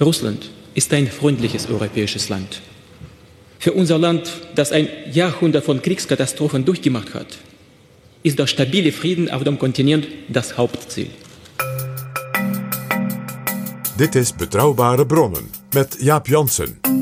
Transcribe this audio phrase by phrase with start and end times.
[0.00, 2.60] Russland ist ein freundliches europäisches Land.
[3.58, 7.38] Für unser Land, das ein Jahrhundert von Kriegskatastrophen durchgemacht hat,
[8.22, 11.10] ist der stabile Frieden auf dem Kontinent das Hauptziel.
[13.98, 16.97] Dit is Betrouwbare Bronnen met Jaap Jansen.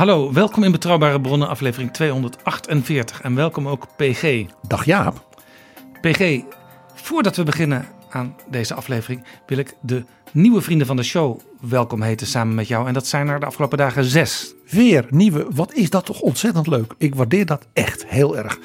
[0.00, 3.20] Hallo, welkom in Betrouwbare Bronnen, aflevering 248.
[3.20, 4.44] En welkom ook PG.
[4.68, 5.42] Dag Jaap.
[6.00, 6.40] PG,
[6.94, 12.02] voordat we beginnen aan deze aflevering, wil ik de nieuwe vrienden van de show welkom
[12.02, 12.86] heten samen met jou.
[12.86, 14.54] En dat zijn er de afgelopen dagen zes.
[14.70, 15.46] Weer nieuwe.
[15.54, 16.94] Wat is dat toch ontzettend leuk.
[16.98, 18.58] Ik waardeer dat echt heel erg.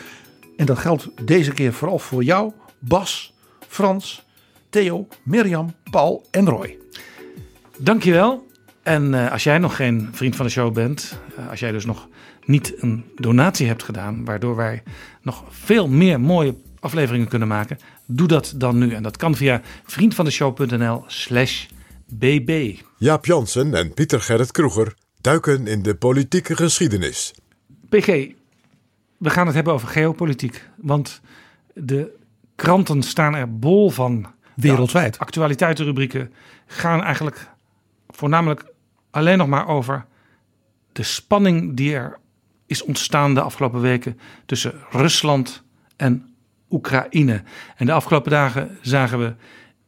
[0.58, 3.34] En dat geldt deze keer vooral voor jou, Bas,
[3.68, 4.26] Frans,
[4.70, 6.78] Theo, Mirjam, Paul en Roy.
[7.78, 8.45] Dankjewel.
[8.86, 11.86] En eh, als jij nog geen vriend van de show bent, eh, als jij dus
[11.86, 12.08] nog
[12.46, 14.84] niet een donatie hebt gedaan, waardoor wij
[15.22, 18.94] nog veel meer mooie afleveringen kunnen maken, doe dat dan nu.
[18.94, 21.66] En dat kan via vriendvandeshow.nl slash
[22.06, 22.80] bb.
[22.98, 27.34] Jaap Jansen en Pieter Gerrit Kroeger duiken in de politieke geschiedenis.
[27.90, 28.08] PG,
[29.18, 30.70] we gaan het hebben over geopolitiek.
[30.76, 31.22] Want
[31.74, 32.16] de
[32.56, 34.34] kranten staan er bol van.
[34.56, 35.14] Wereldwijd.
[35.14, 36.34] De actualiteitenrubrieken
[36.66, 37.50] gaan eigenlijk
[38.10, 38.74] voornamelijk
[39.16, 40.06] alleen nog maar over
[40.92, 42.20] de spanning die er
[42.66, 45.64] is ontstaan de afgelopen weken tussen Rusland
[45.96, 46.36] en
[46.70, 47.44] Oekraïne.
[47.76, 49.36] En de afgelopen dagen zagen we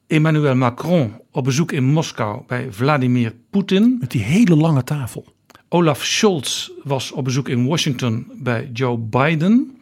[0.07, 3.97] Emmanuel Macron op bezoek in Moskou bij Vladimir Poetin.
[3.99, 5.25] Met die hele lange tafel.
[5.69, 9.77] Olaf Scholz was op bezoek in Washington bij Joe Biden.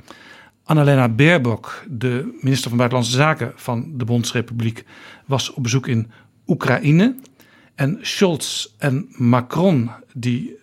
[0.63, 4.85] Annalena Baerbock, de minister van Buitenlandse Zaken van de Bondsrepubliek,
[5.25, 6.11] was op bezoek in
[6.47, 7.15] Oekraïne.
[7.75, 10.57] En Scholz en Macron die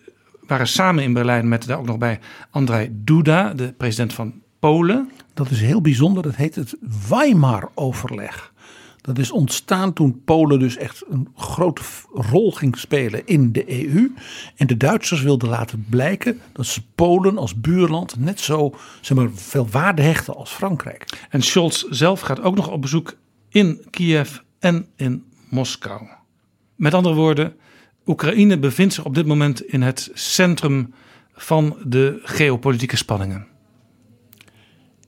[0.47, 5.11] waren samen in Berlijn met daar ook nog bij Andrzej Duda, de president van Polen.
[5.35, 6.23] Dat is heel bijzonder.
[6.23, 6.77] Dat heet het
[7.09, 8.53] Weimar-overleg.
[9.01, 14.15] Dat is ontstaan toen Polen dus echt een grote rol ging spelen in de EU.
[14.57, 19.29] En de Duitsers wilden laten blijken dat ze Polen als buurland net zo zeg maar,
[19.35, 21.27] veel waarde hechten als Frankrijk.
[21.31, 23.15] En Scholz zelf gaat ook nog op bezoek
[23.49, 26.22] in Kiev en in Moskou.
[26.83, 27.57] Met andere woorden,
[28.07, 30.95] Oekraïne bevindt zich op dit moment in het centrum
[31.33, 33.47] van de geopolitieke spanningen.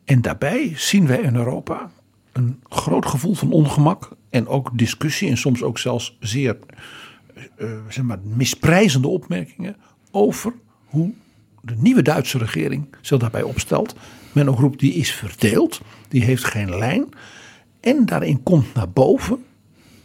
[0.05, 1.91] En daarbij zien wij in Europa
[2.33, 6.59] een groot gevoel van ongemak en ook discussie en soms ook zelfs zeer
[7.57, 9.77] eh, zeg maar, misprijzende opmerkingen
[10.11, 10.53] over
[10.85, 11.12] hoe
[11.61, 13.95] de nieuwe Duitse regering zich daarbij opstelt.
[14.33, 17.09] Men ook roept die is verdeeld, die heeft geen lijn.
[17.81, 19.45] En daarin komt naar boven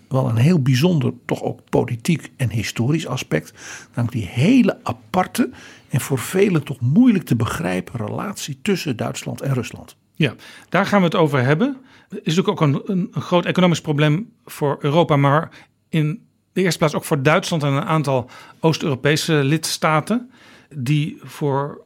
[0.09, 3.53] wel een heel bijzonder, toch ook politiek en historisch aspect.
[3.95, 5.49] Namelijk die hele aparte
[5.89, 9.95] en voor velen toch moeilijk te begrijpen relatie tussen Duitsland en Rusland.
[10.13, 10.33] Ja,
[10.69, 11.77] daar gaan we het over hebben.
[12.09, 12.81] Het is natuurlijk ook een,
[13.13, 15.49] een, groot economisch probleem voor Europa, maar
[15.89, 16.21] in
[16.53, 18.29] de eerste plaats ook voor Duitsland en een aantal
[18.59, 20.31] Oost-Europese lidstaten,
[20.75, 21.81] die voor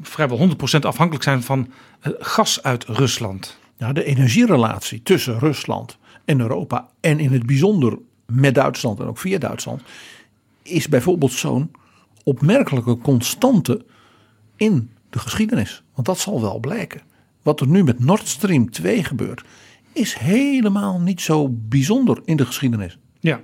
[0.00, 3.58] vrijwel 100% afhankelijk zijn van eh, gas uit Rusland.
[3.76, 9.18] Ja, de energierelatie tussen Rusland en Europa en in het bijzonder met Duitsland en ook
[9.18, 9.82] via Duitsland
[10.62, 11.70] is bijvoorbeeld zo'n
[12.24, 13.84] opmerkelijke constante
[14.56, 15.82] in de geschiedenis.
[15.94, 17.00] Want dat zal wel blijken.
[17.42, 19.44] Wat er nu met Nord Stream 2 gebeurt,
[19.92, 22.98] is helemaal niet zo bijzonder in de geschiedenis.
[23.20, 23.40] Ja,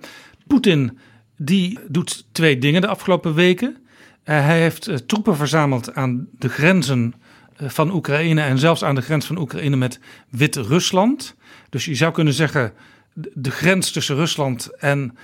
[0.46, 0.98] Poetin
[1.36, 3.76] die doet twee dingen de afgelopen weken.
[4.22, 7.14] Eh, hij heeft eh, troepen verzameld aan de grenzen
[7.56, 11.36] eh, van Oekraïne en zelfs aan de grens van Oekraïne met Wit-Rusland.
[11.70, 12.72] Dus je zou kunnen zeggen,
[13.14, 15.16] de grens tussen Rusland en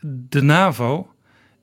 [0.00, 1.12] de NAVO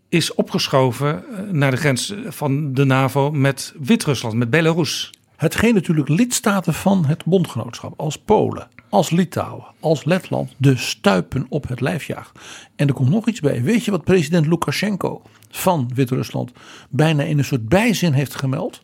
[0.09, 5.13] is opgeschoven eh, naar de grens van de NAVO met Wit-Rusland, met Belarus.
[5.35, 11.67] Hetgeen natuurlijk lidstaten van het bondgenootschap als Polen, als Litouwen, als Letland de stuipen op
[11.67, 12.39] het lijf jaagt.
[12.75, 13.63] En er komt nog iets bij.
[13.63, 16.51] Weet je wat president Lukashenko van Wit-Rusland
[16.89, 18.81] bijna in een soort bijzin heeft gemeld?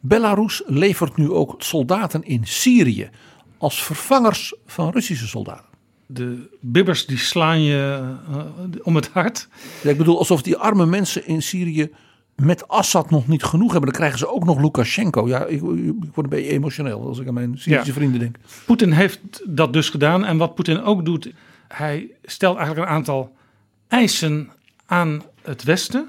[0.00, 3.10] Belarus levert nu ook soldaten in Syrië
[3.60, 5.64] als vervangers van Russische soldaten.
[6.06, 8.40] De bibbers die slaan je uh,
[8.82, 9.48] om het hart.
[9.82, 11.90] Ja, ik bedoel, alsof die arme mensen in Syrië
[12.36, 13.90] met Assad nog niet genoeg hebben.
[13.90, 15.28] Dan krijgen ze ook nog Lukashenko.
[15.28, 17.92] Ja, ik, ik word een beetje emotioneel als ik aan mijn Syrische ja.
[17.92, 18.36] vrienden denk.
[18.66, 20.24] Poetin heeft dat dus gedaan.
[20.24, 21.32] En wat Poetin ook doet,
[21.68, 23.36] hij stelt eigenlijk een aantal
[23.88, 24.50] eisen
[24.86, 26.00] aan het Westen.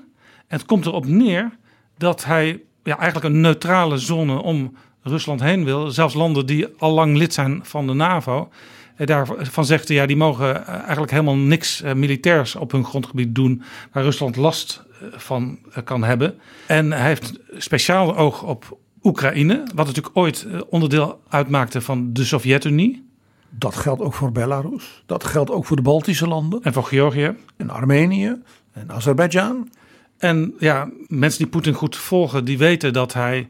[0.47, 1.51] En het komt erop neer
[1.97, 5.91] dat hij ja, eigenlijk een neutrale zone om Rusland heen wil.
[5.91, 8.49] Zelfs landen die al lang lid zijn van de NAVO.
[8.97, 14.03] Daarvan zegt hij, ja, die mogen eigenlijk helemaal niks militairs op hun grondgebied doen waar
[14.03, 16.39] Rusland last van kan hebben.
[16.65, 23.09] En hij heeft speciaal oog op Oekraïne, wat natuurlijk ooit onderdeel uitmaakte van de Sovjet-Unie.
[23.49, 25.03] Dat geldt ook voor Belarus.
[25.05, 26.63] Dat geldt ook voor de Baltische landen.
[26.63, 27.35] En voor Georgië.
[27.57, 28.35] En Armenië.
[28.71, 29.69] En Azerbeidzjan.
[30.17, 33.49] En ja, mensen die Poetin goed volgen, die weten dat hij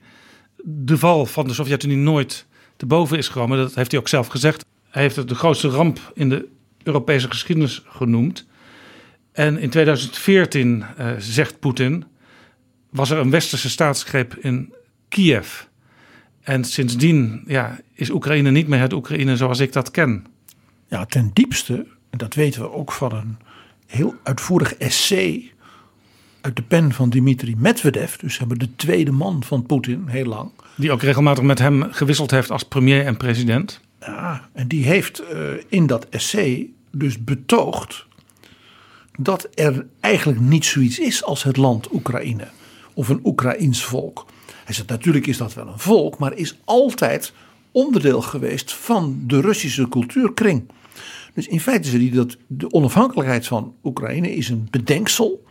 [0.64, 3.58] de val van de Sovjet-Unie nooit te boven is gekomen.
[3.58, 4.66] Dat heeft hij ook zelf gezegd.
[4.90, 6.48] Hij heeft het de grootste ramp in de
[6.84, 8.48] Europese geschiedenis genoemd.
[9.32, 12.06] En in 2014, uh, zegt Poetin,
[12.90, 14.74] was er een westerse staatsgreep in
[15.10, 15.62] Kiev.
[16.42, 20.26] En sindsdien ja, is Oekraïne niet meer het Oekraïne zoals ik dat ken.
[20.88, 23.38] Ja, ten diepste, en dat weten we ook van een
[23.88, 25.52] heel uitvoerig essay
[26.42, 30.50] uit de pen van Dmitri Medvedev, dus hebben de tweede man van Poetin heel lang.
[30.76, 33.80] Die ook regelmatig met hem gewisseld heeft als premier en president.
[34.00, 38.06] Ja, en die heeft uh, in dat essay dus betoogd
[39.20, 42.48] dat er eigenlijk niet zoiets is als het land Oekraïne
[42.94, 44.26] of een Oekraïns volk.
[44.64, 47.34] Hij zegt natuurlijk is dat wel een volk, maar is altijd
[47.72, 50.64] onderdeel geweest van de Russische cultuurkring.
[51.34, 55.44] Dus in feite is het dat de onafhankelijkheid van Oekraïne is een bedenksel.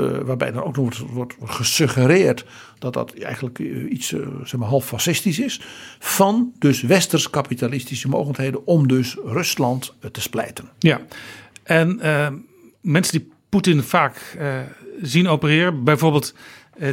[0.00, 2.44] Uh, waarbij dan ook nog wordt, wordt, gesuggereerd
[2.78, 5.60] dat dat eigenlijk uh, iets uh, zeg maar, half fascistisch is.
[5.98, 10.68] Van dus westers kapitalistische mogelijkheden om dus Rusland te splijten.
[10.78, 11.00] Ja,
[11.62, 12.00] en
[12.80, 14.38] mensen die Poetin vaak
[15.02, 16.34] zien opereren, bijvoorbeeld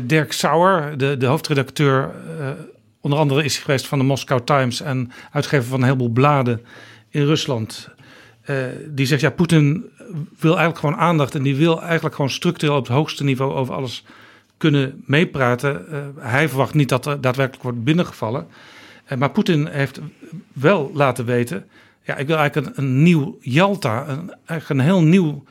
[0.04, 2.12] Dirk Sauer, de, de hoofdredacteur,
[3.02, 6.62] onder andere is hij geweest van de Moscow Times en uitgever van een heleboel bladen
[7.10, 7.90] in Rusland.
[8.88, 9.86] die zegt ja, Poetin
[10.40, 13.74] wil eigenlijk gewoon aandacht en die wil eigenlijk gewoon structureel op het hoogste niveau over
[13.74, 14.04] alles
[14.58, 15.86] kunnen meepraten.
[15.92, 18.48] Uh, hij verwacht niet dat er daadwerkelijk wordt binnengevallen.
[19.12, 20.00] Uh, maar Poetin heeft
[20.54, 21.68] wel laten weten:
[22.04, 25.44] ja, ik wil eigenlijk een, een nieuw Jalta, een, eigenlijk een heel nieuw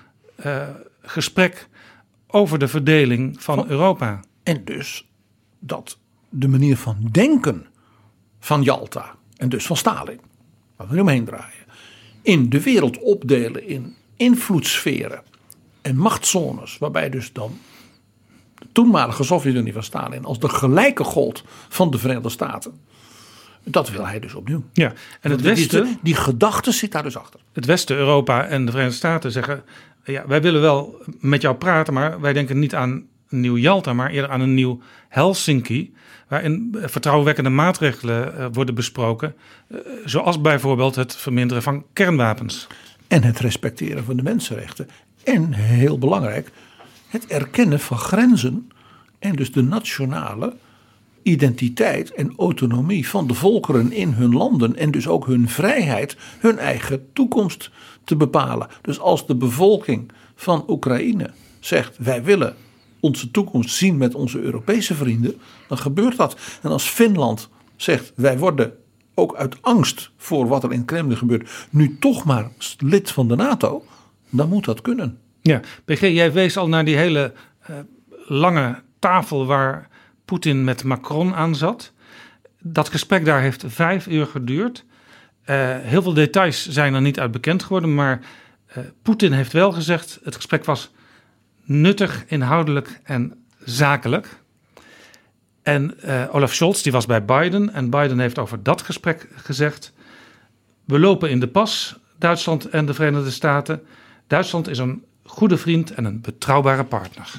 [0.47, 0.63] uh,
[1.03, 1.69] gesprek
[2.27, 4.21] over de verdeling van, van Europa.
[4.43, 5.09] En dus
[5.59, 5.99] dat
[6.29, 7.67] de manier van denken
[8.39, 10.21] van Jalta en dus van Stalin,
[10.77, 11.67] waar we nu omheen draaien,
[12.23, 15.23] in de wereld opdelen in invloedssferen
[15.83, 17.59] en machtszones, waarbij dus dan
[18.59, 22.81] de toenmalige Sovjet-Unie van Stalin als de gelijke gold van de Verenigde Staten.
[23.65, 24.65] Dat wil hij dus opnieuw.
[24.73, 25.85] Ja, en het Westen.
[25.85, 27.41] Die, die gedachte zit daar dus achter.
[27.53, 29.65] Het Westen, Europa en de Verenigde Staten zeggen:
[30.05, 33.93] ja, wij willen wel met jou praten, maar wij denken niet aan een nieuw Jalta,
[33.93, 35.95] maar eerder aan een nieuw Helsinki.
[36.29, 39.35] Waarin vertrouwenwekkende maatregelen worden besproken.
[40.05, 42.67] Zoals bijvoorbeeld het verminderen van kernwapens.
[43.09, 44.89] En het respecteren van de mensenrechten.
[45.25, 46.51] En heel belangrijk,
[47.09, 48.71] het erkennen van grenzen.
[49.19, 50.57] En dus de nationale
[51.23, 54.77] identiteit en autonomie van de volkeren in hun landen.
[54.77, 57.71] En dus ook hun vrijheid, hun eigen toekomst
[58.05, 58.69] te bepalen.
[58.83, 62.57] Dus als de bevolking van Oekraïne zegt: wij willen
[63.01, 65.35] onze toekomst zien met onze Europese vrienden,
[65.69, 66.37] dan gebeurt dat.
[66.63, 68.73] En als Finland zegt: wij worden
[69.19, 73.37] ook uit angst voor wat er in Kremlin gebeurt, nu toch maar lid van de
[73.37, 73.85] NATO,
[74.31, 75.19] dan moet dat kunnen.
[75.41, 77.33] Ja, PG, jij wees al naar die hele
[77.71, 77.77] uh,
[78.27, 79.89] lange tafel waar
[80.25, 81.93] Poetin met Macron aan zat.
[82.61, 84.85] Dat gesprek daar heeft vijf uur geduurd.
[85.47, 88.21] Uh, heel veel details zijn er niet uit bekend geworden, maar
[88.69, 90.91] uh, Poetin heeft wel gezegd: het gesprek was
[91.65, 94.45] nuttig, inhoudelijk en zakelijk.
[95.67, 99.93] En uh, Olaf Scholz die was bij Biden en Biden heeft over dat gesprek gezegd:
[100.85, 103.83] we lopen in de pas, Duitsland en de Verenigde Staten.
[104.27, 107.33] Duitsland is een goede vriend en een betrouwbare partner.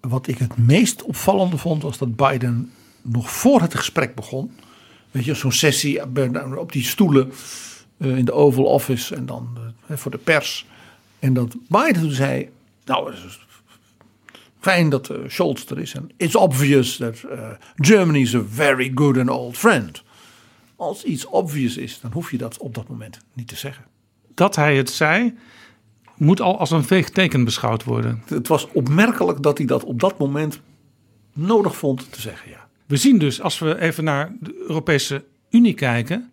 [0.00, 4.52] Wat ik het meest opvallende vond was dat Biden nog voor het gesprek begon,
[5.10, 6.02] weet je, zo'n sessie
[6.58, 7.32] op die stoelen
[7.98, 10.66] eh, in de Oval Office en dan eh, voor de pers.
[11.18, 12.50] En dat Biden toen zei,
[12.84, 13.12] nou,
[14.68, 15.94] fijn dat eh, Scholz er is.
[15.94, 20.02] En it's obvious that uh, Germany is a very good and old friend.
[20.76, 23.84] Als iets obvious is, dan hoef je dat op dat moment niet te zeggen.
[24.34, 25.34] Dat hij het zei,
[26.16, 28.22] moet al als een veeg teken beschouwd worden.
[28.26, 30.60] Het was opmerkelijk dat hij dat op dat moment
[31.32, 32.66] nodig vond te zeggen, ja.
[32.86, 36.32] We zien dus, als we even naar de Europese Unie kijken,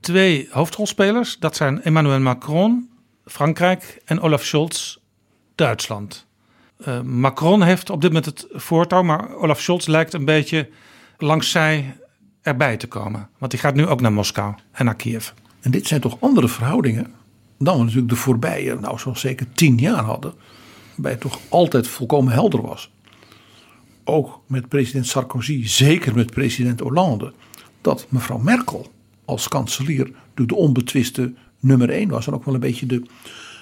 [0.00, 1.38] twee hoofdrolspelers.
[1.38, 2.90] Dat zijn Emmanuel Macron,
[3.24, 4.96] Frankrijk en Olaf Scholz,
[5.54, 6.27] Duitsland.
[6.86, 10.68] Uh, Macron heeft op dit moment het voortouw, maar Olaf Scholz lijkt een beetje
[11.18, 11.96] langs zij
[12.42, 13.28] erbij te komen.
[13.38, 15.30] Want die gaat nu ook naar Moskou en naar Kiev.
[15.60, 17.14] En dit zijn toch andere verhoudingen
[17.58, 20.32] dan we natuurlijk de voorbije, nou zo'n zeker tien jaar hadden.
[20.88, 22.90] Waarbij het toch altijd volkomen helder was.
[24.04, 27.32] Ook met president Sarkozy, zeker met president Hollande.
[27.80, 28.92] Dat mevrouw Merkel
[29.24, 32.26] als kanselier de onbetwiste nummer één was.
[32.26, 33.02] En ook wel een beetje de,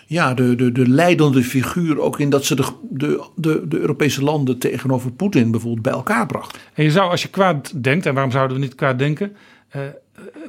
[0.07, 2.01] ja, de, de, de leidende figuur.
[2.01, 6.27] Ook in dat ze de, de, de, de Europese landen tegenover Poetin bijvoorbeeld bij elkaar
[6.27, 6.59] bracht.
[6.75, 9.37] En je zou als je kwaad denkt, en waarom zouden we niet kwaad denken...
[9.77, 9.83] Uh,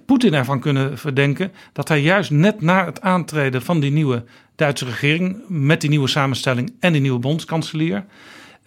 [0.05, 4.23] Poetin ervan kunnen verdenken dat hij juist net na het aantreden van die nieuwe
[4.55, 8.05] Duitse regering, met die nieuwe samenstelling en die nieuwe bondskanselier,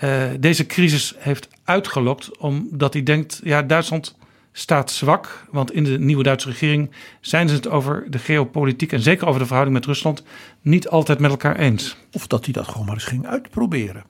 [0.05, 4.19] uh, deze crisis heeft uitgelokt, omdat hij denkt: ja, Duitsland
[4.53, 5.47] staat zwak.
[5.51, 6.91] Want in de nieuwe Duitse regering
[7.21, 10.23] zijn ze het over de geopolitiek en zeker over de verhouding met Rusland
[10.61, 11.97] niet altijd met elkaar eens.
[12.13, 14.05] Of dat hij dat gewoon maar eens ging uitproberen.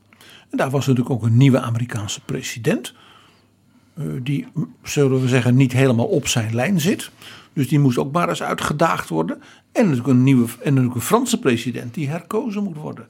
[0.51, 2.95] En daar was natuurlijk ook een nieuwe Amerikaanse president.
[4.23, 4.47] Die,
[4.83, 7.11] zullen we zeggen, niet helemaal op zijn lijn zit.
[7.53, 9.43] Dus die moest ook maar eens uitgedaagd worden.
[9.73, 13.09] En natuurlijk een nieuwe en natuurlijk een Franse president die herkozen moet worden.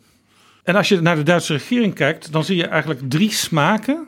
[0.63, 4.07] En als je naar de Duitse regering kijkt, dan zie je eigenlijk drie smaken.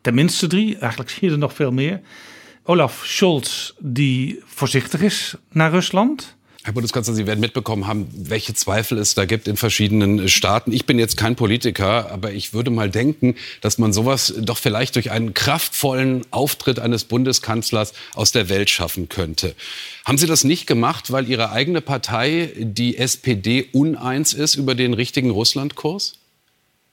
[0.00, 2.00] Tenminste drie, eigenlijk zie je er nog veel meer.
[2.66, 6.34] Olaf Scholz, die voorzichtig is naar Rusland.
[6.62, 10.72] Herr Bundeskanzler, Sie werden mitbekommen haben, welche Zweifel es da gibt in verschiedenen Staaten.
[10.72, 14.94] Ich bin jetzt kein Politiker, aber ich würde mal denken, dass man sowas doch vielleicht
[14.94, 19.54] durch einen kraftvollen Auftritt eines Bundeskanzlers aus der Welt schaffen könnte.
[20.06, 24.94] Haben Sie das nicht gemacht, weil Ihre eigene Partei, die SPD, uneins ist über den
[24.94, 26.14] richtigen Russlandkurs?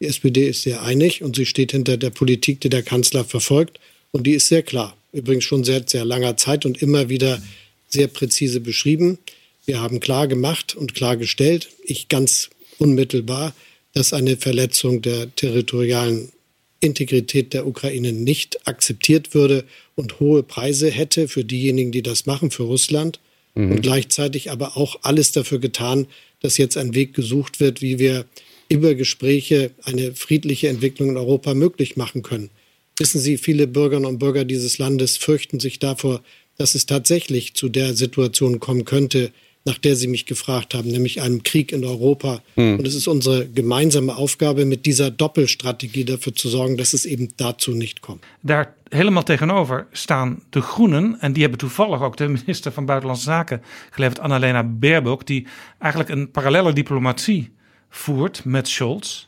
[0.02, 3.80] Die SPD ist sehr einig und sie steht hinter der Politik, die der Kanzler verfolgt.
[4.12, 4.98] Und die ist sehr klar.
[5.12, 7.42] Übrigens schon seit sehr langer Zeit und immer wieder
[7.90, 9.18] sehr präzise beschrieben.
[9.66, 13.54] Wir haben klar gemacht und klargestellt, ich ganz unmittelbar,
[13.94, 16.32] dass eine Verletzung der territorialen
[16.80, 19.66] Integrität der Ukraine nicht akzeptiert würde
[19.96, 23.20] und hohe Preise hätte für diejenigen, die das machen, für Russland.
[23.54, 23.72] Mhm.
[23.72, 26.08] Und gleichzeitig aber auch alles dafür getan,
[26.40, 28.26] dass jetzt ein Weg gesucht wird, wie wir
[28.68, 32.50] über Gespräche eine friedliche Entwicklung in Europa möglich machen können.
[32.98, 36.22] Wissen Sie, viele Bürgerinnen und Bürger dieses Landes fürchten sich davor,
[36.58, 39.32] dass es tatsächlich zu der Situation kommen könnte,
[39.64, 42.42] nach der Sie mich gefragt haben, nämlich einem Krieg in Europa.
[42.56, 42.80] Mhm.
[42.80, 47.30] Und es ist unsere gemeinsame Aufgabe, mit dieser Doppelstrategie dafür zu sorgen, dass es eben
[47.38, 48.24] dazu nicht kommt.
[48.42, 51.18] Daar helemaal tegenover staan de Groenen.
[51.20, 55.48] En die hebben toevallig ook de minister van Buitenlandse Zaken geleverd, Annalena Baerbock, die
[55.80, 57.52] eigenlijk een parallele diplomatie
[57.90, 59.28] voert met Scholz.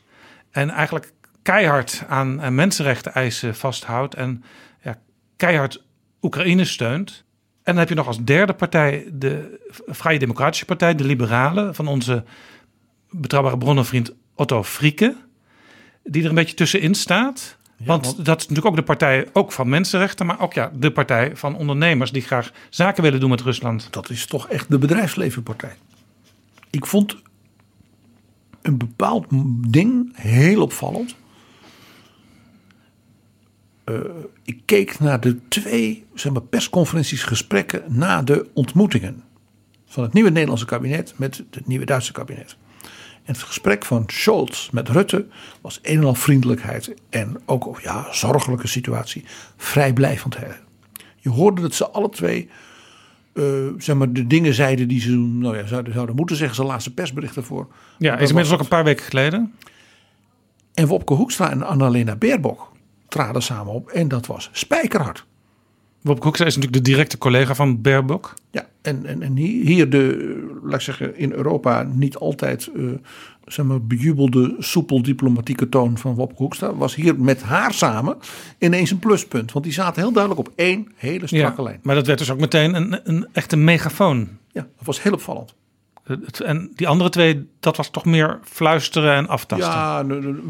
[0.50, 1.12] En eigenlijk
[1.44, 4.14] keihard aan mensenrechten eisen vasthoudt.
[4.14, 4.44] En
[4.82, 4.98] ja,
[5.36, 5.82] keihard
[6.22, 7.24] Oekraïne steunt.
[7.62, 11.86] En dan heb je nog als derde partij de Vrije Democratische Partij, de Liberalen, van
[11.86, 12.24] onze
[13.10, 15.16] betrouwbare bronnenvriend Otto Frieke,
[16.02, 17.56] die er een beetje tussenin staat.
[17.84, 21.36] want, dat is natuurlijk ook de partij ook van mensenrechten, maar ook ja, de partij
[21.36, 23.88] van ondernemers die graag zaken willen doen met Rusland.
[23.90, 25.74] Dat is toch echt de bedrijfslevenpartij.
[26.70, 27.22] Ik vond
[28.62, 29.26] een bepaald
[29.70, 31.14] ding heel opvallend.
[33.84, 33.96] Uh,
[34.44, 39.22] ik keek naar de twee zeg maar, persconferenties, gesprekken na de ontmoetingen
[39.86, 42.56] van het nieuwe Nederlandse kabinet met het nieuwe Duitse kabinet.
[43.24, 45.26] En het gesprek van Scholz met Rutte
[45.60, 49.24] was een en al vriendelijkheid en ook ja, zorgelijke situatie,
[49.56, 50.36] vrijblijvend.
[51.16, 52.48] Je hoorde dat ze alle twee
[53.34, 53.44] uh,
[53.78, 56.94] zeg maar, de dingen zeiden die ze nou ja, zouden, zouden moeten zeggen, zijn laatste
[56.94, 57.66] persbericht ervoor.
[57.98, 59.54] Ja, is inmiddels ook een paar weken geleden.
[60.74, 62.72] En Wopke Hoekstra en Annalena Baerbock
[63.14, 65.26] traden samen op en dat was spijkerhard.
[66.02, 68.34] Hoekstra is natuurlijk de directe collega van Baerbock.
[68.50, 72.92] Ja, en, en, en hier de, laat ik zeggen, in Europa niet altijd uh,
[73.46, 78.16] zeg maar, bejubelde, soepel diplomatieke toon van Wopke Hoekstra was hier met haar samen
[78.58, 79.52] ineens een pluspunt.
[79.52, 81.80] Want die zaten heel duidelijk op één hele strakke ja, lijn.
[81.82, 84.28] Maar dat werd dus ook meteen een, een echte megafoon.
[84.52, 85.54] Ja, dat was heel opvallend.
[86.44, 89.70] En die andere twee, dat was toch meer fluisteren en aftasten.
[89.70, 90.04] Ja,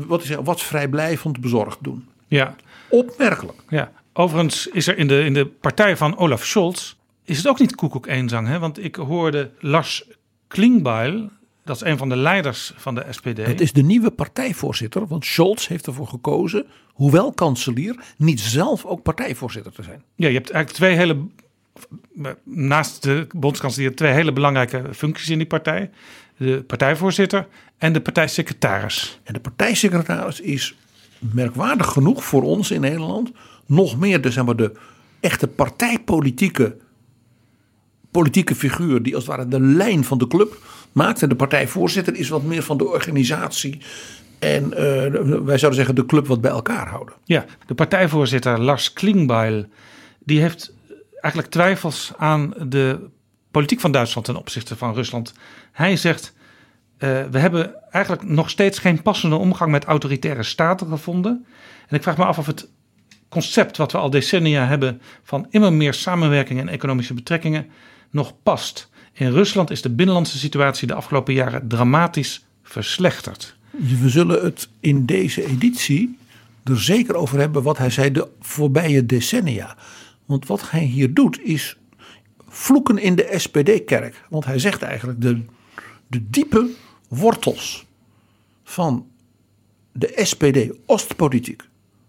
[0.06, 2.08] wat, is, wat vrijblijvend bezorgd doen.
[2.34, 2.56] Ja.
[2.88, 3.62] Opmerkelijk.
[3.68, 3.92] Ja.
[4.12, 7.74] Overigens is er in de, in de partij van Olaf Scholz is het ook niet
[7.74, 8.48] koekoek eenzang.
[8.48, 8.58] Hè?
[8.58, 10.04] Want ik hoorde Lars
[10.48, 11.30] Klingbeil,
[11.64, 13.46] dat is een van de leiders van de SPD.
[13.46, 19.02] Het is de nieuwe partijvoorzitter, want Scholz heeft ervoor gekozen, hoewel kanselier, niet zelf ook
[19.02, 20.02] partijvoorzitter te zijn.
[20.16, 25.46] Ja, je hebt eigenlijk twee hele, naast de bondskanselier, twee hele belangrijke functies in die
[25.46, 25.90] partij.
[26.36, 27.46] De partijvoorzitter
[27.78, 29.20] en de partijsecretaris.
[29.22, 30.76] En de partijsecretaris is
[31.32, 33.32] merkwaardig genoeg voor ons in Nederland
[33.66, 34.72] nog meer de, zeg maar, de
[35.20, 36.76] echte partijpolitieke
[38.10, 40.62] politieke figuur die als het ware de lijn van de club
[40.92, 41.22] maakt.
[41.22, 43.78] En de partijvoorzitter is wat meer van de organisatie.
[44.38, 45.12] En eh,
[45.44, 47.14] wij zouden zeggen de club wat bij elkaar houden.
[47.24, 49.64] Ja, de partijvoorzitter Lars Klingbeil,
[50.18, 50.74] die heeft
[51.20, 52.98] eigenlijk twijfels aan de
[53.50, 55.32] politiek van Duitsland ten opzichte van Rusland.
[55.72, 56.34] Hij zegt,
[56.98, 61.46] uh, we hebben eigenlijk nog steeds geen passende omgang met autoritaire staten gevonden.
[61.88, 62.68] En ik vraag me af of het
[63.28, 67.66] concept wat we al decennia hebben van immer meer samenwerking en economische betrekkingen
[68.10, 68.90] nog past.
[69.12, 73.56] In Rusland is de binnenlandse situatie de afgelopen jaren dramatisch verslechterd.
[74.00, 76.18] We zullen het in deze editie
[76.64, 79.76] er zeker over hebben wat hij zei de voorbije decennia.
[80.24, 81.76] Want wat hij hier doet is
[82.48, 84.22] vloeken in de SPD-kerk.
[84.28, 85.40] Want hij zegt eigenlijk de,
[86.06, 86.70] de diepe
[87.08, 87.86] wortels
[88.64, 89.06] van
[89.92, 91.68] de SPD-Oostpolitiek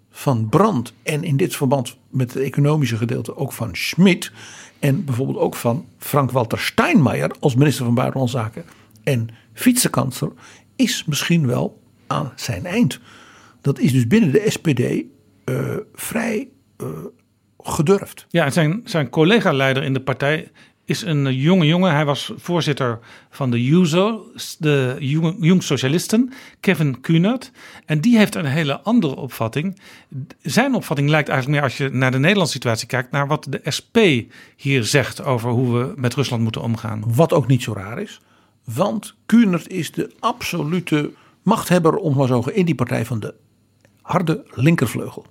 [0.10, 4.32] van Brandt en in dit verband met het economische gedeelte ook van Schmidt
[4.80, 8.66] en bijvoorbeeld ook van Frank-Walter Steinmeier als minister van Buitenlandse Zaken
[9.04, 10.32] en vicekansler
[10.76, 13.00] is misschien wel aan zijn eind.
[13.62, 14.80] Dat is dus binnen de SPD
[15.50, 16.48] uh, vrij
[16.82, 16.88] uh,
[17.60, 18.26] gedurfd.
[18.30, 20.52] Ja, zijn, zijn collega-leider in de partij
[20.86, 21.94] is een jonge jongen.
[21.94, 23.00] Hij was voorzitter
[23.30, 24.96] van de JUSO, de
[25.40, 27.52] Jong Socialisten, Kevin Kunert.
[27.86, 29.80] En die heeft een hele andere opvatting.
[30.42, 33.62] Zijn opvatting lijkt eigenlijk meer, als je naar de Nederlandse situatie kijkt, naar wat de
[33.78, 33.98] SP
[34.56, 37.04] hier zegt over hoe we met Rusland moeten omgaan.
[37.08, 38.22] Wat ook niet zo raar is,
[38.64, 41.12] want Kunert is de absolute
[41.44, 43.34] machthebber, om maar zo in die partij van de
[44.02, 45.26] harde linkervleugel.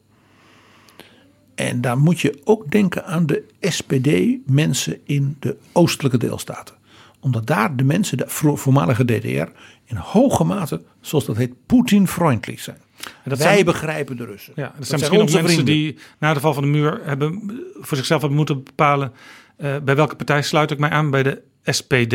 [1.55, 6.75] En daar moet je ook denken aan de SPD-mensen in de oostelijke deelstaten.
[7.21, 9.51] Omdat daar de mensen, de voormalige DDR,
[9.85, 12.79] in hoge mate, zoals dat heet, Poetin-vriendelijk zijn.
[13.25, 14.53] Dat Wij zijn, begrijpen de Russen.
[14.57, 15.75] Ja, dat, zijn misschien ook mensen vrienden.
[15.75, 19.13] die na de val van de muur hebben, voor zichzelf hebben moeten bepalen...
[19.59, 21.11] Uh, bij welke partij sluit ik mij aan?
[21.11, 22.15] Bij de SPD,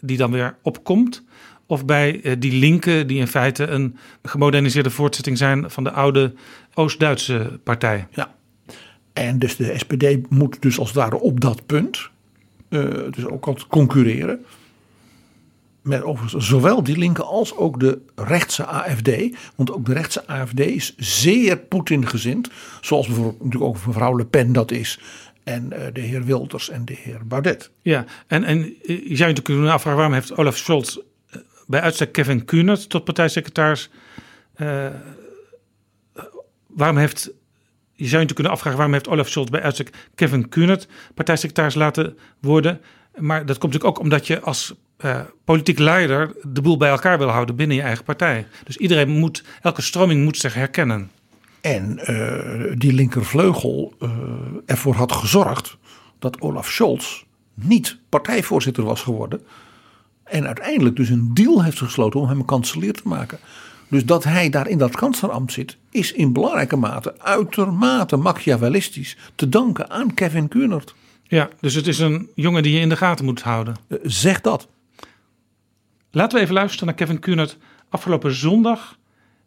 [0.00, 1.22] die dan weer opkomt...
[1.66, 6.34] Of bij uh, die linken, die in feite een gemoderniseerde voortzetting zijn van de oude
[6.74, 8.06] Oost-Duitse partij.
[8.10, 8.34] Ja,
[9.12, 12.10] en dus de SPD moet dus als het ware op dat punt,
[12.68, 14.44] uh, dus ook altijd concurreren.
[15.82, 19.10] Met overigens zowel die linken als ook de rechtse AFD.
[19.56, 22.50] Want ook de rechtse AFD is zeer Poetin-gezind.
[22.80, 25.00] Zoals bijvoorbeeld natuurlijk ook mevrouw Le Pen dat is.
[25.44, 27.70] En uh, de heer Wilders en de heer Baudet.
[27.80, 30.98] Ja, en, en je zou je natuurlijk kunnen afvragen waarom heeft Olaf Scholz
[31.66, 33.90] bij uitstek Kevin Kunert tot partijsecretaris.
[36.66, 37.30] Waarom heeft
[38.02, 42.18] je zou je kunnen afvragen waarom heeft Olaf Scholz bij uitstek Kevin Kunert partijsecretaris laten
[42.40, 42.80] worden.
[43.16, 47.18] Maar dat komt natuurlijk ook omdat je als uh, politiek leider de boel bij elkaar
[47.18, 48.46] wil houden binnen je eigen partij.
[48.64, 51.10] Dus iedereen moet, elke stroming moet zich herkennen.
[51.60, 54.10] En uh, die linkervleugel uh,
[54.66, 55.76] ervoor had gezorgd
[56.18, 57.22] dat Olaf Scholz
[57.54, 59.40] niet partijvoorzitter was geworden.
[60.24, 63.38] En uiteindelijk dus een deal heeft gesloten om hem kanselier te maken.
[63.92, 69.48] Dus dat hij daar in dat kanselambt zit, is in belangrijke mate uitermate machiavellistisch te
[69.48, 70.94] danken aan Kevin Kunert.
[71.22, 73.76] Ja, dus het is een jongen die je in de gaten moet houden.
[73.88, 74.68] Uh, zeg dat.
[76.10, 77.56] Laten we even luisteren naar Kevin Kunert
[77.88, 78.98] afgelopen zondag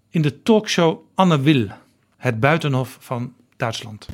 [0.09, 1.71] in de talkshow Anne Will,
[2.17, 4.07] het buitenhof van Duitsland.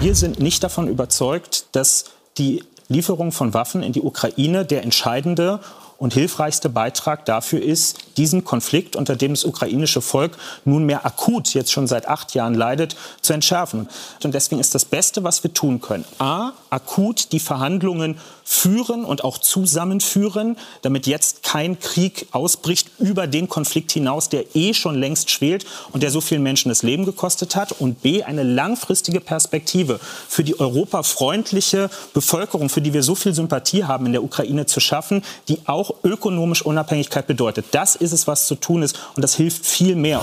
[0.00, 5.60] Wir sind nicht davon überzeugt, dass die Lieferung von Waffen in die Ukraine der entscheidende
[6.02, 11.70] und hilfreichste Beitrag dafür ist, diesen Konflikt, unter dem das ukrainische Volk nunmehr akut jetzt
[11.70, 13.88] schon seit acht Jahren leidet, zu entschärfen.
[14.24, 19.24] Und deswegen ist das Beste, was wir tun können, a, akut die Verhandlungen führen und
[19.24, 25.30] auch zusammenführen, damit jetzt kein Krieg ausbricht über den Konflikt hinaus, der eh schon längst
[25.30, 27.72] schwelt und der so vielen Menschen das Leben gekostet hat.
[27.72, 33.84] Und b, eine langfristige Perspektive für die europafreundliche Bevölkerung, für die wir so viel Sympathie
[33.84, 37.66] haben in der Ukraine zu schaffen, die auch ökonomisch Unabhängigkeit bedeutet.
[37.72, 40.20] Das ist es, was zu tun ist und das hilft viel mehr.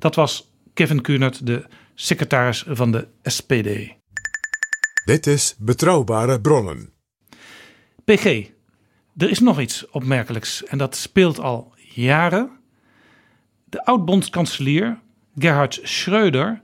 [0.00, 1.62] Dat was Kevin Kühnert, de
[1.94, 3.96] secretaris van de SPD.
[5.04, 6.91] Dit is Betrouwbare Bronnen.
[8.04, 8.50] PG,
[9.16, 12.50] er is nog iets opmerkelijks en dat speelt al jaren.
[13.64, 14.98] De oud-bondskanselier
[15.38, 16.60] Gerhard Schröder,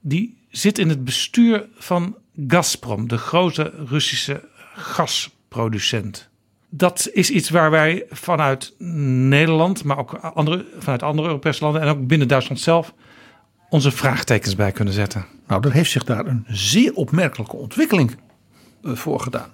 [0.00, 6.28] die zit in het bestuur van Gazprom, de grote Russische gasproducent.
[6.68, 11.88] Dat is iets waar wij vanuit Nederland, maar ook andere, vanuit andere Europese landen en
[11.88, 12.94] ook binnen Duitsland zelf
[13.68, 15.26] onze vraagtekens bij kunnen zetten.
[15.46, 18.16] Nou, er heeft zich daar een zeer opmerkelijke ontwikkeling
[18.82, 19.52] uh, voor gedaan.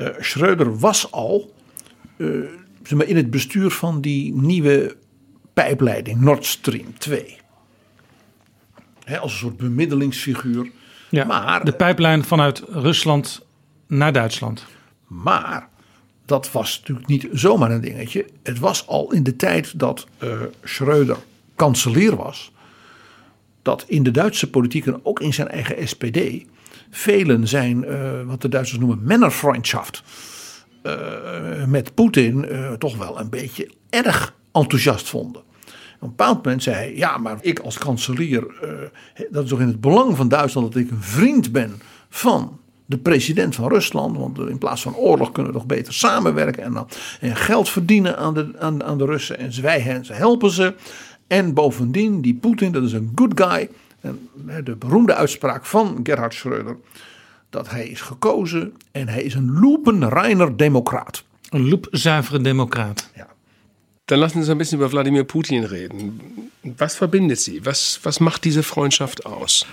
[0.00, 1.54] Uh, Schreuder was al
[2.16, 2.44] uh,
[2.88, 4.96] in het bestuur van die nieuwe
[5.54, 7.36] pijpleiding Nord Stream 2.
[9.04, 10.70] He, als een soort bemiddelingsfiguur.
[11.08, 13.46] Ja, maar, de pijplijn vanuit Rusland
[13.86, 14.66] naar Duitsland.
[15.06, 15.68] Maar
[16.24, 18.26] dat was natuurlijk niet zomaar een dingetje.
[18.42, 21.16] Het was al in de tijd dat uh, Schreuder
[21.54, 22.52] kanselier was.
[23.62, 26.18] Dat in de Duitse politiek en ook in zijn eigen SPD.
[26.90, 30.02] Velen zijn uh, wat de Duitsers noemen Männerfreundschaft.
[30.82, 32.46] Uh, met Poetin
[32.78, 35.42] toch wel een beetje erg enthousiast vonden.
[35.42, 38.46] Op een bepaald moment zei hij: Ja, maar ik als kanselier,
[39.30, 42.98] dat is toch in het belang van Duitsland dat ik een vriend ben van de
[42.98, 44.16] president van Rusland.
[44.16, 46.88] Want in plaats van oorlog kunnen we toch beter samenwerken en, dan,
[47.20, 49.38] geld verdienen aan de, aan, aan de Russen.
[49.38, 50.74] En wij hen, ze helpen ze.
[51.26, 53.68] En bovendien, die Poetin, dat is een good guy.
[54.00, 54.28] En
[54.64, 56.76] de beroemde uitspraak van Gerhard Schröder.
[57.50, 61.24] Dat hij is gekozen en hij is een lupenreiner democraat.
[61.50, 63.10] Een loopzuivere democraat.
[63.16, 63.28] Ja.
[64.04, 66.20] Dann lassen Sie uns ein bisschen über Wladimir Putin reden.
[66.62, 67.64] Was verbindet Sie?
[67.64, 69.66] Was, was macht diese Freundschaft aus?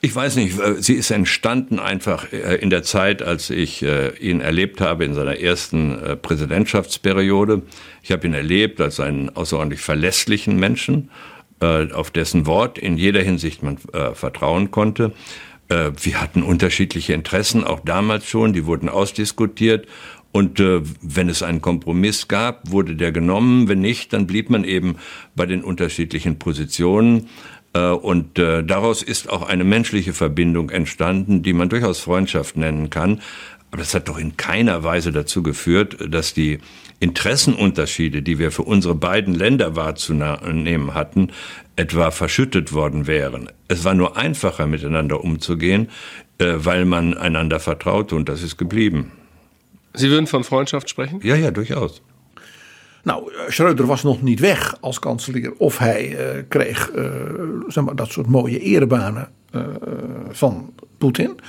[0.00, 3.82] Ich weiß nicht, sie ist entstanden einfach äh, in der Zeit, als ich
[4.20, 7.62] ihn erlebt habe in seiner ersten Präsidentschaftsperiode.
[8.02, 11.10] Ich habe ihn erlebt als einen außerordentlich verlässlichen Menschen,
[11.62, 13.78] auf dessen Wort in jeder Hinsicht man
[14.14, 15.12] vertrauen konnte.
[15.68, 19.86] Wir hatten unterschiedliche Interessen, auch damals schon, die wurden ausdiskutiert.
[20.32, 23.68] Und äh, wenn es einen Kompromiss gab, wurde der genommen.
[23.68, 24.96] Wenn nicht, dann blieb man eben
[25.36, 27.28] bei den unterschiedlichen Positionen.
[27.74, 32.88] Äh, und äh, daraus ist auch eine menschliche Verbindung entstanden, die man durchaus Freundschaft nennen
[32.88, 33.20] kann.
[33.72, 36.58] Aber das hat doch in keiner Weise dazu geführt, dass die
[37.00, 41.30] Interessenunterschiede, die wir für unsere beiden Länder wahrzunehmen hatten,
[41.74, 43.50] etwa verschüttet worden wären.
[43.68, 45.88] Es war nur einfacher, miteinander umzugehen,
[46.36, 49.10] äh, weil man einander vertraute und das ist geblieben.
[49.94, 51.20] Sie würden von Freundschaft sprechen?
[51.22, 52.02] Ja, ja, durchaus.
[53.04, 55.52] Nou, Schreuder was nog niet weg als kanselier.
[55.58, 57.04] Of hij uh, kreeg uh,
[57.68, 59.62] zeg maar, dat soort mooie erebanen uh,
[60.30, 61.40] van Poetin.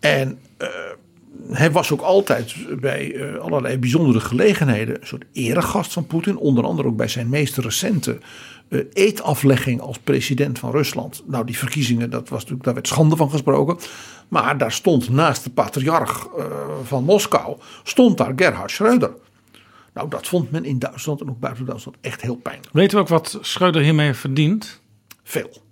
[0.00, 0.38] En
[1.52, 6.36] hij was ook altijd bij allerlei bijzondere gelegenheden een soort eregast van Poetin.
[6.36, 8.18] Onder andere ook bij zijn meest recente
[8.92, 11.22] eetaflegging als president van Rusland.
[11.26, 13.78] Nou, die verkiezingen, dat was natuurlijk, daar werd schande van gesproken.
[14.28, 16.28] Maar daar stond naast de patriarch
[16.82, 19.10] van Moskou, stond daar Gerhard Schreuder.
[19.94, 22.72] Nou, dat vond men in Duitsland en ook buiten Duitsland echt heel pijnlijk.
[22.72, 24.80] Weten we ook wat Schreuder hiermee verdient?
[25.22, 25.62] Veel.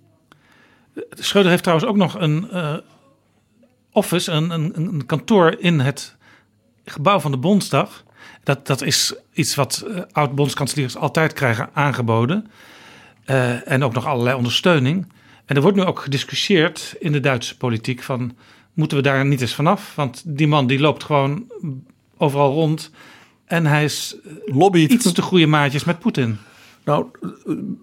[1.09, 2.47] Schreuder heeft trouwens ook nog een
[3.95, 6.15] office, een, een, een, kantoor in het
[6.85, 8.03] gebouw van de Bondsdag.
[8.43, 12.47] Dat, dat is iets wat uh, oud-bondskanseliers altijd krijgen aangeboden.
[13.25, 15.07] Uh, en ook nog allerlei ondersteuning.
[15.45, 18.35] En er wordt nu ook gediscussieerd in de Duitse politiek van...
[18.73, 19.95] moeten we daar niet eens vanaf?
[19.95, 21.51] Want die man die loopt gewoon
[22.17, 22.91] overal rond
[23.45, 26.37] en hij is lobbyt iets te goede maatjes met Poetin.
[26.83, 27.05] Nou,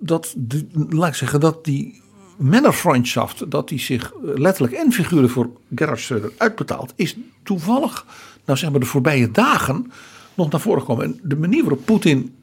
[0.01, 0.35] dat,
[0.73, 2.03] laat ik zeggen dat die
[2.37, 8.07] Männerfreundschaft, dat die zich letterlijk en figuurlijk voor Gerhard Schröder uitbetaalt, is toevallig,
[8.45, 9.93] nou zeg maar de voorbije dagen,
[10.35, 11.05] nog naar voren gekomen.
[11.05, 12.35] En de manier waarop Poetin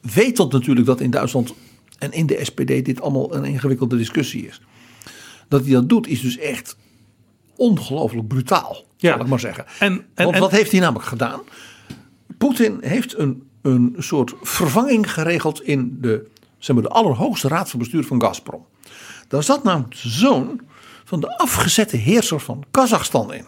[0.00, 1.54] weet dat natuurlijk dat in Duitsland
[1.98, 4.60] en in de SPD dit allemaal een ingewikkelde discussie is.
[5.48, 6.76] Dat hij dat doet is dus echt
[7.56, 9.12] ongelooflijk brutaal, ja.
[9.12, 9.64] zal ik maar zeggen.
[9.78, 11.40] En, en, Want wat heeft hij namelijk gedaan?
[12.38, 17.78] Poetin heeft een, een soort vervanging geregeld in de, zeg maar, de allerhoogste raad van
[17.78, 18.66] bestuur van Gazprom.
[19.28, 20.60] Daar zat namelijk de zoon
[21.04, 23.44] van de afgezette heerser van Kazachstan in.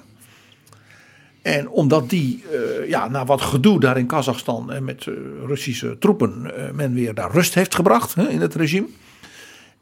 [1.42, 5.14] En omdat die, uh, ja, na wat gedoe daar in Kazachstan en met uh,
[5.46, 8.86] Russische troepen, men weer daar rust heeft gebracht hè, in het regime,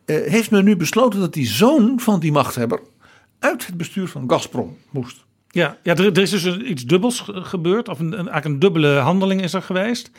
[0.05, 2.81] heeft men nu besloten dat die zoon van die machthebber
[3.39, 5.25] uit het bestuur van Gazprom moest.
[5.51, 9.53] Ja, ja er, is dus iets dubbels gebeurd, of een, eigenlijk een dubbele handeling is
[9.53, 10.11] er geweest.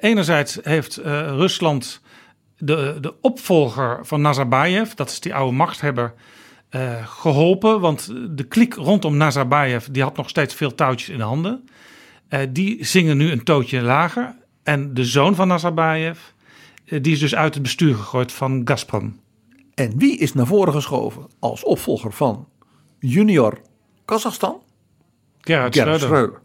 [0.00, 2.01] Enerzijds heeft Rusland
[2.64, 6.14] de, de opvolger van Nazarbayev, dat is die oude machthebber,
[6.70, 7.80] uh, geholpen.
[7.80, 11.68] Want de kliek rondom Nazarbayev, die had nog steeds veel touwtjes in de handen.
[12.48, 14.34] die zingen nu een tootje lager.
[14.62, 16.18] En de zoon van Nazarbayev,
[16.84, 19.20] die is dus uit het bestuur gegooid van Gazprom.
[19.74, 22.48] En wie is naar voren geschoven als opvolger van
[22.98, 23.60] junior
[24.04, 24.62] Kasachstan?
[25.40, 26.40] Gerhard, Gerhard Schröder.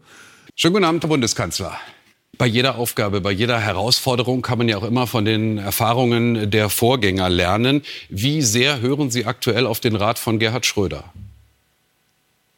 [0.54, 1.96] Schönen guten Abend, Herr Bundeskanzler.
[2.38, 6.70] Bei jeder Aufgabe, bei jeder Herausforderung kann man ja auch immer von den Erfahrungen der
[6.70, 7.82] Vorgänger lernen.
[8.08, 11.12] Wie sehr hören Sie aktuell auf den Rat von Gerhard Schröder?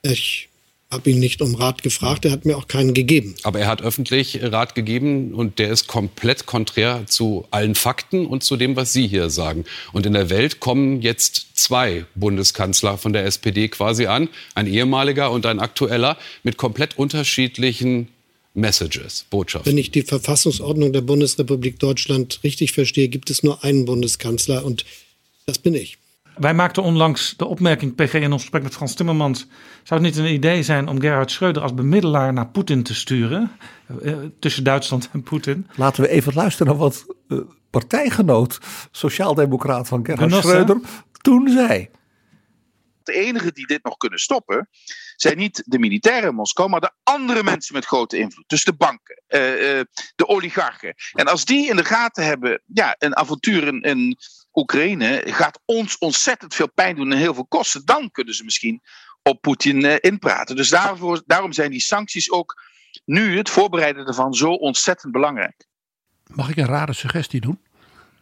[0.02, 0.50] Ich
[0.90, 3.36] habe ihn nicht um Rat gefragt, er hat mir auch keinen gegeben.
[3.44, 8.42] Aber er hat öffentlich Rat gegeben und der ist komplett konträr zu allen Fakten und
[8.42, 9.64] zu dem, was Sie hier sagen.
[9.92, 15.30] Und in der Welt kommen jetzt zwei Bundeskanzler von der SPD quasi an, ein ehemaliger
[15.30, 18.08] und ein aktueller, mit komplett unterschiedlichen
[18.54, 19.72] Messages, Botschaften.
[19.72, 24.84] Wenn ich die Verfassungsordnung der Bundesrepublik Deutschland richtig verstehe, gibt es nur einen Bundeskanzler und
[25.46, 25.98] das bin ich.
[26.40, 29.46] Wij maakten onlangs de opmerking, PG, in ons gesprek met Frans Timmermans.
[29.82, 33.50] Zou het niet een idee zijn om Gerhard Schreuder als bemiddelaar naar Poetin te sturen?
[34.02, 35.66] Uh, tussen Duitsland en Poetin.
[35.74, 37.38] Laten we even luisteren naar wat uh,
[37.70, 38.58] partijgenoot,
[38.90, 40.34] sociaaldemocraat van Gerhard.
[40.34, 40.80] Schreuder,
[41.22, 41.88] toen zei.
[43.02, 44.68] De enigen die dit nog kunnen stoppen,
[45.22, 48.48] zijn niet de militairen in Moskou, maar de andere mensen met grote invloed.
[48.48, 49.38] Dus de banken, uh,
[50.14, 50.94] de oligarchen.
[51.12, 54.16] En als die in de gaten hebben, ja, een avontuur in, in
[54.52, 57.84] Oekraïne gaat ons ontzettend veel pijn doen en heel veel kosten.
[57.84, 58.82] Dan kunnen ze misschien
[59.22, 60.56] op Poetin uh, inpraten.
[60.56, 62.62] Dus daarvoor, daarom zijn die sancties ook
[63.04, 65.66] nu, het voorbereiden ervan, zo ontzettend belangrijk.
[66.26, 67.60] Mag ik een rare suggestie doen?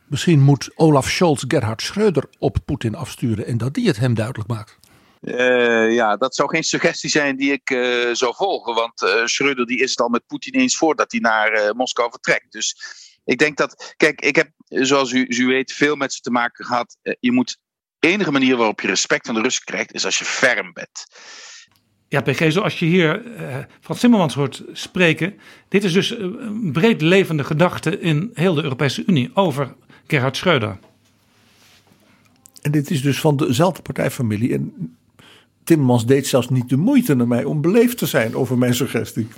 [0.06, 4.48] Misschien moet Olaf Scholz Gerhard Schreuder op Poetin afsturen en dat die het hem duidelijk
[4.48, 4.78] maakt.
[5.20, 8.74] Uh, ja, dat zou geen suggestie zijn die ik uh, zou volgen.
[8.74, 12.52] Want uh, Schreuder die is het al met Poetin eens voordat hij naar Moskou vertrekt.
[12.52, 12.76] Dus
[13.24, 16.64] ik denk dat, kijk, ik heb, zoals u, u weet, veel met ze te maken
[16.64, 16.96] gehad.
[17.20, 17.58] je moet,
[17.98, 21.06] de enige manier waarop je respect van de Russen krijgt, is als je ferm bent.
[22.08, 25.38] Ja, PG, zoals je hier uh, Frans Timmermans hoort spreken.
[25.68, 29.74] Dit is dus een breed levende gedachte in heel de Europese Unie over
[30.06, 30.78] Gerhard Schreuder.
[32.62, 34.52] En dit is dus van dezelfde partijfamilie.
[34.54, 34.96] En
[35.68, 39.28] Timmermans deed zelfs niet de moeite naar mij om beleefd te zijn over mijn suggestie.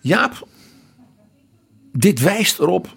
[0.00, 0.46] Jaap,
[1.92, 2.96] dit wijst erop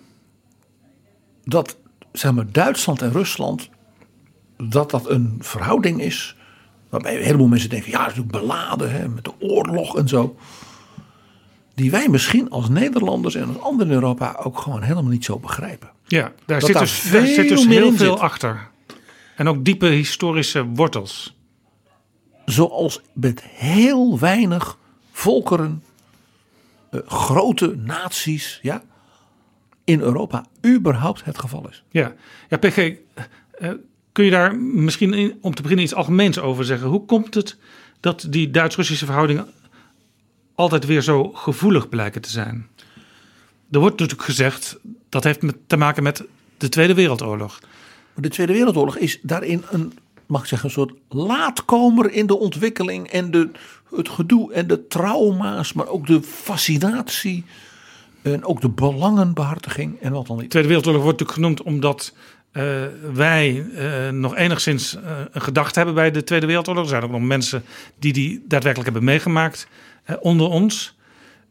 [1.44, 1.78] dat
[2.12, 3.70] zeg maar, Duitsland en Rusland,
[4.58, 6.36] dat dat een verhouding is
[6.90, 10.08] waarbij een heleboel mensen denken, ja, dat is natuurlijk beladen hè, met de oorlog en
[10.08, 10.36] zo.
[11.76, 15.40] Die wij misschien als Nederlanders en als anderen in Europa ook gewoon helemaal niet zo
[15.40, 15.90] begrijpen.
[16.06, 18.72] Ja, daar, zit, dus, daar zit dus heel veel achter.
[19.36, 21.36] En ook diepe historische wortels.
[22.46, 24.78] Zoals met heel weinig
[25.12, 25.84] volkeren,
[26.92, 28.84] uh, grote naties, ja,
[29.84, 31.84] in Europa überhaupt het geval is.
[31.90, 32.16] Ja,
[32.50, 33.70] ja PG, uh,
[34.12, 36.88] kun je daar misschien in, om te beginnen iets algemeens over zeggen?
[36.88, 37.58] Hoe komt het
[38.00, 39.48] dat die Duits-Russische verhoudingen
[40.56, 42.68] altijd weer zo gevoelig blijken te zijn?
[43.72, 46.24] Er wordt natuurlijk gezegd dat heeft te maken met
[46.58, 47.60] de Tweede Wereldoorlog.
[48.16, 49.94] De Tweede Wereldoorlog is daarin een,
[50.26, 53.50] mag ik zeggen, een soort laatkomer in de ontwikkeling en de,
[53.96, 57.46] het gedoe en de trauma's, maar ook de fascinatie
[58.22, 60.46] en ook de belangenbehartiging en wat dan niet.
[60.46, 62.14] De Tweede Wereldoorlog wordt natuurlijk genoemd omdat
[62.54, 62.64] uh,
[63.14, 66.84] wij uh, nog enigszins uh, een gedachte hebben bij de Tweede Wereldoorlog.
[66.84, 67.64] Er zijn ook nog mensen
[68.00, 69.68] die die daadwerkelijk hebben meegemaakt
[70.20, 70.96] onder ons.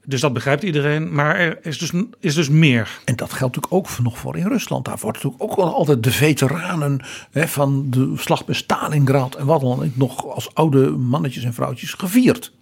[0.04, 1.14] Dus dat begrijpt iedereen.
[1.14, 3.00] Maar er is dus, is dus meer.
[3.04, 4.84] En dat geldt natuurlijk ook nog voor in Rusland.
[4.84, 9.46] Daar wordt natuurlijk ook wel altijd de veteranen hè, van de slag bij Stalingrad en
[9.46, 12.52] wat dan ook nog als oude mannetjes en vrouwtjes gevierd.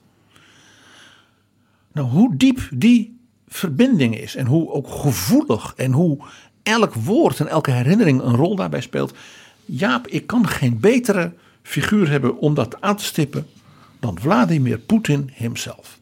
[1.93, 6.19] Nou, hoe diep die verbinding is en hoe ook gevoelig en hoe
[6.63, 9.15] elk woord en elke herinnering een rol daarbij speelt.
[9.65, 13.47] Jaap, ik kan geen betere figuur hebben om dat aan te stippen
[14.01, 16.00] dan Vladimir Poetin hemzelf.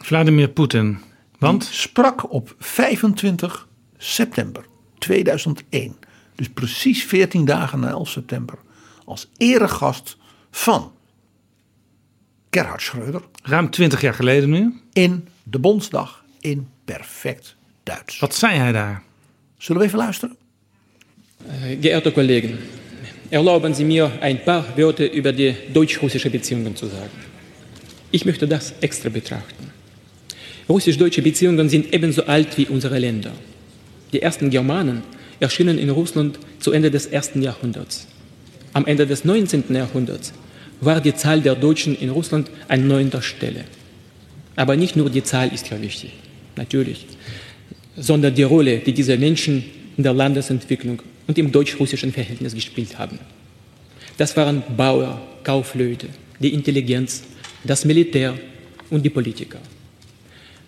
[0.00, 0.98] Vladimir Poetin.
[1.38, 1.62] Want?
[1.62, 4.64] Die sprak op 25 september
[4.98, 5.96] 2001.
[6.34, 8.58] Dus precies 14 dagen na 11 september.
[9.04, 10.16] Als eregast
[10.50, 10.92] van
[12.50, 13.22] Gerhard Schreuder.
[13.42, 14.80] Ruim 20 jaar geleden nu.
[14.92, 18.18] In de Bondsdag in perfect Duits.
[18.18, 19.02] Wat zei hij daar?
[19.58, 20.36] Zullen we even luisteren?
[21.46, 22.58] Uh, geehrte Kollegen,
[23.28, 27.10] erlauben Sie mir ein paar Worte über die deutsch-russische Beziehungen zu sagen.
[28.10, 29.69] Ich möchte das extra betrachten.
[30.70, 33.32] Russisch-deutsche Beziehungen sind ebenso alt wie unsere Länder.
[34.12, 35.02] Die ersten Germanen
[35.40, 38.06] erschienen in Russland zu Ende des ersten Jahrhunderts.
[38.72, 39.64] Am Ende des 19.
[39.74, 40.32] Jahrhunderts
[40.80, 43.64] war die Zahl der Deutschen in Russland an neunter Stelle.
[44.54, 46.12] Aber nicht nur die Zahl ist ja wichtig,
[46.54, 47.04] natürlich,
[47.96, 49.64] sondern die Rolle, die diese Menschen
[49.96, 53.18] in der Landesentwicklung und im deutsch-russischen Verhältnis gespielt haben.
[54.18, 56.06] Das waren Bauer, Kaufleute,
[56.38, 57.24] die Intelligenz,
[57.64, 58.38] das Militär
[58.88, 59.58] und die Politiker.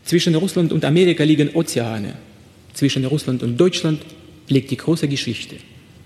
[0.05, 2.15] Zwischen Russland und Amerika liegen Ozeane.
[2.75, 4.01] Zwischen Russland und Deutschland
[4.49, 5.57] liegt die große Geschichte,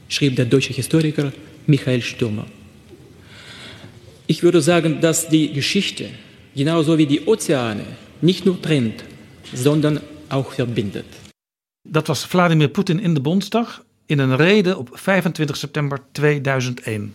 [0.09, 1.33] schrieb der deutsche Historiker
[1.67, 2.47] Michael Stürmer.
[4.27, 6.11] Ich würde sagen, dass die Geschichte,
[6.55, 7.85] genauso wie die Ozeane,
[8.21, 9.05] nicht nur trennt,
[9.53, 11.07] sondern auch verbindet.
[11.89, 17.15] Dat was Vladimir Poetin in de Bondsdag in een rede op 25 september 2001.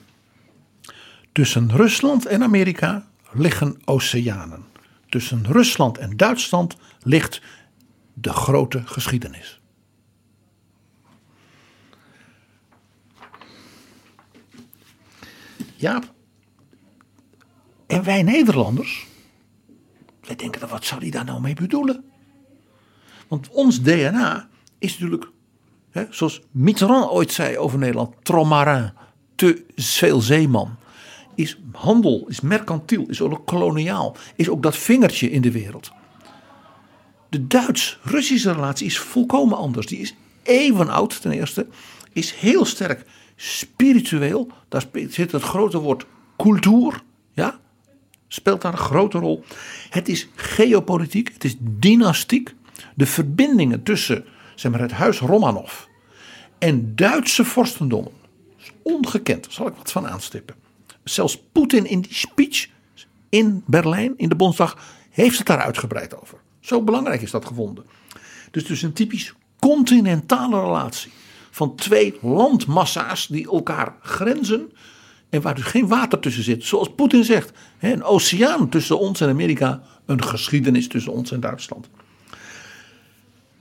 [1.31, 4.70] Tussen Rusland en Amerika liggen oceanen.
[5.11, 7.41] Tussen Rusland en Duitsland ligt
[8.13, 9.61] de grote geschiedenis.
[15.75, 16.13] Jaap.
[17.87, 19.07] En wij Nederlanders,
[20.21, 22.03] wij denken, wat zou hij daar nou mee bedoelen?
[23.27, 25.31] Want ons DNA is natuurlijk,
[25.89, 28.93] hè, zoals Mitterrand ooit zei over Nederland, tromarin,
[29.35, 30.77] te veel zeeman.
[31.35, 35.91] Is handel, is mercantiel, is ook koloniaal, is ook dat vingertje in de wereld.
[37.29, 39.87] De Duits-Russische relatie is volkomen anders.
[39.87, 41.67] Die is even oud ten eerste,
[42.13, 44.47] is heel sterk spiritueel.
[44.67, 46.05] Daar zit het grote woord
[46.37, 47.01] cultuur,
[47.33, 47.59] ja,
[48.27, 49.43] speelt daar een grote rol.
[49.89, 52.53] Het is geopolitiek, het is dynastiek.
[52.95, 55.73] De verbindingen tussen zeg maar, het huis Romanov
[56.57, 58.11] en Duitse vorstendommen
[58.57, 59.43] is ongekend.
[59.43, 60.55] Daar zal ik wat van aanstippen.
[61.03, 62.69] Zelfs Poetin in die speech
[63.29, 64.77] in Berlijn, in de Bondsdag,
[65.09, 66.37] heeft het daar uitgebreid over.
[66.59, 67.85] Zo belangrijk is dat gevonden.
[68.51, 71.11] Dus dus een typisch continentale relatie
[71.51, 74.71] van twee landmassa's die elkaar grenzen
[75.29, 76.63] en waar dus geen water tussen zit.
[76.63, 81.89] Zoals Poetin zegt, een oceaan tussen ons en Amerika, een geschiedenis tussen ons en Duitsland.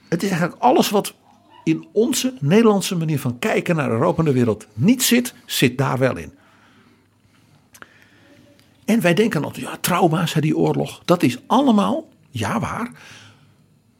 [0.08, 1.14] Het is eigenlijk alles wat
[1.64, 5.98] in onze Nederlandse manier van kijken naar Europa en de wereld niet zit, zit daar
[5.98, 6.32] wel in.
[8.90, 12.90] En wij denken altijd, ja, trauma's, die oorlog, dat is allemaal, ja waar,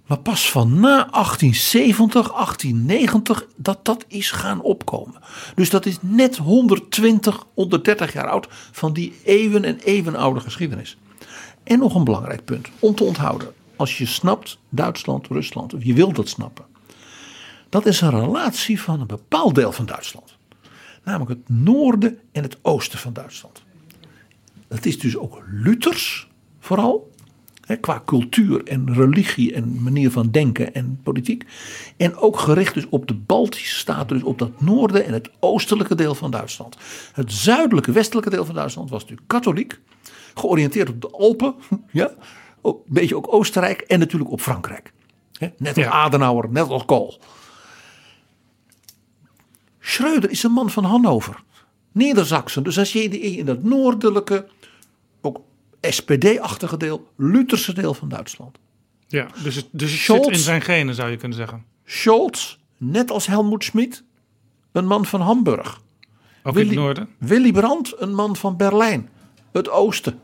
[0.07, 5.21] maar pas van na 1870, 1890, dat dat is gaan opkomen.
[5.55, 10.97] Dus dat is net 120, 130 jaar oud van die eeuwen en eeuwen oude geschiedenis.
[11.63, 13.53] En nog een belangrijk punt om te onthouden.
[13.77, 16.65] Als je snapt Duitsland, Rusland, of je wilt dat snappen.
[17.69, 20.37] Dat is een relatie van een bepaald deel van Duitsland.
[21.05, 23.63] Namelijk het noorden en het oosten van Duitsland.
[24.71, 26.29] Dat is dus ook Luthers
[26.59, 27.11] vooral
[27.81, 31.45] qua cultuur en religie en manier van denken en politiek.
[31.97, 35.95] En ook gericht dus op de Baltische staten, dus op dat noorden en het oostelijke
[35.95, 36.77] deel van Duitsland.
[37.13, 39.81] Het zuidelijke, westelijke deel van Duitsland was natuurlijk katholiek,
[40.35, 41.55] georiënteerd op de Alpen,
[41.91, 42.11] ja,
[42.63, 44.93] een beetje ook Oostenrijk en natuurlijk op Frankrijk.
[45.57, 47.21] Net als Adenauer, net als Kool.
[49.81, 51.43] Schreuder is een man van Hannover.
[51.93, 52.63] Neder-Saxen.
[52.63, 54.47] Dus als je in dat noordelijke,
[55.21, 55.41] ook
[55.81, 58.59] SPD-achtige deel, Lutherse deel van Duitsland.
[59.07, 61.65] Ja, dus het, dus het zit in zijn genen zou je kunnen zeggen.
[61.85, 64.05] Scholz, net als Helmoet Schmid,
[64.73, 65.81] een man van Hamburg.
[66.43, 67.09] Ook Willy, in het noorden.
[67.19, 69.09] Willy Brandt, een man van Berlijn,
[69.53, 70.21] het oosten.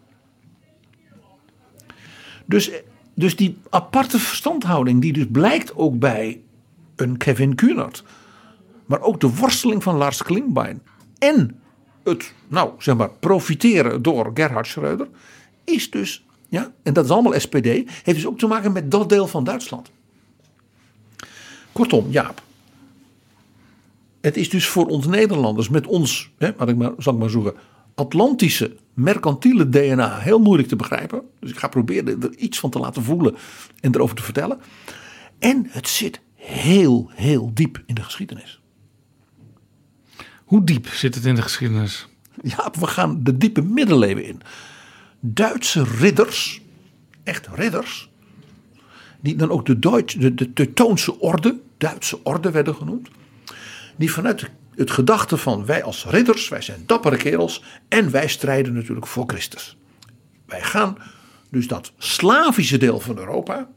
[2.44, 2.70] Dus,
[3.14, 6.40] dus die aparte verstandhouding, die dus blijkt ook bij
[6.96, 8.04] een Kevin Kühnert,
[8.86, 10.82] maar ook de worsteling van Lars Klingbein
[11.26, 11.60] en
[12.04, 15.08] het, nou zeg maar, profiteren door Gerhard Schreuder,
[15.64, 19.08] is dus, ja, en dat is allemaal SPD, heeft dus ook te maken met dat
[19.08, 19.90] deel van Duitsland.
[21.72, 22.42] Kortom, Jaap.
[24.20, 27.30] Het is dus voor ons Nederlanders met ons, hè, wat ik maar, zal ik maar
[27.30, 27.54] zeggen,
[27.94, 31.22] Atlantische mercantiele DNA heel moeilijk te begrijpen.
[31.40, 33.36] Dus ik ga proberen er iets van te laten voelen
[33.80, 34.58] en erover te vertellen.
[35.38, 38.60] En het zit heel, heel diep in de geschiedenis.
[40.46, 42.06] Hoe diep zit het in de geschiedenis?
[42.42, 44.40] Ja, we gaan de diepe middeleeuwen in.
[45.20, 46.60] Duitse ridders,
[47.22, 48.10] echt ridders,
[49.20, 53.08] die dan ook de, Duits, de, Teutoonse orde, Duitse orde werden genoemd,
[53.96, 58.72] die vanuit het gedachte van wij als ridders, wij zijn dappere kerels en wij strijden
[58.72, 59.76] natuurlijk voor Christus.
[60.46, 60.98] Wij gaan
[61.50, 63.68] dus dat Slavische deel van Europa,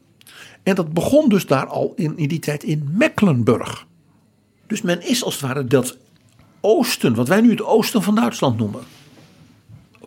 [0.62, 3.86] en dat begon dus daar al in, in die tijd in Mecklenburg.
[4.66, 5.96] Dus men is als het ware dat
[6.60, 8.82] oosten, wat wij nu het oosten van Duitsland noemen,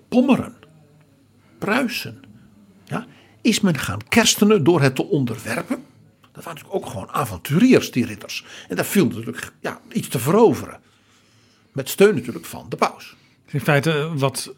[0.08, 0.56] Pommeren,
[1.58, 2.22] Pruisen,
[2.86, 3.06] ja,
[3.42, 5.84] is men gaan kerstenen door het te onderwerpen.
[6.32, 8.46] Dat waren natuurlijk ook gewoon avonturiers, die ridders.
[8.70, 10.80] En daar viel natuurlijk ja, iets te veroveren.
[11.72, 13.16] Met steun natuurlijk van de paus.
[13.46, 14.54] In feite wat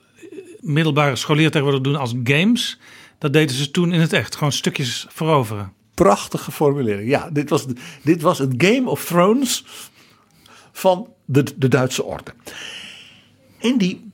[0.60, 2.80] middelbare scholieren tegenwoordig doen als games.
[3.18, 4.36] Dat deden ze toen in het echt.
[4.36, 5.74] Gewoon stukjes veroveren.
[5.94, 7.10] Prachtige formulering.
[7.10, 7.66] Ja, dit was,
[8.02, 9.66] dit was het Game of Thrones
[10.78, 12.34] van de, de Duitse orde.
[13.60, 14.12] En die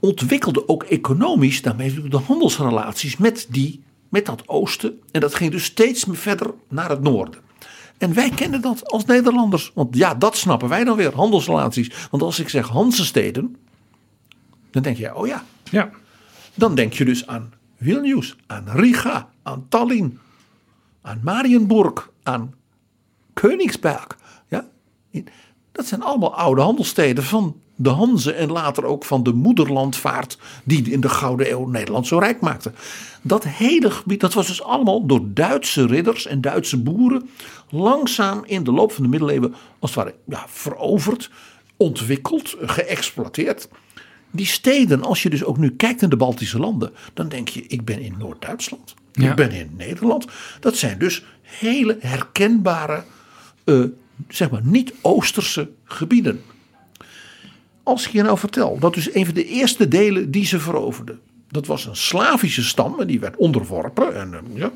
[0.00, 5.00] ontwikkelde ook economisch daarmee de handelsrelaties met, die, met dat oosten.
[5.12, 7.40] En dat ging dus steeds verder naar het noorden.
[7.98, 9.70] En wij kennen dat als Nederlanders.
[9.74, 12.08] Want ja, dat snappen wij dan weer, handelsrelaties.
[12.10, 13.56] Want als ik zeg Hansesteden,
[14.70, 15.44] dan denk je, oh ja.
[15.70, 15.90] ja.
[16.54, 20.18] Dan denk je dus aan Vilnius, aan Riga, aan Tallinn,
[21.02, 22.54] aan Marienburg, aan
[23.32, 24.06] Königsberg.
[24.48, 24.68] Ja?
[25.76, 30.90] Dat zijn allemaal oude handelssteden van de Hanze en later ook van de moederlandvaart die
[30.90, 32.72] in de Gouden Eeuw Nederland zo rijk maakte.
[33.22, 37.28] Dat hele gebied, dat was dus allemaal door Duitse ridders en Duitse boeren
[37.70, 41.30] langzaam in de loop van de middeleeuwen als het ware ja, veroverd,
[41.76, 43.68] ontwikkeld, geëxploiteerd.
[44.30, 47.66] Die steden, als je dus ook nu kijkt in de Baltische landen, dan denk je,
[47.66, 48.94] ik ben in Noord-Duitsland.
[49.12, 49.30] Ja.
[49.30, 50.26] Ik ben in Nederland.
[50.60, 53.04] Dat zijn dus hele herkenbare,
[53.64, 53.80] eh,
[54.28, 56.42] zeg maar, niet-Oosterse gebieden.
[57.82, 61.20] Als ik je nou vertel, dat dus een van de eerste delen die ze veroverden,
[61.48, 64.16] dat was een Slavische stam en die werd onderworpen.
[64.16, 64.70] En, eh, ja,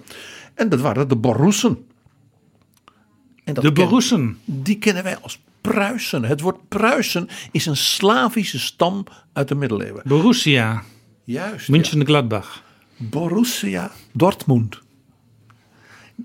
[0.55, 1.87] en dat waren de Borussen.
[3.45, 4.39] En dat De Borussen.
[4.45, 6.25] Die kennen wij als Pruisen.
[6.25, 10.03] Het woord Pruisen is een Slavische stam uit de middeleeuwen.
[10.05, 10.83] Borussia.
[11.25, 11.69] Juist.
[11.69, 12.63] München Gladbach.
[12.97, 14.81] Borussia Dortmund.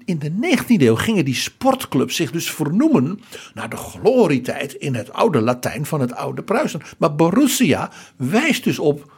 [0.06, 3.20] In de 19e eeuw gingen die sportclubs zich dus vernoemen
[3.54, 6.82] naar de glorietijd in het oude Latijn van het oude Pruisen.
[6.98, 9.12] Maar Borussia wijst dus op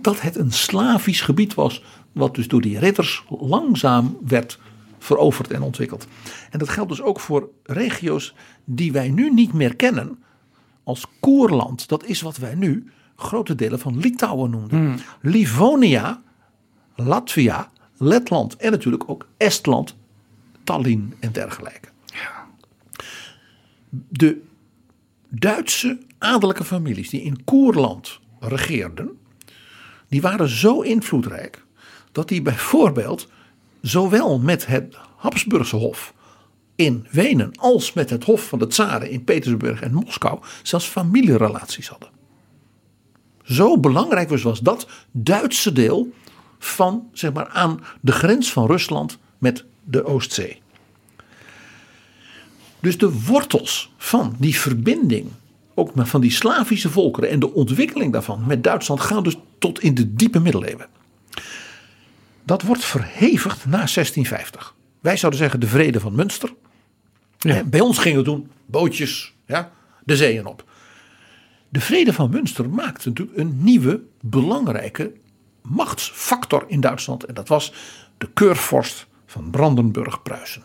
[0.00, 1.82] dat het een Slavisch gebied was,
[2.12, 4.58] wat dus door die ridders langzaam werd
[4.98, 6.06] veroverd en ontwikkeld.
[6.50, 8.34] En dat geldt dus ook voor regio's
[8.64, 10.18] die wij nu niet meer kennen
[10.84, 11.88] als Koerland.
[11.88, 14.98] Dat is wat wij nu grote delen van Litouwen noemden.
[15.20, 16.22] Livonia,
[16.96, 17.70] Latvia,
[18.04, 19.96] Letland en natuurlijk ook Estland,
[20.64, 21.88] Tallinn en dergelijke.
[24.08, 24.40] De
[25.28, 29.18] Duitse adellijke families die in Koerland regeerden,
[30.08, 31.64] die waren zo invloedrijk
[32.12, 33.28] dat die bijvoorbeeld
[33.80, 36.14] zowel met het Habsburgse Hof
[36.74, 41.88] in Wenen als met het Hof van de Tsaren in Petersburg en Moskou zelfs familierelaties
[41.88, 42.08] hadden.
[43.42, 46.12] Zo belangrijk was, was dat Duitse deel
[46.64, 50.62] van, zeg maar, aan de grens van Rusland met de Oostzee.
[52.80, 55.28] Dus de wortels van die verbinding,
[55.74, 59.94] ook van die Slavische volkeren en de ontwikkeling daarvan met Duitsland gaan dus tot in
[59.94, 60.86] de diepe middeleeuwen.
[62.44, 64.74] Dat wordt verhevigd na 1650.
[65.00, 66.54] Wij zouden zeggen de vrede van Münster.
[67.38, 69.72] En Bij ons gingen toen bootjes ja,
[70.04, 70.64] de zeeën op.
[71.68, 75.12] De vrede van Münster maakte natuurlijk een nieuwe belangrijke
[75.68, 77.24] machtsfactor in Duitsland.
[77.24, 77.72] En dat was
[78.18, 80.62] de keurvorst van Brandenburg-Pruisen.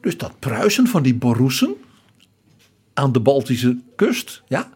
[0.00, 1.74] Dus dat Pruisen van die Borussen
[2.94, 4.42] aan de Baltische kust.
[4.48, 4.70] Ja,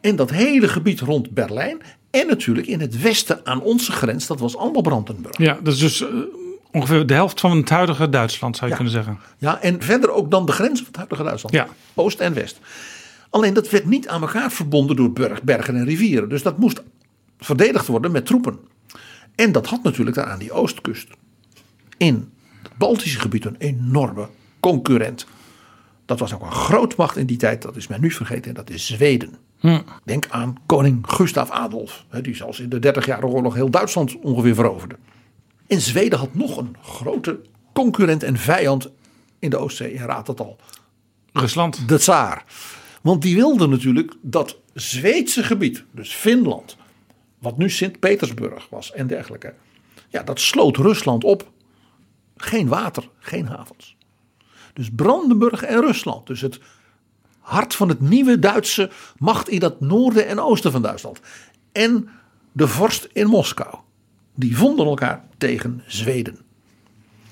[0.00, 1.78] en dat hele gebied rond Berlijn.
[2.10, 4.26] En natuurlijk in het westen aan onze grens.
[4.26, 5.38] Dat was allemaal Brandenburg.
[5.38, 6.08] Ja, dat is dus eh,
[6.72, 8.82] ongeveer de helft van het huidige Duitsland, zou je Ja.
[8.82, 9.18] kunnen zeggen.
[9.38, 11.54] Ja, en verder ook dan de grenzen van het huidige Duitsland.
[11.54, 11.68] Ja.
[11.94, 12.58] Oost en west.
[13.30, 16.28] Alleen dat werd niet aan elkaar verbonden door berg, bergen en rivieren.
[16.28, 16.82] Dus dat moest
[17.38, 18.58] verdedigd worden met troepen.
[19.34, 21.08] En dat had natuurlijk daar aan die oostkust.
[21.96, 22.32] In
[22.62, 24.28] het Baltische gebied een enorme
[24.60, 25.26] concurrent.
[26.04, 27.62] Dat was ook een grootmacht in die tijd.
[27.62, 28.48] Dat is men nu vergeten.
[28.48, 29.34] En dat is Zweden.
[29.58, 29.80] Hm.
[30.04, 32.04] Denk aan koning Gustav Adolf.
[32.22, 34.96] Die zelfs in de 30-jarige oorlog heel Duitsland ongeveer veroverde.
[35.66, 37.40] En Zweden had nog een grote
[37.72, 38.90] concurrent en vijand
[39.38, 39.92] in de Oostzee.
[39.92, 40.56] Je raadt het al.
[41.32, 41.88] Rusland.
[41.88, 42.44] De tsaar.
[43.02, 46.76] Want die wilde natuurlijk dat Zweedse gebied, dus Finland,
[47.44, 49.54] wat nu Sint-Petersburg was en dergelijke.
[50.08, 51.50] Ja, dat sloot Rusland op.
[52.36, 53.96] Geen water, geen havens.
[54.72, 56.60] Dus Brandenburg en Rusland, dus het
[57.38, 61.20] hart van het nieuwe Duitse macht in dat noorden en oosten van Duitsland.
[61.72, 62.08] En
[62.52, 63.74] de vorst in Moskou.
[64.34, 66.38] Die vonden elkaar tegen Zweden.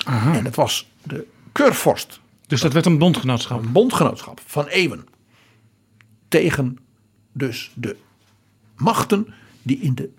[0.07, 2.21] En het was de keurvorst.
[2.47, 3.63] Dus dat werd een bondgenootschap.
[3.63, 5.07] Een bondgenootschap van eeuwen.
[6.29, 6.79] Tegen
[7.33, 7.97] dus de
[8.77, 10.11] machten die in de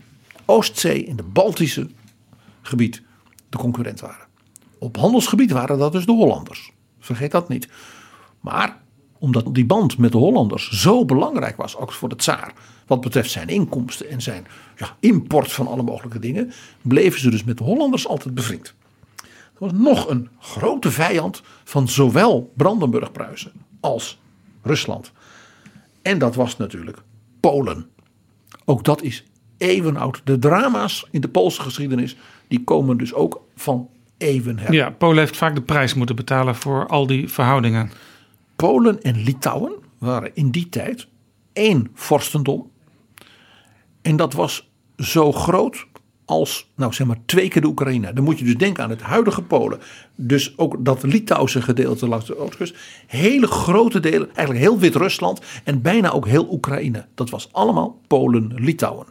[0.46, 1.90] Oostzee, in de Baltische
[2.62, 3.02] gebied,
[3.50, 4.28] de concurrent waren.
[4.80, 6.72] Op handelsgebied waren dat dus de Hollanders.
[7.00, 7.68] Vergeet dat niet.
[8.40, 8.82] Maar
[9.20, 12.54] omdat die band met de Hollanders zo belangrijk was, ook voor de tsaar,
[12.88, 17.44] wat betreft zijn inkomsten en zijn ja, import van alle mogelijke dingen, bleven ze dus
[17.44, 18.74] met de Hollanders altijd bevriend.
[19.54, 24.20] Er was nog een grote vijand van zowel Brandenburg-Pruisen als
[24.62, 25.12] Rusland.
[26.02, 26.98] En dat was natuurlijk
[27.40, 27.90] Polen.
[28.66, 29.24] Ook dat is
[29.64, 30.22] eeuwenoud.
[30.24, 32.16] De drama's in de Poolse geschiedenis,
[32.48, 34.74] die komen dus ook van eeuwen her.
[34.74, 37.92] Ja, Polen heeft vaak de prijs moeten betalen voor al die verhoudingen.
[38.56, 41.08] Polen en Litouwen waren in die tijd
[41.54, 42.72] één vorstendom.
[44.02, 45.86] En dat was zo groot
[46.26, 48.14] als, nou zeg maar, twee keer de Oekraïne.
[48.14, 49.80] Dan moet je dus denken aan het huidige Polen.
[50.16, 52.76] Dus ook dat Litouwse gedeelte langs de oostkust.
[53.08, 57.06] Hele grote delen, eigenlijk heel Wit-Rusland en bijna ook heel Oekraïne.
[57.16, 59.08] Dat was allemaal Polen-Litouwen.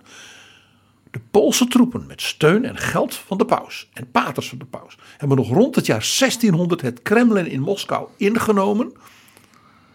[1.13, 4.99] De Poolse troepen met steun en geld van de paus en paters van de paus
[5.17, 8.93] hebben nog rond het jaar 1600 het Kremlin in Moskou ingenomen.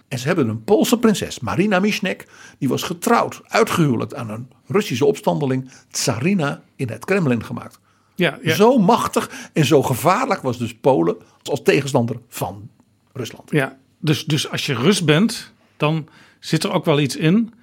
[0.08, 5.06] En ze hebben een Poolse prinses, Marina Michnek, die was getrouwd, uitgehuwelijkd aan een Russische
[5.06, 7.80] opstandeling, Tsarina, in het Kremlin gemaakt.
[8.16, 8.56] Ja, ja.
[8.56, 12.70] Zo machtig en zo gevaarlijk was dus Polen als tegenstander van
[13.14, 13.52] Rusland.
[13.52, 16.08] Ja, dus, dus als je Rus bent, dan
[16.40, 17.54] zit er ook wel iets in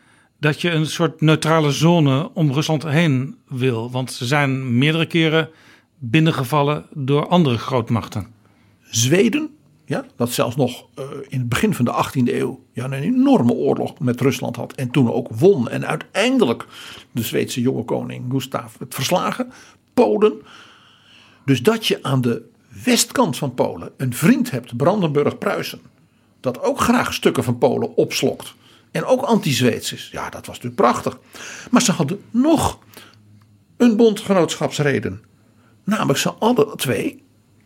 [0.44, 3.90] dat je een soort neutrale zone om Rusland heen wil.
[3.90, 5.50] Want ze zijn meerdere keren
[5.98, 8.26] binnengevallen door andere grootmachten.
[8.82, 9.50] Zweden,
[9.84, 13.52] ja, dat zelfs nog uh, in het begin van de 18e eeuw ja, een enorme
[13.52, 14.72] oorlog met Rusland had.
[14.72, 15.68] En toen ook won.
[15.68, 16.66] En uiteindelijk
[17.12, 19.52] de Zweedse jonge koning Gustav het verslagen.
[19.94, 20.32] Polen.
[21.44, 22.42] Dus dat je aan de
[22.84, 25.80] westkant van Polen een vriend hebt, Brandenburg-Pruisen.
[26.40, 28.54] Dat ook graag stukken van Polen opslokt.
[28.94, 30.08] En ook anti-Zweeds is.
[30.12, 31.18] Ja, dat was natuurlijk prachtig.
[31.70, 32.78] Maar ze hadden nog
[33.76, 35.22] een bondgenootschapsreden.
[35.84, 37.22] Namelijk ze alle twee,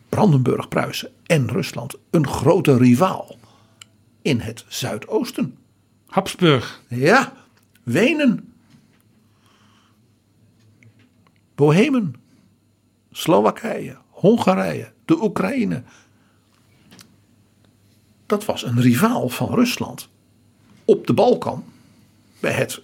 [0.09, 3.37] Brandenburg, Pruisen en Rusland, een grote rivaal
[4.23, 5.57] in het zuidoosten.
[6.07, 6.83] Habsburg.
[6.89, 7.33] Ja,
[7.83, 8.53] Wenen.
[11.55, 12.15] Bohemen.
[13.13, 15.83] Slowakije, Hongarije, de Oekraïne.
[18.27, 20.09] Dat was een rivaal van Rusland
[20.89, 21.65] op de Balkan
[22.41, 22.81] bij het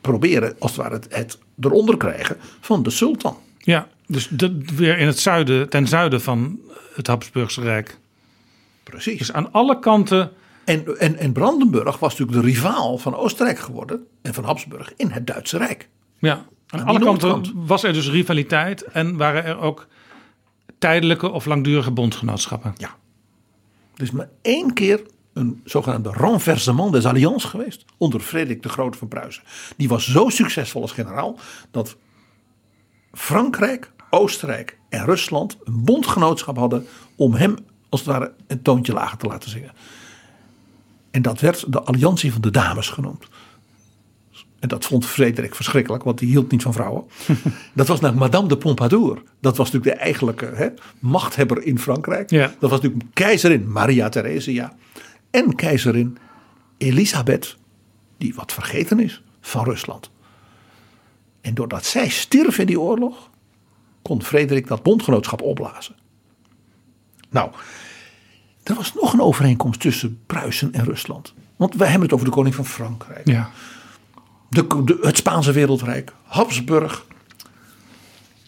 [0.00, 3.36] proberen, als het ware, het, het eronder krijgen van de sultan.
[3.58, 6.60] Ja, dus de, weer in het zuiden, ten zuiden van
[6.94, 7.98] het Habsburgse Rijk.
[8.82, 9.18] Precies.
[9.18, 10.30] Dus aan alle kanten.
[10.64, 15.10] En, en, en Brandenburg was natuurlijk de rivaal van Oostenrijk geworden en van Habsburg in
[15.10, 15.88] het Duitse Rijk.
[16.18, 19.86] Ja, aan, alle kanten was er dus rivaliteit en waren er ook
[20.78, 22.74] tijdelijke of langdurige bondgenootschappen.
[22.76, 22.96] Ja.
[23.94, 25.02] Dus maar één keer
[25.38, 29.42] een zogenaamde renversement des alliances geweest onder Frederik de Grote van Pruisen.
[29.76, 31.38] Die was zo succesvol als generaal
[31.70, 31.96] dat
[33.12, 36.86] Frankrijk, Oostenrijk en Rusland een bondgenootschap hadden
[37.16, 37.56] om hem
[37.88, 39.72] als het ware een toontje lager te laten zingen.
[41.10, 43.28] En dat werd de Alliantie van de Dames genoemd.
[44.58, 47.04] En dat vond Frederik verschrikkelijk, want die hield niet van vrouwen.
[47.74, 49.22] dat was naar Madame de Pompadour.
[49.40, 50.68] Dat was natuurlijk de eigenlijke hè,
[50.98, 52.30] machthebber in Frankrijk.
[52.30, 52.54] Ja.
[52.58, 54.76] Dat was natuurlijk keizerin Maria Theresia
[55.30, 56.18] en keizerin
[56.78, 57.56] Elisabeth,
[58.16, 60.10] die wat vergeten is van Rusland.
[61.40, 63.30] En doordat zij stierf in die oorlog,
[64.02, 65.94] kon Frederik dat bondgenootschap opblazen.
[67.28, 67.50] Nou,
[68.62, 71.34] er was nog een overeenkomst tussen Pruisen en Rusland.
[71.56, 73.26] Want wij hebben het over de koning van Frankrijk.
[73.26, 73.50] Ja.
[74.48, 77.06] De, de, het Spaanse wereldrijk, Habsburg.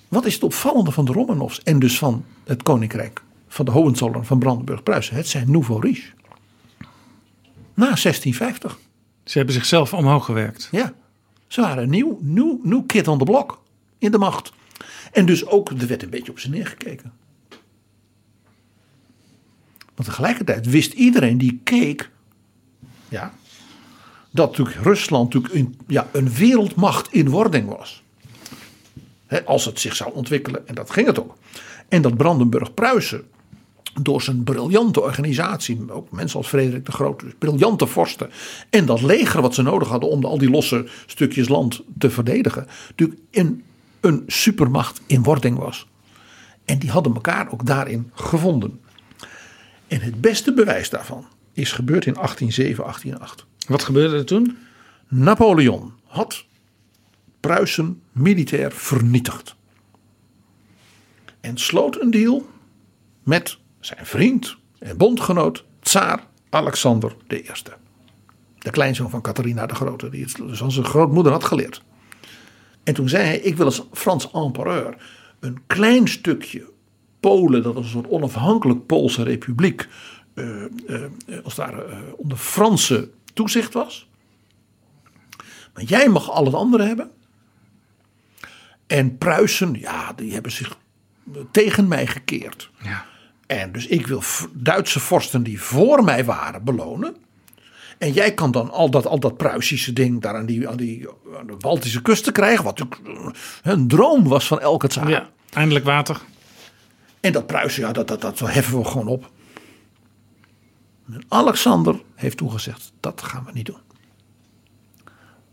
[0.09, 4.25] Wat is het opvallende van de Romanovs en dus van het koninkrijk van de Hohenzollern
[4.25, 5.17] van Brandenburg-Pruisen?
[5.17, 6.11] Het zijn nouveau riche.
[7.81, 8.79] Na 1650.
[9.25, 10.69] Ze hebben zichzelf omhoog gewerkt.
[10.71, 10.93] Ja,
[11.47, 13.63] ze waren nieuw, nieuw, nieuw kid on the block
[13.99, 14.53] in de macht.
[15.13, 17.13] En dus ook, er werd een beetje op ze neergekeken.
[19.95, 22.11] Want tegelijkertijd wist iedereen die keek,
[23.09, 23.35] ja,
[24.31, 28.03] dat natuurlijk Rusland natuurlijk een, ja, een wereldmacht in wording was.
[29.45, 31.37] als het zich zou ontwikkelen, en dat ging het ook.
[31.89, 33.29] En dat Brandenburg-Pruisen
[34.03, 38.31] door zijn briljante organisatie, ook mensen als Frederik de Grote, dus briljante vorsten,
[38.71, 42.67] en dat leger wat ze nodig hadden om al die losse stukjes land te verdedigen,
[42.89, 43.65] natuurlijk in
[44.01, 45.87] een supermacht in wording was.
[46.65, 48.81] En die hadden elkaar ook daarin gevonden.
[49.89, 53.47] En het beste bewijs daarvan is gebeurd in 1807, 1808.
[53.67, 54.57] Wat gebeurde er toen?
[55.09, 56.45] Napoleon had
[57.41, 59.55] Pruisen militair vernietigd.
[61.41, 62.49] En sloot een deal
[63.23, 67.45] met zijn vriend en bondgenoot, tsaar Alexander I.
[68.59, 71.83] De kleinzoon van Catharina de Grote, die het van zijn grootmoeder had geleerd.
[72.85, 74.97] En toen zei hij: Ik wil als Frans empereur
[75.41, 76.71] een klein stukje
[77.21, 79.89] Polen, dat was een soort onafhankelijk Poolse republiek,
[80.35, 81.05] uh, uh,
[81.45, 84.09] als daar uh, onder Franse toezicht was.
[85.75, 87.11] Maar jij mag al het andere hebben.
[88.87, 90.79] En Pruisen, ja, die hebben zich
[91.51, 92.71] tegen mij gekeerd.
[92.83, 93.07] Ja.
[93.51, 94.23] En dus ik wil
[94.53, 97.17] Duitse vorsten die voor mij waren belonen.
[97.99, 101.09] En jij kan dan al dat, al dat Pruisische ding daar aan die, aan die
[101.39, 102.65] aan de Baltische kusten krijgen.
[102.65, 102.87] Wat
[103.63, 105.09] een droom was van elke tsaar.
[105.09, 106.21] Ja, eindelijk water.
[107.21, 109.31] En dat Pruisen, ja, dat, dat, dat heffen we gewoon op.
[111.13, 113.90] En Alexander heeft toen gezegd, dat gaan we niet doen.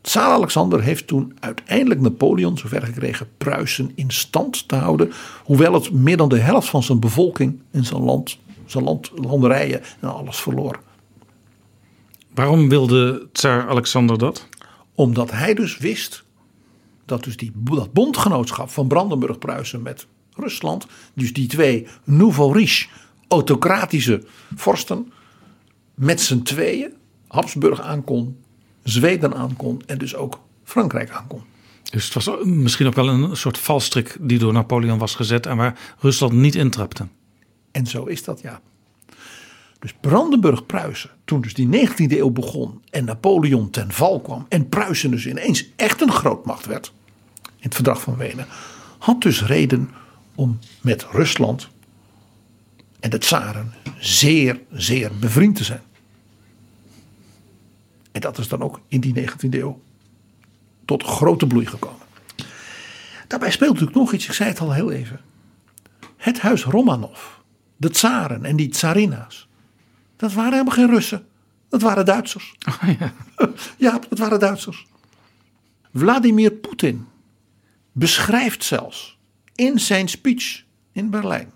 [0.07, 5.11] Tsaar Alexander heeft toen uiteindelijk Napoleon zover gekregen Pruisen in stand te houden.
[5.43, 9.81] Hoewel het meer dan de helft van zijn bevolking in zijn land, zijn land, landerijen
[9.99, 10.79] en alles verloor.
[12.33, 14.47] Waarom wilde tsaar Alexander dat?
[14.95, 16.23] Omdat hij dus wist
[17.05, 22.87] dat dus die, dat bondgenootschap van Brandenburg-Pruisen met Rusland, dus die twee nouveau riche
[23.27, 24.23] autocratische
[24.55, 25.11] vorsten,
[25.93, 26.93] met z'n tweeën
[27.27, 28.37] Habsburg aankon,
[28.89, 31.43] Zweden aankon en dus ook Frankrijk aankon.
[31.91, 35.57] Dus het was misschien ook wel een soort valstrik die door Napoleon was gezet en
[35.57, 37.07] waar Rusland niet intrapte.
[37.71, 38.61] En zo is dat ja.
[39.79, 45.11] Dus Brandenburg-Pruisen, toen dus die 19e eeuw begon en Napoleon ten val kwam en Pruisen
[45.11, 46.93] dus ineens echt een grootmacht werd
[47.43, 48.47] in het verdrag van Wenen,
[48.97, 49.89] had dus reden
[50.35, 51.67] om met Rusland
[52.99, 55.81] en de tsaren zeer, zeer bevriend te zijn.
[58.17, 59.81] En dat is dan ook in die 19e eeuw
[60.85, 62.05] tot grote bloei gekomen.
[63.27, 65.21] Daarbij speelt natuurlijk nog iets, ik zei het al heel even.
[66.15, 67.19] Het huis Romanov,
[67.75, 69.47] de tsaren en die tsarina's,
[70.15, 71.25] dat waren helemaal geen Russen.
[71.69, 72.55] Dat waren Duitsers.
[72.67, 73.13] Oh, ja.
[73.87, 74.85] ja, dat waren Duitsers.
[75.93, 77.07] Vladimir Poetin
[77.91, 79.17] beschrijft zelfs
[79.55, 81.51] in zijn speech in Berlijn.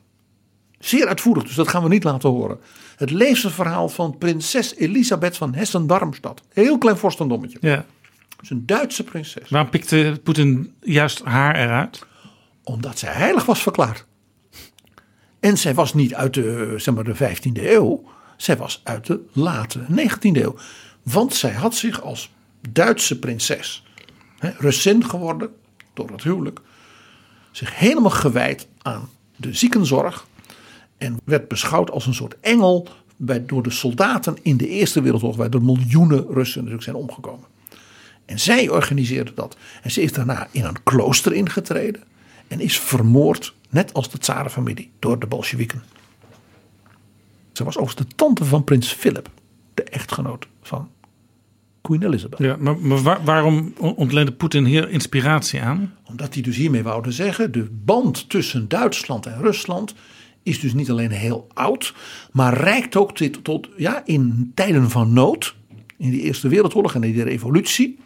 [0.80, 2.60] Zeer uitvoerig, dus dat gaan we niet laten horen.
[3.02, 6.42] Het levensverhaal van prinses Elisabeth van Hessen-Darmstadt.
[6.54, 7.58] Heel klein vorstendommetje.
[7.62, 7.86] Ja.
[8.40, 9.50] Dus een Duitse prinses.
[9.50, 12.06] Waarom pikte Poetin juist haar eruit?
[12.64, 14.06] Omdat zij heilig was verklaard.
[15.40, 18.04] En zij was niet uit de, zeg maar, de 15e eeuw.
[18.38, 20.56] Zij was uit de late 19e eeuw.
[21.04, 22.30] Want zij had zich als
[22.70, 23.84] Duitse prinses,
[24.38, 25.50] hè, Russin geworden
[25.94, 26.62] door het huwelijk,
[27.52, 30.28] zich helemaal gewijd aan de ziekenzorg.
[31.02, 32.88] En werd beschouwd als een soort engel
[33.18, 37.46] bij, door de soldaten in de Eerste Wereldoorlog, waar er miljoenen Russen natuurlijk zijn omgekomen.
[38.26, 39.58] En zij organiseerde dat.
[39.82, 42.04] En ze is daarna in een klooster ingetreden
[42.48, 45.84] en is vermoord, net als de tsarenfamilie, door de Bolsjewieken.
[47.52, 49.30] Ze was overigens de tante van prins Philip,
[49.74, 50.90] de echtgenoot van
[51.82, 52.40] Queen Elizabeth.
[52.40, 55.94] Ja, maar, maar waar- waarom ontleende Poetin hier inspiratie aan?
[56.08, 59.94] Omdat hij dus hiermee wou zeggen, de band tussen Duitsland en Rusland
[60.44, 61.94] is dus niet alleen heel oud,
[62.32, 65.56] maar reikt ook tot, tot ja, in tijden van nood,
[65.98, 68.00] in de Eerste Wereldoorlog en in de revolutie,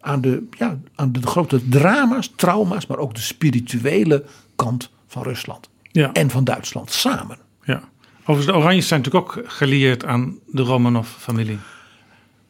[0.00, 4.24] aan de, ja, aan de grote drama's, trauma's, maar ook de spirituele
[4.56, 6.12] kant van Rusland Ja.
[6.12, 7.38] en van Duitsland samen.
[7.64, 7.82] Ja.
[8.20, 11.58] Overigens, de Oranjes zijn natuurlijk ook gelieerd aan de Romanov-familie.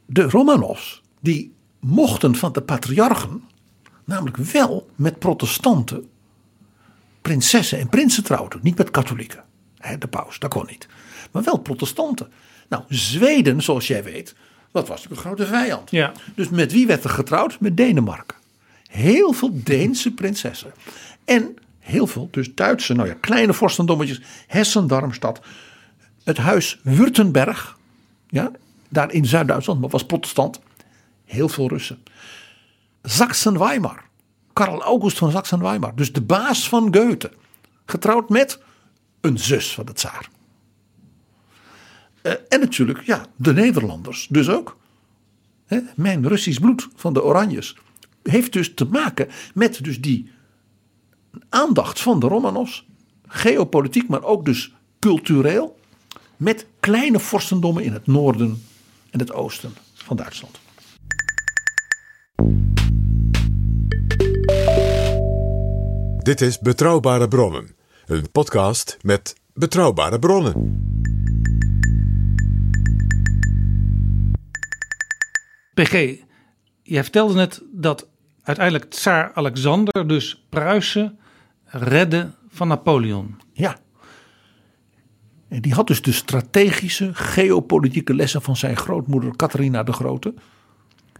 [0.07, 3.43] De Romanovs, die mochten van de patriarchen
[4.05, 6.05] namelijk wel met protestanten
[7.23, 8.59] prinsessen en prinsen trouwen.
[8.62, 9.45] Niet met katholieken.
[9.99, 10.87] De paus, dat kon niet.
[11.31, 12.33] Maar wel protestanten.
[12.69, 14.35] Nou, Zweden, zoals jij weet,
[14.73, 15.91] dat was natuurlijk een grote vijand.
[15.91, 16.12] Ja.
[16.35, 17.61] Dus met wie werd er getrouwd?
[17.61, 18.37] Met Denemarken.
[18.89, 20.73] Heel veel Deense prinsessen.
[21.25, 24.21] En heel veel dus Duitse, nou ja, kleine vorstendommetjes.
[24.47, 25.41] Hessen-Darmstadt.
[26.25, 27.79] Het huis Württemberg.
[28.29, 28.51] Ja,
[28.89, 30.61] daar in Zuid-Duitsland, maar was protestant.
[31.25, 32.03] Heel veel Russen.
[33.03, 34.05] Sachsen-Weimar.
[34.59, 35.95] Karl August van Sachsen-Weimar.
[35.95, 37.31] Dus de baas van Goethe.
[37.87, 38.61] Getrouwd met
[39.21, 40.29] een zus van de tsaar.
[42.23, 44.77] Eh, en natuurlijk, ja, de Nederlanders dus ook.
[45.67, 47.77] Hè, mijn Russisch bloed van de Oranjes
[48.23, 50.31] heeft dus te maken met dus die
[51.49, 52.87] aandacht van de Romanovs.
[53.27, 55.79] Geopolitiek, maar ook dus cultureel.
[56.37, 58.63] Met kleine vorstendommen in het noorden
[59.11, 60.59] en het oosten van Duitsland.
[66.29, 67.76] Dit is Betrouwbare Bronnen,
[68.07, 70.53] een podcast met betrouwbare bronnen.
[75.74, 76.16] PG,
[76.83, 78.09] jij vertelde net dat
[78.43, 81.18] uiteindelijk tsaar Alexander dus Pruisen
[81.64, 83.41] redde van Napoleon.
[83.53, 83.76] Ja.
[85.49, 90.35] En die had dus de strategische geopolitieke lessen van zijn grootmoeder Catharina de Grote.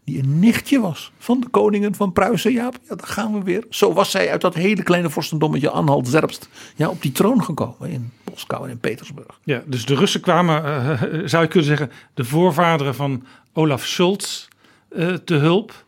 [0.09, 2.53] Die een nichtje was van de koningen van Pruisen.
[2.53, 3.65] Ja, ja, daar gaan we weer.
[3.71, 8.11] Zo was zij uit dat hele kleine vorstendommetje Anhalt-Zerbst ja, op die troon gekomen in
[8.31, 9.39] Moskou en in Petersburg.
[9.45, 14.49] Ja, dus de Russen kwamen, eh, zou je kunnen zeggen, de voorvaderen van Olaf Scholz
[14.89, 15.85] eh, te hulp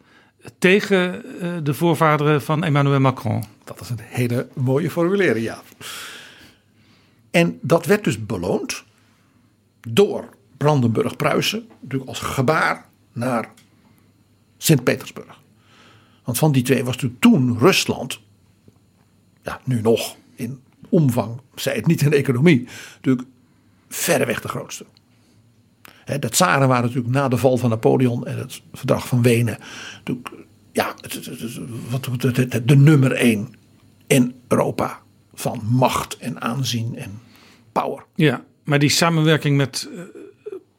[0.58, 3.44] tegen eh, de voorvaderen van Emmanuel Macron.
[3.64, 5.62] Dat is een hele mooie formulering, ja.
[7.30, 8.84] En dat werd dus beloond
[9.88, 13.48] door Brandenburg-Pruisen, natuurlijk als gebaar naar
[14.62, 15.38] Sint-Petersburg.
[16.24, 18.20] Want van die twee was toen Rusland,
[19.42, 23.28] ja, nu nog in omvang, zij het niet in economie, natuurlijk
[23.88, 24.84] verreweg de grootste.
[26.04, 29.58] Hè, de tsaren waren natuurlijk na de val van Napoleon en het verdrag van Wenen,
[29.96, 30.30] natuurlijk,
[30.72, 33.54] ja, het- de nummer één
[34.06, 35.00] in Europa
[35.34, 37.20] van macht en aanzien en
[37.72, 38.04] power.
[38.14, 40.02] Ja, maar die samenwerking met eh,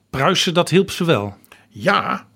[0.10, 1.34] Pruisen, dat hielp ze wel.
[1.70, 2.28] Ja,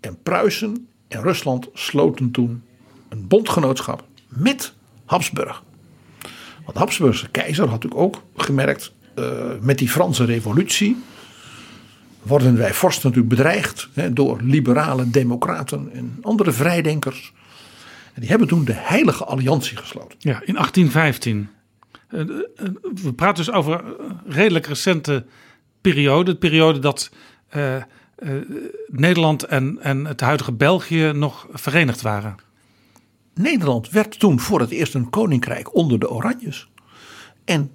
[0.00, 2.62] en Pruisen en Rusland sloten toen
[3.08, 4.74] een bondgenootschap met
[5.04, 5.62] Habsburg.
[6.64, 9.24] Want de Habsburgse keizer had natuurlijk ook gemerkt uh,
[9.60, 10.96] met die Franse revolutie
[12.22, 17.32] worden wij vorst natuurlijk bedreigd hè, door liberale democraten en andere vrijdenkers.
[18.14, 20.16] En die hebben toen de Heilige Alliantie gesloten.
[20.18, 21.48] Ja, in 1815.
[22.10, 22.36] Uh, uh,
[23.02, 25.26] we praten dus over een redelijk recente
[25.80, 26.32] periode.
[26.32, 27.10] De periode dat
[28.86, 32.36] Nederland en, en het huidige België nog verenigd waren.
[33.34, 36.68] Nederland werd toen voor het eerst een koninkrijk onder de Oranjes.
[37.44, 37.70] En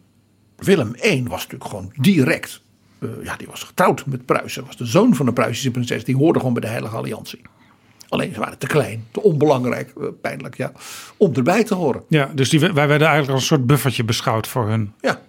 [0.55, 2.61] Willem I was natuurlijk gewoon direct.
[2.99, 4.65] Uh, ja, die was getrouwd met Pruisen.
[4.65, 6.03] Was de zoon van de Pruisische prinses.
[6.03, 7.41] Die hoorde gewoon bij de Heilige Alliantie.
[8.09, 10.71] Alleen ze waren te klein, te onbelangrijk, uh, pijnlijk ja,
[11.17, 12.03] om erbij te horen.
[12.07, 14.93] Ja, dus die, wij werden eigenlijk als een soort buffertje beschouwd voor hun.
[15.01, 15.21] Ja,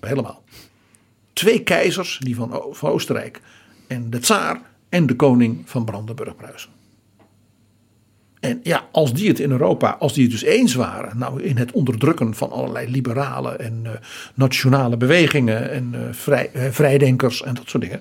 [0.00, 0.42] helemaal.
[1.32, 3.40] Twee keizers, die van, van Oostenrijk
[3.90, 6.70] en de tsaar en de koning van Brandenburg-Pruisen.
[8.40, 11.56] En ja, als die het in Europa, als die het dus eens waren, nou in
[11.56, 13.90] het onderdrukken van allerlei liberale en uh,
[14.34, 18.00] nationale bewegingen en uh, vrij, uh, vrijdenkers en dat soort dingen,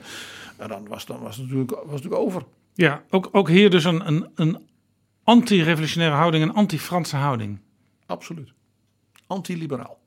[0.57, 2.43] nou, dan, was, dan was, het natuurlijk, was het natuurlijk over.
[2.73, 4.57] Ja, ook, ook hier dus een, een, een
[5.23, 7.59] anti-revolutionaire houding, een anti-Franse houding.
[8.05, 8.53] Absoluut.
[9.27, 9.99] Anti-liberaal.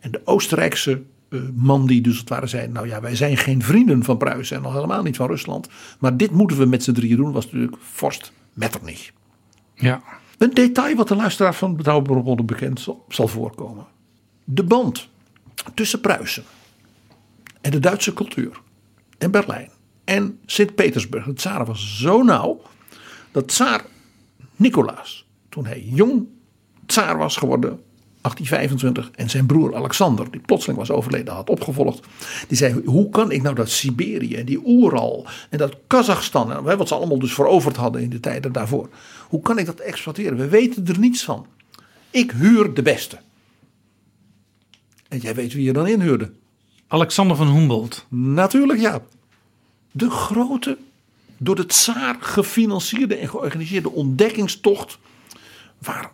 [0.00, 1.02] En de Oostenrijkse
[1.54, 4.64] man die dus het ware zei, nou ja, wij zijn geen vrienden van Pruisen en
[4.64, 5.68] al helemaal niet van Rusland,
[5.98, 9.12] maar dit moeten we met z'n drieën doen, was natuurlijk vorst Metternich.
[9.74, 10.02] Ja.
[10.38, 13.86] Een detail wat de luisteraar van Betrouwbare bekend zal, zal, voorkomen.
[14.44, 15.08] De band
[15.74, 16.44] tussen Pruisen
[17.60, 18.60] en de Duitse cultuur
[19.18, 19.70] en Berlijn
[20.04, 22.60] en Sint-Petersburg, het tsaren was zo nauw
[23.30, 23.84] dat tsaar
[24.56, 26.26] Nicolaas, toen hij jong
[26.86, 27.82] tsaar was geworden,
[28.20, 32.06] 1825, en zijn broer Alexander, die plotseling was overleden, had opgevolgd.
[32.48, 36.88] Die zei: Hoe kan ik nou dat Siberië en die Oeral en dat Kazachstan, wat
[36.88, 38.88] ze allemaal dus veroverd hadden in de tijden daarvoor,
[39.28, 40.38] hoe kan ik dat exploiteren?
[40.38, 41.46] We weten er niets van.
[42.10, 43.18] Ik huur de beste.
[45.08, 46.32] En jij weet wie je dan inhuurde?
[46.88, 48.06] Alexander van Humboldt.
[48.08, 49.02] Natuurlijk, ja.
[49.92, 50.78] De grote,
[51.36, 54.98] door de tsaar gefinancierde en georganiseerde ontdekkingstocht.
[55.78, 56.12] Waar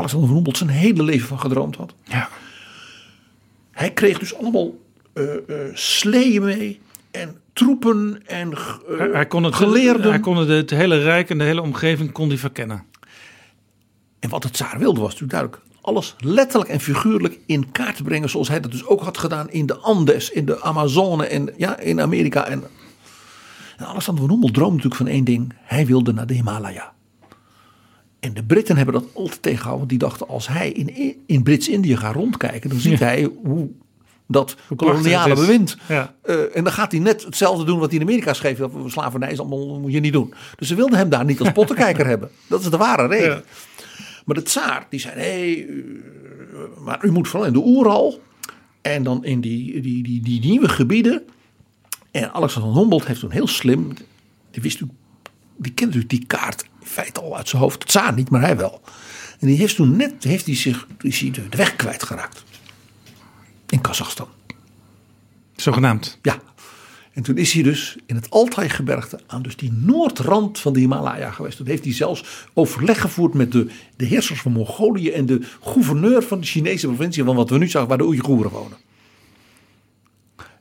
[0.00, 1.94] Alexander van Humboldt zijn hele leven van gedroomd had.
[2.04, 2.28] Ja.
[3.70, 4.78] Hij kreeg dus allemaal
[5.14, 6.80] uh, uh, sleeën mee
[7.10, 10.10] en troepen en uh, hij, hij kon het, geleerden.
[10.10, 12.84] Hij kon het, het hele rijk en de hele omgeving kon die verkennen.
[14.18, 15.62] En wat het tsaar wilde was natuurlijk duidelijk.
[15.80, 19.66] Alles letterlijk en figuurlijk in kaart brengen zoals hij dat dus ook had gedaan in
[19.66, 22.46] de Andes, in de Amazone en ja, in Amerika.
[22.46, 22.62] En,
[23.76, 25.52] en Alexander van Humboldt droomde natuurlijk van één ding.
[25.62, 26.92] Hij wilde naar de Himalaya.
[28.20, 29.88] En de Britten hebben dat altijd tegengehouden.
[29.88, 32.70] Want die dachten als hij in, in Brits-Indië gaat rondkijken.
[32.70, 33.04] Dan ziet ja.
[33.06, 33.68] hij hoe
[34.26, 35.76] dat hoe koloniale bewind.
[35.88, 36.14] Ja.
[36.24, 38.58] Uh, en dan gaat hij net hetzelfde doen wat hij in Amerika schreef.
[38.58, 40.34] Dat slavernij is allemaal moet je niet doen.
[40.56, 42.30] Dus ze wilden hem daar niet als pottenkijker hebben.
[42.46, 43.28] Dat is de ware reden.
[43.28, 43.42] Ja.
[44.24, 45.82] Maar de tsaar die zei nee, uh,
[46.78, 48.20] maar u moet vooral in de Oeral.
[48.82, 51.22] En dan in die, die, die, die nieuwe gebieden.
[52.10, 53.92] En Alexander van Humboldt heeft toen heel slim.
[54.50, 55.08] Die wist natuurlijk,
[55.56, 57.78] die kende natuurlijk die kaart in feite al uit zijn hoofd.
[57.78, 58.80] Het tsaar niet, maar hij wel.
[59.38, 62.44] En die heeft toen net heeft hij zich is hij de weg kwijtgeraakt.
[63.68, 64.28] In Kazachstan.
[65.56, 66.18] Zogenaamd.
[66.22, 66.40] Ja.
[67.12, 71.30] En toen is hij dus in het Altai-gebergte aan dus die noordrand van de Himalaya
[71.30, 71.56] geweest.
[71.56, 76.22] Toen heeft hij zelfs overleg gevoerd met de, de heersers van Mongolië en de gouverneur
[76.22, 78.78] van de Chinese provincie, van wat we nu zagen, waar de Oeigoeren wonen.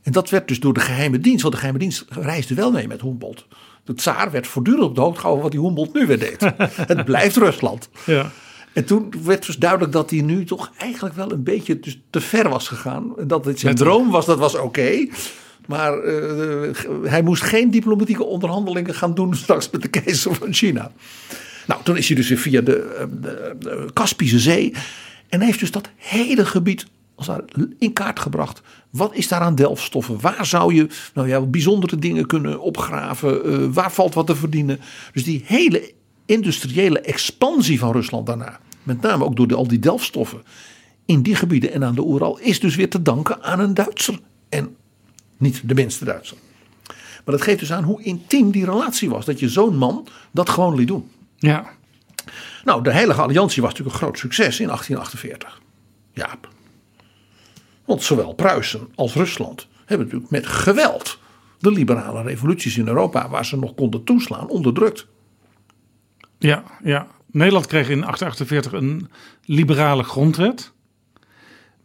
[0.01, 2.87] En dat werd dus door de geheime dienst, want de geheime dienst reisde wel mee
[2.87, 3.47] met Humboldt.
[3.89, 6.53] De tsaar werd voortdurend op de hoogte gehouden wat die Humboldt nu weer deed.
[6.93, 7.89] het blijft Rusland.
[8.05, 8.31] Ja.
[8.73, 12.21] En toen werd dus duidelijk dat hij nu toch eigenlijk wel een beetje dus te
[12.21, 13.13] ver was gegaan.
[13.17, 15.07] En dat het zijn droom was, dat was oké.
[15.67, 16.69] Maar eh,
[17.03, 20.91] hij moest geen diplomatieke onderhandelingen gaan doen straks met de keizer van China.
[21.67, 24.73] Nou, toen is hij dus weer via de, eh, de, de Kaspische Zee.
[25.29, 26.85] En heeft dus dat hele gebied
[27.15, 27.29] als
[27.79, 28.61] in kaart gebracht.
[28.89, 30.21] Wat is daar aan delfstoffen?
[30.21, 33.45] Waar zou je nou ja, bijzondere dingen kunnen opgraven?
[33.45, 34.79] Eh, waar valt wat te verdienen?
[35.13, 35.93] Dus die hele
[36.25, 38.59] industriële expansie van Rusland daarna.
[38.83, 40.43] Met name ook door de, al die delfstoffen.
[41.05, 42.39] In die gebieden en aan de Oeral.
[42.39, 44.19] Is dus weer te danken aan een Duitser.
[44.49, 44.75] En
[45.37, 46.37] niet de minste Duitser.
[47.25, 49.25] Maar dat geeft dus aan hoe intiem die relatie was.
[49.25, 51.11] Dat je zo'n man dat gewoon liet doen.
[51.35, 51.69] Ja.
[52.63, 55.61] Nou, de Heilige Alliantie was natuurlijk een groot succes in 1848.
[56.13, 56.49] Jaap.
[57.89, 61.19] Want zowel Pruisen als Rusland hebben natuurlijk met geweld
[61.59, 65.07] de liberale revoluties in Europa, waar ze nog konden toeslaan, onderdrukt.
[66.37, 67.07] Ja, ja.
[67.31, 69.09] Nederland kreeg in 1848 een
[69.45, 70.71] liberale grondwet.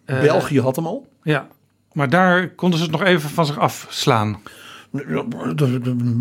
[0.05, 1.09] Eh, België had hem al.
[1.23, 1.49] Ja,
[1.93, 4.41] maar daar konden ze het nog even van zich afslaan.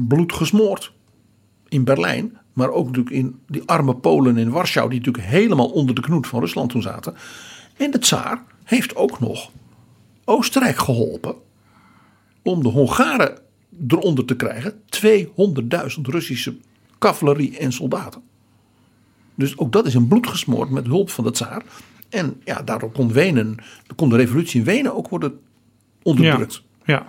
[0.07, 0.93] Bloed gesmoord
[1.67, 5.95] in Berlijn Maar ook natuurlijk in die arme Polen in Warschau, die natuurlijk helemaal onder
[5.95, 7.15] de knoet van Rusland toen zaten.
[7.77, 9.51] En de tsaar heeft ook nog
[10.25, 11.35] Oostenrijk geholpen
[12.41, 13.37] om de Hongaren
[13.87, 14.73] eronder te krijgen.
[14.73, 16.55] 200.000 Russische
[16.99, 18.21] cavalerie en soldaten.
[19.35, 21.63] Dus ook dat is in bloed gesmoord met hulp van de tsaar.
[22.09, 23.55] En ja, daardoor kon Wenen,
[23.95, 25.39] kon de revolutie in Wenen ook worden
[26.03, 26.61] onderdrukt.
[26.85, 27.05] Ja.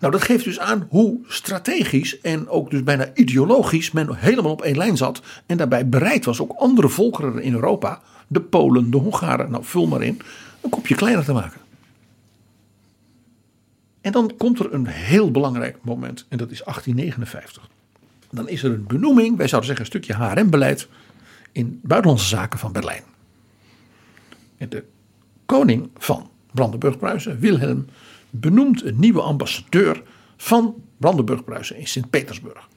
[0.00, 4.62] Nou, dat geeft dus aan hoe strategisch en ook dus bijna ideologisch men helemaal op
[4.62, 5.22] één lijn zat.
[5.46, 9.86] En daarbij bereid was ook andere volkeren in Europa, de Polen, de Hongaren, nou vul
[9.86, 10.20] maar in,
[10.60, 11.60] een kopje kleiner te maken.
[14.02, 17.68] En dan komt er een heel belangrijk moment en dat is 1859.
[18.30, 20.88] Dan is er een benoeming, wij zouden zeggen een stukje HRM-beleid
[21.52, 23.02] in buitenlandse zaken van Berlijn.
[24.56, 24.84] En de
[25.46, 27.86] koning van Brandenburg-Pruisen, Wilhelm,
[28.30, 30.02] benoemt een nieuwe ambassadeur
[30.36, 32.68] van Brandenburg-Pruisen in Sint-Petersburg.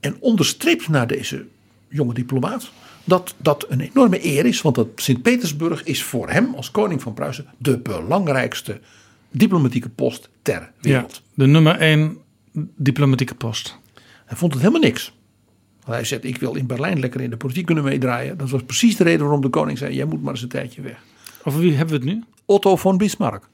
[0.00, 1.46] En onderstreept naar deze
[1.88, 2.70] jonge diplomaat
[3.04, 7.46] dat dat een enorme eer is, want Sint-Petersburg is voor hem als koning van Pruisen
[7.58, 8.80] de belangrijkste
[9.30, 11.22] diplomatieke post ter wereld.
[11.24, 12.18] Ja, de nummer één
[12.76, 13.78] diplomatieke post.
[14.24, 15.12] Hij vond het helemaal niks.
[15.84, 18.38] Hij zegt, ik wil in Berlijn lekker in de politiek kunnen meedraaien.
[18.38, 20.82] Dat was precies de reden waarom de koning zei, jij moet maar eens een tijdje
[20.82, 21.02] weg.
[21.44, 22.24] Over wie hebben we het nu?
[22.44, 23.48] Otto von Bismarck.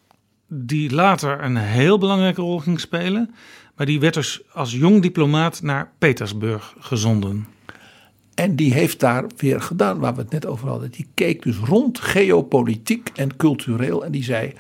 [0.48, 3.34] Die later een heel belangrijke rol ging spelen.
[3.76, 7.46] Maar die werd dus als jong diplomaat naar Petersburg gezonden.
[8.34, 10.90] En die heeft daar weer gedaan waar we het net over hadden.
[10.90, 14.04] Die keek dus rond geopolitiek en cultureel.
[14.04, 14.52] En die zei,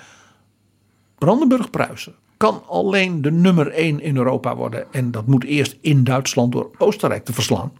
[1.18, 4.92] Brandenburg-Pruisen kan alleen de nummer één in Europa worden.
[4.92, 7.72] En dat moet eerst in Duitsland door Oostenrijk te verslaan.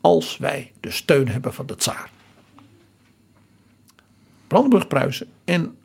[0.00, 2.10] Als wij de steun hebben van de tsaar.
[4.46, 5.76] Brandenburg-Pruisen en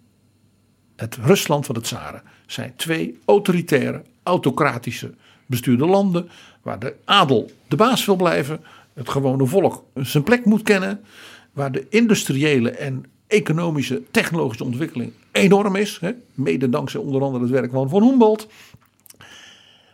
[0.95, 5.13] het Rusland van de tsaren zijn twee autoritaire, autocratische
[5.45, 6.29] bestuurde landen.
[6.61, 8.63] Waar de adel de baas wil blijven.
[8.93, 11.03] Het gewone volk zijn plek moet kennen.
[11.51, 15.97] Waar de industriële en economische, technologische ontwikkeling enorm is.
[16.01, 16.11] Hè?
[16.33, 18.47] Mede dankzij onder andere het werk van Humboldt.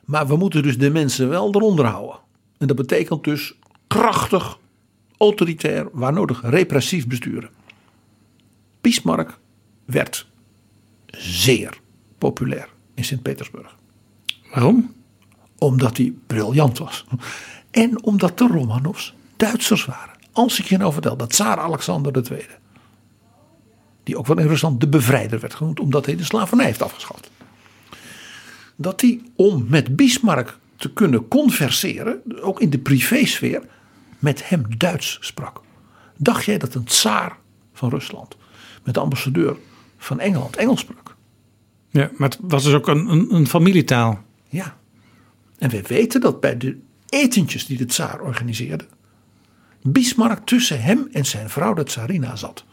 [0.05, 2.19] Maar we moeten dus de mensen wel eronder houden.
[2.57, 3.55] En dat betekent dus
[3.87, 4.59] krachtig,
[5.17, 7.49] autoritair, waar nodig repressief besturen.
[8.81, 9.39] Bismarck
[9.85, 10.27] werd
[11.07, 11.79] zeer
[12.17, 13.75] populair in Sint-Petersburg.
[14.53, 14.93] Waarom?
[15.57, 17.05] Omdat hij briljant was.
[17.71, 20.15] En omdat de Romanovs Duitsers waren.
[20.31, 22.45] Als ik je nou vertel dat Tsaar Alexander II
[24.03, 27.31] die ook wel in Rusland de bevrijder werd genoemd, omdat hij de slavernij heeft afgeschaft.
[28.75, 33.61] Dat hij om met Bismarck te kunnen converseren, ook in de privésfeer,
[34.19, 35.61] met hem Duits sprak.
[36.17, 37.37] Dacht jij dat een tsaar
[37.73, 38.35] van Rusland
[38.83, 39.55] met de ambassadeur
[39.97, 41.15] van Engeland Engels sprak?
[41.89, 44.23] Ja, maar het was dus ook een, een, een familietaal.
[44.49, 44.77] Ja.
[45.57, 46.79] En we weten dat bij de
[47.09, 48.85] etentjes die de tsaar organiseerde,
[49.81, 52.65] Bismarck tussen hem en zijn vrouw de tsarina zat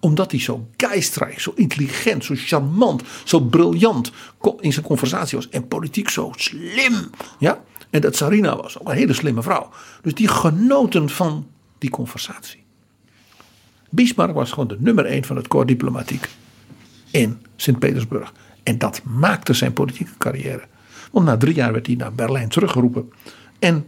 [0.00, 4.12] omdat hij zo geistreich, zo intelligent, zo charmant, zo briljant
[4.60, 5.48] in zijn conversatie was.
[5.48, 7.10] En politiek zo slim.
[7.38, 7.62] Ja?
[7.90, 9.70] En dat Sarina was ook een hele slimme vrouw.
[10.02, 11.46] Dus die genoten van
[11.78, 12.62] die conversatie.
[13.90, 16.28] Bismarck was gewoon de nummer één van het corps diplomatiek
[17.10, 18.32] in Sint-Petersburg.
[18.62, 20.62] En dat maakte zijn politieke carrière.
[21.12, 23.12] Want na drie jaar werd hij naar Berlijn teruggeroepen.
[23.58, 23.86] En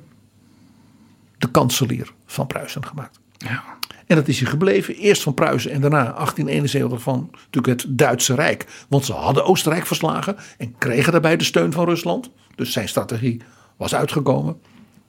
[1.39, 3.21] de kanselier van Pruisen gemaakt.
[3.39, 3.65] Ja.
[4.13, 4.95] En dat is hij gebleven.
[4.95, 8.67] Eerst van Pruisen en daarna 1871 van natuurlijk het Duitse Rijk.
[8.89, 12.31] Want ze hadden Oostenrijk verslagen en kregen daarbij de steun van Rusland.
[12.55, 13.43] Dus zijn strategie
[13.77, 14.61] was uitgekomen.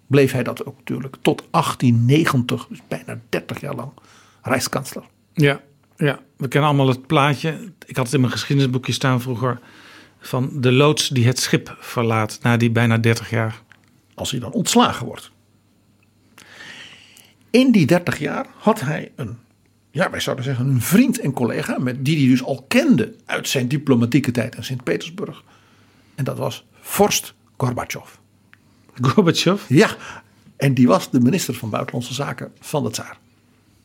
[0.08, 3.91] Bleef hij dat ook natuurlijk tot 1890, dus bijna 30 jaar lang,
[4.41, 5.04] Rijkskansler.
[5.34, 5.62] Ja,
[5.97, 7.72] ja, we kennen allemaal het plaatje.
[7.86, 9.60] Ik had het in mijn geschiedenisboekje staan vroeger.
[10.20, 13.62] Van de loods die het schip verlaat na die bijna 30 jaar.
[14.14, 15.32] Als hij dan ontslagen wordt.
[17.54, 19.38] In die 30 jaar had hij een,
[19.91, 23.47] ja, wij zouden zeggen, een vriend en collega, met die hij dus al kende uit
[23.47, 25.43] zijn diplomatieke tijd in Sint-Petersburg.
[26.16, 28.10] En dat was Vorst Gorbachev.
[29.01, 29.62] Gorbachev?
[29.68, 29.95] Ja,
[30.58, 33.18] en die was de minister van Buitenlandse Zaken van de Tsaar.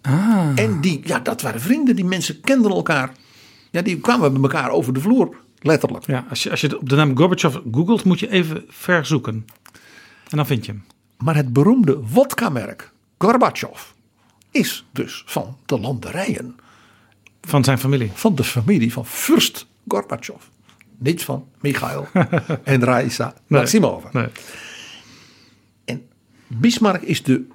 [0.02, 0.48] Ah.
[0.54, 3.12] En die, ja, dat waren vrienden, die mensen kenden elkaar.
[3.70, 6.06] Ja, die kwamen met elkaar over de vloer, letterlijk.
[6.06, 9.46] Ja, als je, als je op de naam Gorbachev googelt, moet je even verzoeken.
[10.28, 10.84] En dan vind je hem.
[11.18, 13.82] Maar het beroemde vodka-merk Gorbachev
[14.50, 16.56] is dus van de landerijen.
[17.40, 18.10] Van zijn familie?
[18.14, 20.42] Van de familie van Fürst Gorbachev.
[20.98, 22.08] Niet van Michail
[22.64, 24.08] en Raisa Maximova.
[24.12, 24.28] Nee.
[25.84, 26.08] En
[26.46, 27.46] Bismarck is de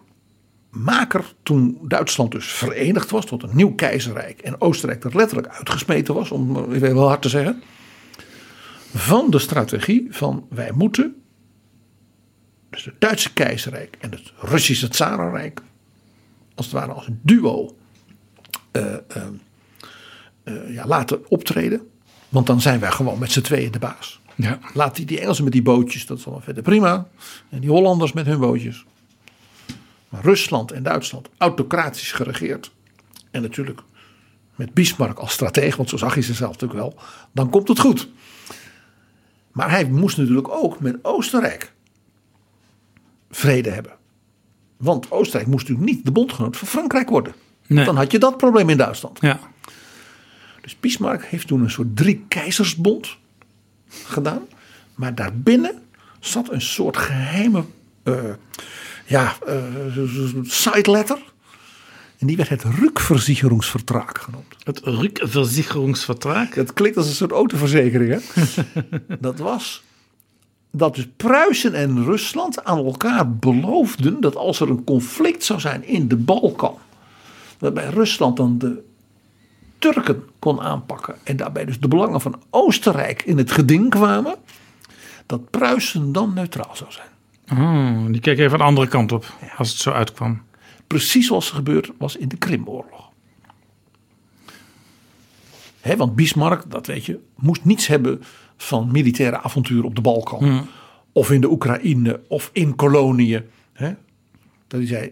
[0.69, 4.39] maker toen Duitsland dus verenigd was tot een nieuw keizerrijk.
[4.39, 7.63] En Oostenrijk er letterlijk uitgesmeten was, om even wel hard te zeggen.
[8.93, 11.22] Van de strategie van wij moeten
[12.73, 15.61] dus het Duitse keizerrijk en het Russische tsarenrijk,
[16.55, 17.77] als het ware als een duo,
[18.71, 18.99] eh, eh,
[20.43, 21.87] eh, ja, laten optreden.
[22.29, 24.21] Want dan zijn wij gewoon met z'n tweeën de baas.
[24.35, 24.59] Ja.
[24.73, 27.07] Laat die, die Engelsen met die bootjes, dat is allemaal verder prima.
[27.49, 28.85] En die Hollanders met hun bootjes.
[30.09, 32.71] Maar Rusland en Duitsland, autocratisch geregeerd.
[33.31, 33.81] En natuurlijk
[34.55, 36.95] met Bismarck als stratege, want zo zag hij zichzelf natuurlijk wel.
[37.31, 38.09] Dan komt het goed.
[39.51, 41.73] Maar hij moest natuurlijk ook met Oostenrijk
[43.35, 43.91] vrede hebben.
[44.77, 47.33] Want Oostenrijk moest natuurlijk niet de bondgenoot van Frankrijk worden.
[47.67, 47.85] Nee.
[47.85, 49.17] Dan had je dat probleem in Duitsland.
[49.21, 49.39] Ja.
[50.61, 53.17] Dus Bismarck heeft toen een soort drie keizersbond
[53.89, 54.41] gedaan.
[54.95, 55.81] Maar daarbinnen
[56.19, 57.63] zat een soort geheime
[58.03, 58.23] eh,
[59.05, 59.63] ja, eh,
[60.43, 61.17] side letter.
[62.17, 64.55] En die werd het Rückversicherungsvertrag genoemd.
[64.63, 66.55] Het Rückversicherungsvertrag?
[66.55, 68.21] Het klinkt als een soort autoverzekering.
[68.21, 68.43] Hè?
[69.19, 69.83] dat was
[70.75, 75.83] dat dus Pruisen en Rusland aan elkaar beloofden dat als er een conflict zou zijn
[75.83, 76.77] in de Balkan,
[77.59, 78.83] waarbij Rusland dan de
[79.77, 84.35] Turken kon aanpakken en daarbij dus de belangen van Oostenrijk in het geding kwamen,
[85.25, 87.07] dat Pruisen dan neutraal zou zijn.
[87.51, 89.25] Oh, die keek even de andere kant op
[89.57, 90.41] als het zo uitkwam.
[90.87, 93.11] Precies zoals er gebeurd was in de Krimoorlog.
[95.97, 98.23] Want Bismarck, dat weet je, moest niets hebben
[98.57, 100.43] van militaire avonturen op de Balkan.
[100.43, 100.67] Hmm.
[101.11, 103.43] Of in de Oekraïne of in koloniën.
[103.73, 103.93] Hè?
[104.67, 105.11] Dat hij zei,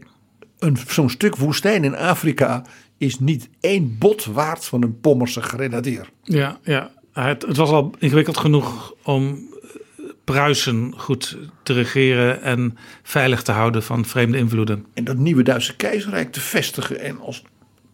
[0.60, 2.64] een, zo'n stuk woestijn in Afrika
[2.98, 6.10] is niet één bot waard van een Pommerse grenadier.
[6.24, 6.92] Ja, ja.
[7.14, 13.52] Het, het was al ingewikkeld genoeg om eh, Pruisen goed te regeren en veilig te
[13.52, 14.86] houden van vreemde invloeden.
[14.94, 17.44] En dat nieuwe Duitse keizerrijk te vestigen en als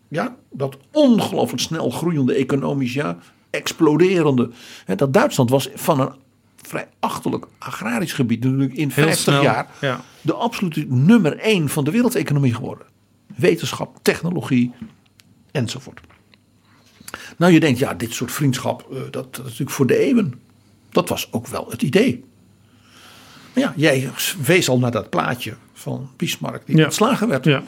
[0.07, 3.17] ja, dat ongelooflijk snel groeiende economisch ja,
[3.49, 4.49] exploderende.
[4.85, 6.11] Hè, dat Duitsland was van een
[6.61, 10.01] vrij achterlijk agrarisch gebied natuurlijk in Heel 50 snel, jaar ja.
[10.21, 12.85] de absolute nummer één van de wereldeconomie geworden.
[13.35, 14.71] Wetenschap, technologie
[15.51, 15.99] enzovoort.
[17.37, 20.33] Nou, je denkt, ja, dit soort vriendschap, eh, dat, dat is natuurlijk voor de eeuwen.
[20.89, 22.23] Dat was ook wel het idee.
[23.53, 24.09] Maar ja, jij
[24.41, 26.83] wees al naar dat plaatje van Bismarck die Ja.
[26.83, 27.45] ontslagen werd.
[27.45, 27.63] Ja.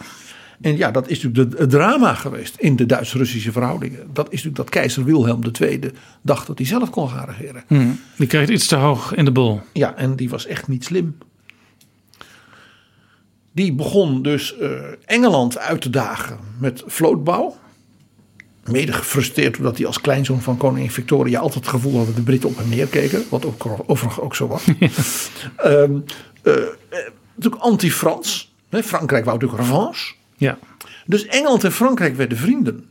[0.62, 4.00] En ja, dat is natuurlijk het drama geweest in de Duits-Russische verhoudingen.
[4.14, 5.80] Dat is natuurlijk dat keizer Wilhelm II
[6.22, 7.64] dacht dat hij zelf kon gaan regeren.
[7.68, 7.88] Hm.
[8.16, 9.62] Die kreeg het iets te hoog in de bol.
[9.74, 11.18] Ja, en die was echt niet slim.
[13.52, 14.70] Die begon dus eh,
[15.06, 17.58] Engeland uit te dagen met vlootbouw.
[18.66, 22.22] Mede gefrustreerd doordat hij als kleinzoon van koningin Victoria altijd het gevoel had dat de
[22.22, 23.24] Britten op hem neerkeken.
[23.30, 24.64] Wat ook, overigens ook zo was.
[25.56, 26.00] Ehm,
[26.42, 26.64] eh, eh,
[27.36, 28.54] natuurlijk anti-Frans.
[28.70, 30.14] Frankrijk wou natuurlijk revanche.
[30.40, 30.58] Ja.
[31.06, 32.90] Dus Engeland en Frankrijk werden vrienden.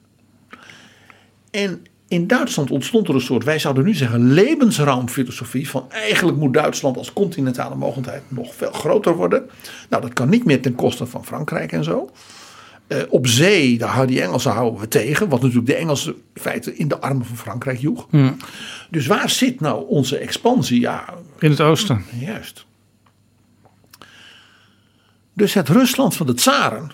[1.50, 5.68] En in Duitsland ontstond er een soort, wij zouden nu zeggen, levensraumfilosofie.
[5.68, 9.50] Van eigenlijk moet Duitsland als continentale mogelijkheid nog veel groter worden.
[9.88, 12.10] Nou, dat kan niet meer ten koste van Frankrijk en zo.
[12.86, 15.28] Eh, op zee, daar houden die Engelsen houden we tegen.
[15.28, 18.06] Wat natuurlijk de Engelsen in feite in de armen van Frankrijk joeg.
[18.90, 20.80] Dus waar zit nou onze expansie?
[20.80, 22.04] Ja, In het oosten.
[22.18, 22.66] Juist.
[25.32, 26.90] Dus het Rusland van de tsaren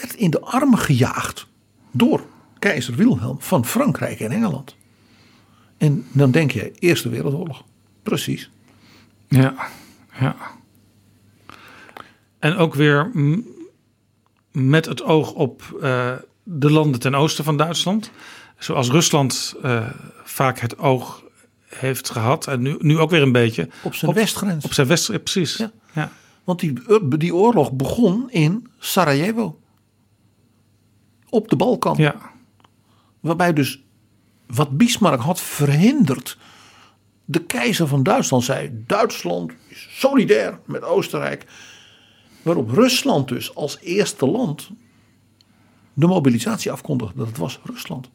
[0.00, 1.46] werd in de armen gejaagd
[1.90, 2.24] door
[2.58, 4.76] keizer Wilhelm van Frankrijk en Engeland.
[5.76, 7.64] En dan denk je, Eerste Wereldoorlog.
[8.02, 8.50] Precies.
[9.28, 9.54] Ja,
[10.20, 10.36] ja.
[12.38, 13.10] En ook weer
[14.52, 18.10] met het oog op eh, de landen ten oosten van Duitsland.
[18.58, 19.86] Zoals Rusland eh,
[20.24, 21.24] vaak het oog
[21.66, 22.46] heeft gehad.
[22.46, 23.68] En nu, nu ook weer een beetje.
[23.82, 24.64] Op zijn westgrens.
[24.64, 25.56] Op zijn west, ja, precies.
[25.56, 25.70] Ja.
[25.92, 26.12] Ja.
[26.44, 26.72] Want die,
[27.18, 29.59] die oorlog begon in Sarajevo.
[31.30, 31.96] Op de Balkan.
[31.96, 32.16] Ja.
[33.20, 33.82] Waarbij dus
[34.46, 36.38] wat Bismarck had verhinderd.
[37.24, 41.46] De keizer van Duitsland zei: Duitsland is solidair met Oostenrijk.
[42.42, 44.70] Waarop Rusland dus als eerste land
[45.94, 47.24] de mobilisatie afkondigde.
[47.24, 48.10] Dat was Rusland.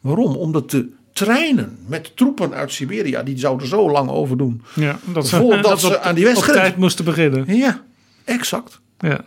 [0.00, 0.36] Waarom?
[0.36, 4.62] Omdat de treinen met troepen uit Siberia, die zouden zo lang overdoen.
[4.74, 7.56] Ja, dat ze, voordat dat ze aan die tijd moesten beginnen.
[7.56, 7.84] Ja,
[8.24, 8.80] exact.
[8.98, 9.20] Ja.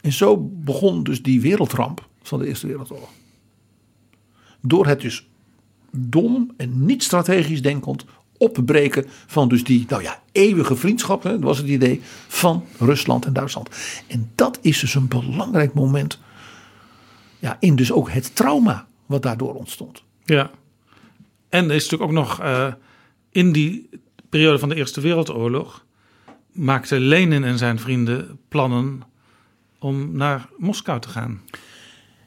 [0.00, 3.10] En zo begon dus die wereldramp van de Eerste Wereldoorlog.
[4.60, 5.26] Door het dus
[5.90, 8.04] dom en niet strategisch denkend
[8.38, 13.24] opbreken van dus die, nou ja, eeuwige vriendschap, hè, dat was het idee, van Rusland
[13.24, 13.68] en Duitsland.
[14.06, 16.18] En dat is dus een belangrijk moment
[17.38, 20.02] ja, in dus ook het trauma wat daardoor ontstond.
[20.24, 20.50] Ja.
[21.48, 22.72] En er is natuurlijk ook nog eh,
[23.30, 23.88] in die
[24.28, 25.84] periode van de Eerste Wereldoorlog
[26.52, 29.02] maakte Lenin en zijn vrienden plannen
[29.78, 31.40] om naar Moskou te gaan.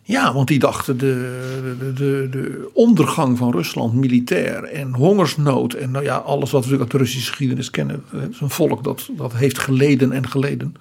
[0.08, 5.92] Ja, want die dachten de, de, de, de ondergang van Rusland militair en hongersnood en
[5.92, 8.04] nou ja, alles wat we uit de Russische geschiedenis kennen.
[8.12, 10.76] Een volk dat, dat heeft geleden en geleden.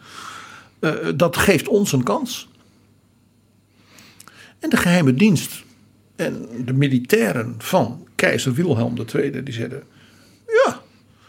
[0.81, 2.49] Uh, dat geeft ons een kans.
[4.59, 5.65] En de geheime dienst
[6.17, 9.83] en de militairen van keizer Wilhelm II, die zeiden,
[10.47, 10.81] ja,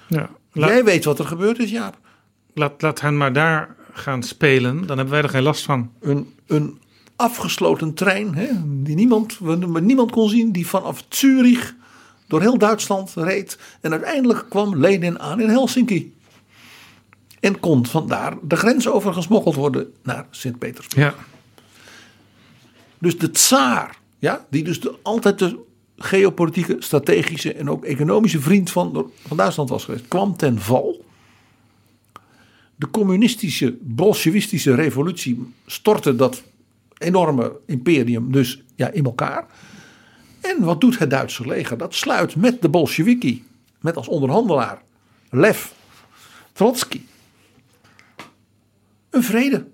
[0.08, 1.98] ja jij weet wat er gebeurd is, Jaap.
[2.54, 5.92] Laat, laat hen maar daar gaan spelen, dan hebben wij er geen last van.
[6.02, 6.80] Een, een
[7.16, 8.48] afgesloten trein, hè,
[8.84, 9.40] die niemand,
[9.82, 11.76] niemand kon zien, die vanaf Zurich
[12.28, 13.58] door heel Duitsland reed.
[13.82, 16.14] En uiteindelijk kwam Lenin aan in Helsinki.
[17.40, 21.06] En kon vandaar de grens over gesmokkeld worden naar Sint-Petersburg.
[21.08, 21.16] Ja.
[22.98, 25.60] Dus de tsaar, ja, die dus de, altijd de
[25.98, 31.06] geopolitieke, strategische en ook economische vriend van, van Duitsland was geweest, kwam ten val.
[32.76, 36.44] De communistische, bolsjewistische revolutie stortte dat
[36.98, 39.46] enorme imperium dus ja, in elkaar.
[40.42, 41.78] En wat doet het Duitse leger?
[41.78, 43.44] Dat sluit met de Bolsheviki,
[43.82, 44.82] met als onderhandelaar
[45.30, 45.66] Lev
[46.52, 47.02] Trotsky,
[49.10, 49.68] een vrede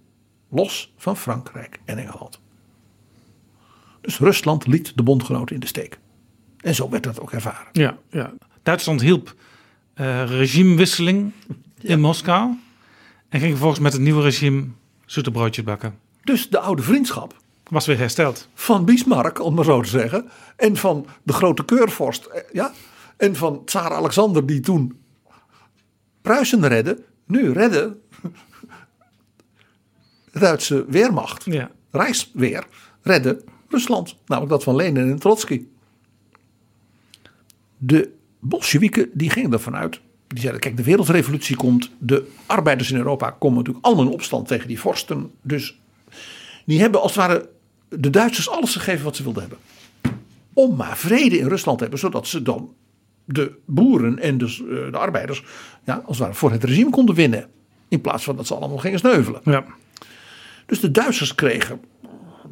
[0.50, 2.40] los van Frankrijk en Engeland.
[4.02, 6.00] Dus Rusland liet de bondgenoten in de steek.
[6.58, 7.68] En zo werd dat ook ervaren.
[7.72, 8.34] Ja, ja.
[8.64, 9.36] Duitsland hielp
[9.96, 11.32] uh, regimewisseling
[11.82, 12.58] in Moskou.
[13.30, 14.68] En ging vervolgens met het nieuwe regime
[15.06, 16.00] zoete broodjes bakken.
[16.24, 17.40] Dus de oude vriendschap.
[17.70, 18.48] Was weer hersteld.
[18.54, 20.30] Van Bismarck, om maar zo te zeggen.
[20.56, 22.26] En van de grote keurvorst.
[22.26, 22.72] eh, Ja.
[23.18, 25.00] En van tsaar Alexander, die toen
[26.22, 27.04] Pruisen redde.
[27.26, 28.02] Nu redden
[30.32, 31.46] de Duitse Weermacht.
[31.46, 31.72] Ja.
[31.92, 32.68] Rijksweer
[33.02, 34.16] redde Rusland.
[34.26, 35.66] Namelijk dat van Lenin en Trotsky.
[37.78, 40.00] De Bolsjewieken die gingen ervan uit.
[40.28, 41.92] Die zeiden, kijk, de wereldrevolutie komt.
[42.00, 45.32] De arbeiders in Europa komen natuurlijk allemaal in opstand tegen die vorsten.
[45.42, 45.81] Dus
[46.66, 47.50] die hebben als het ware
[47.90, 49.60] de Duitsers alles gegeven wat ze wilden hebben.
[50.54, 52.02] Om maar vrede in Rusland te hebben.
[52.02, 52.74] Zodat ze dan
[53.26, 55.44] de boeren en dus, eh, de arbeiders
[55.86, 57.48] ja, als het ware voor het regime konden winnen.
[57.88, 59.42] In plaats van dat ze allemaal gingen sneuvelen.
[59.44, 59.66] Ja.
[60.66, 61.80] Dus de Duitsers kregen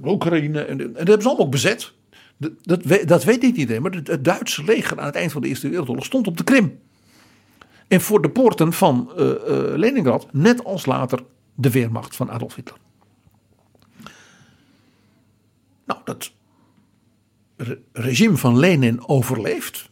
[0.05, 1.93] Oekraïne en, en dat hebben ze allemaal ook bezet.
[2.37, 5.31] Dat, dat, weet- dat weet niet iedereen, maar het, het Duitse leger aan het eind
[5.31, 6.79] van de Eerste Wereldoorlog stond op de Krim.
[7.87, 9.37] En voor de poorten van eh, eh,
[9.77, 11.19] Leningrad, net als later
[11.55, 12.77] de Weermacht van Adolf Hitler.
[15.89, 16.31] Nou, dat
[17.57, 19.89] re- regime van Lenin overleeft.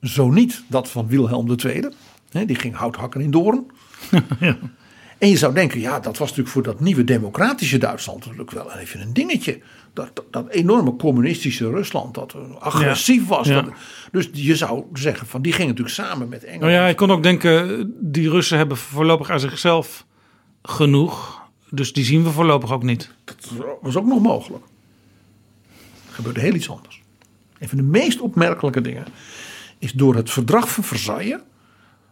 [0.00, 1.88] Zo niet dat van Wilhelm II.
[2.30, 3.66] Hè, die ging hout hakken in Doorn.
[5.18, 8.72] En je zou denken, ja, dat was natuurlijk voor dat nieuwe democratische Duitsland natuurlijk wel
[8.72, 9.60] even een dingetje.
[9.92, 13.46] Dat, dat, dat enorme communistische Rusland, dat agressief was.
[13.46, 13.62] Ja.
[13.62, 13.72] Dat-
[14.12, 16.60] dus je zou zeggen, van die gingen natuurlijk samen met Engeland.
[16.60, 20.06] Nou ja, ik kon ook denken, die Russen hebben voorlopig aan zichzelf
[20.62, 21.42] genoeg.
[21.70, 23.10] Dus die zien we voorlopig ook niet.
[23.24, 23.36] Dat
[23.82, 24.64] was ook nog mogelijk.
[26.14, 27.02] Gebeurde heel iets anders.
[27.58, 29.04] Een van de meest opmerkelijke dingen
[29.78, 31.38] is door het verdrag van Versailles.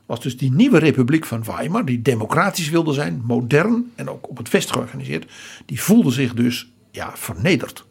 [0.06, 4.36] Was dus die nieuwe republiek van Weimar, die democratisch wilde zijn, modern en ook op
[4.36, 5.30] het vest georganiseerd,
[5.66, 7.84] die voelde zich dus ja, vernederd.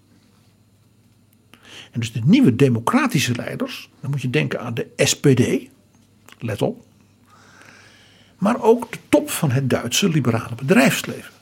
[1.91, 5.69] En dus de nieuwe democratische leiders, dan moet je denken aan de SPD,
[6.39, 6.85] let op,
[8.37, 11.33] maar ook de top van het Duitse liberale bedrijfsleven.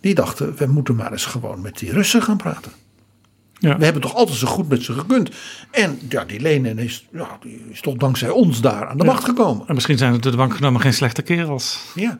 [0.00, 2.72] Die dachten, we moeten maar eens gewoon met die Russen gaan praten.
[3.58, 3.78] Ja.
[3.78, 5.30] We hebben toch altijd zo goed met ze gekund.
[5.70, 9.10] En ja, die Lenin is, ja, die is toch dankzij ons daar aan de Ja.
[9.10, 9.66] macht gekomen.
[9.68, 11.80] En misschien zijn het de bank genomen geen slechte kerels.
[11.94, 12.18] Ja.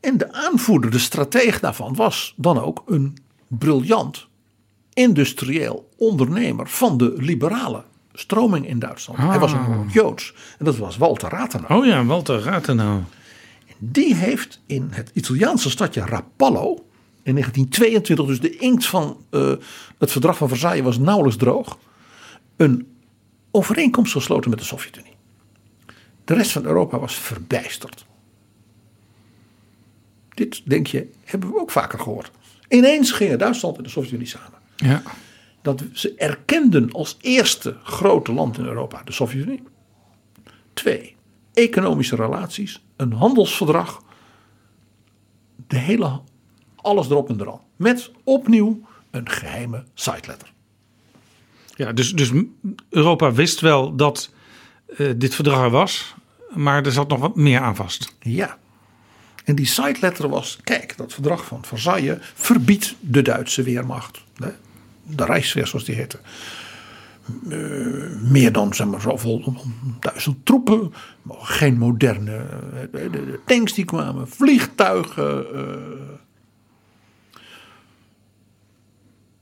[0.00, 3.16] En de aanvoerder, de strateeg daarvan, was dan ook een
[3.48, 4.26] briljant
[4.92, 9.18] industrieel ondernemer van de liberale stroming in Duitsland.
[9.20, 9.68] Hij was Ah.
[9.68, 10.34] een Joods.
[10.58, 11.80] En dat was Walter Rathenau.
[11.80, 13.00] Oh ja, Walter Rathenau.
[13.78, 16.85] Die heeft in het Italiaanse stadje Rapallo
[17.26, 19.52] in 1922, dus de inkt van eh,
[19.98, 21.78] het verdrag van Versailles was nauwelijks droog,
[22.56, 22.96] een
[23.50, 25.14] overeenkomst gesloten met de Sovjet-Unie.
[26.24, 28.06] De rest van Europa was verbijsterd.
[30.34, 32.30] Dit, denk je, hebben we ook vaker gehoord.
[32.68, 34.58] Ineens gingen Duitsland en de Sovjet-Unie samen.
[34.76, 35.02] Ja.
[35.62, 39.62] Dat ze erkenden als eerste grote land in Europa de Sovjet-Unie.
[40.72, 41.16] Twee,
[41.52, 44.02] economische relaties, een handelsverdrag.
[45.66, 46.20] De hele,
[46.86, 47.60] alles erop en eraan.
[47.76, 48.80] Met opnieuw
[49.10, 50.52] een geheime siteletter.
[51.74, 52.30] Ja, dus, dus
[52.88, 54.30] Europa wist wel dat
[54.96, 56.14] eh, dit verdrag er was.
[56.54, 58.14] Maar er zat nog wat meer aan vast.
[58.20, 58.58] Ja.
[59.44, 64.20] En die siteletter was, kijk, dat verdrag van Versailles verbiedt de Duitse Weermacht.
[64.36, 64.48] hè,
[65.02, 66.18] De Rijksweer zoals die heette.
[67.50, 69.54] eh, meer dan zeg maar, zoveel
[70.00, 70.92] duizend troepen.
[71.28, 72.44] Geen moderne
[72.92, 73.00] eh,
[73.46, 74.28] tanks die kwamen.
[74.28, 75.54] Vliegtuigen.
[75.54, 76.14] eh,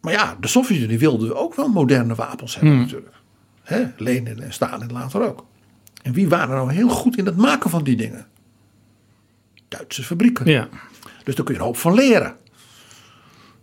[0.04, 2.80] Maar ja, de Sovjet-Unie wilde ook wel moderne wapens hebben Hmm.
[2.80, 3.14] natuurlijk.
[3.62, 5.46] Hè, Lenin en Stalin later ook.
[6.02, 8.26] En wie waren nou heel goed in het maken van die dingen?
[9.68, 10.46] Duitse fabrieken.
[10.46, 10.68] Ja.
[11.24, 12.36] Dus daar kun je een hoop van leren.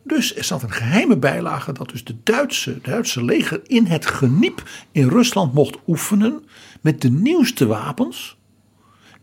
[0.03, 4.05] Dus er zat een geheime bijlage dat dus de Duitse, de Duitse leger in het
[4.05, 6.43] geniep in Rusland mocht oefenen
[6.81, 8.37] met de nieuwste wapens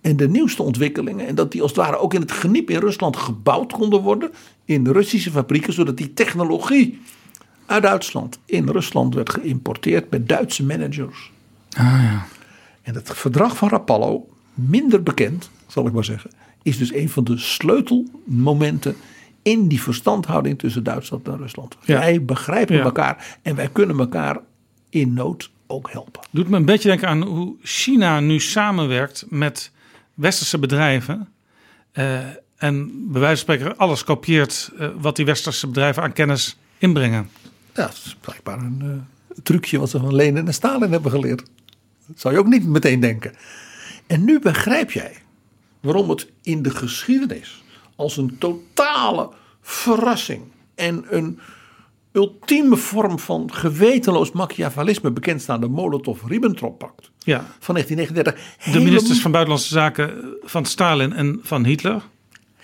[0.01, 1.27] en de nieuwste ontwikkelingen.
[1.27, 4.31] En dat die als het ware ook in het geniep in Rusland gebouwd konden worden
[4.69, 7.01] in Russische fabrieken, zodat die technologie
[7.67, 11.31] uit Duitsland in Rusland werd geïmporteerd met Duitse managers.
[11.77, 12.27] Ah ja.
[12.83, 16.31] En het verdrag van Rapallo, minder bekend, zal ik maar zeggen,
[16.63, 18.97] is dus een van de sleutelmomenten
[19.43, 21.77] in die verstandhouding tussen Duitsland en Rusland.
[21.85, 21.99] Ja.
[21.99, 22.83] Wij begrijpen Ja.
[22.83, 24.39] elkaar en wij kunnen elkaar
[24.91, 26.23] in nood ook helpen.
[26.31, 29.73] Doet me een beetje denken aan hoe China nu samenwerkt met
[30.15, 31.29] westerse bedrijven.
[31.93, 32.19] eh,
[32.59, 37.31] en bij wijze van spreken alles kopieert eh, wat die westerse bedrijven aan kennis inbrengen.
[37.75, 41.43] Ja, dat is blijkbaar een eh, trucje wat ze van Lenin en Stalin hebben geleerd.
[42.07, 43.33] Dat zou je ook niet meteen denken.
[44.07, 45.13] En nu begrijp jij
[45.81, 47.63] waarom het in de geschiedenis
[47.97, 49.31] als een totale
[49.63, 50.43] verrassing
[50.75, 51.39] en een
[52.13, 57.45] ultieme vorm van gewetenloos machiavellisme bekend staat de Molotov-Ribbentrop-pact Ja.
[57.59, 58.35] van 1939.
[58.35, 62.03] De helemaal- ministers van Buitenlandse Zaken van Stalin en van Hitler.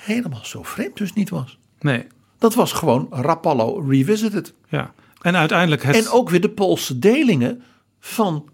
[0.04, 1.58] Helemaal zo vreemd dus niet was.
[1.80, 2.06] Nee.
[2.38, 4.54] Dat was gewoon Rapallo revisited.
[4.68, 4.92] Ja.
[5.20, 5.96] En uiteindelijk het.
[5.96, 7.62] En ook weer de Poolse delingen
[8.00, 8.48] van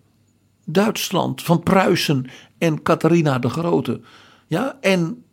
[0.65, 2.27] Duitsland, van Pruisen
[2.59, 4.01] en Catharina de Grote.
[4.47, 5.25] Ja, en,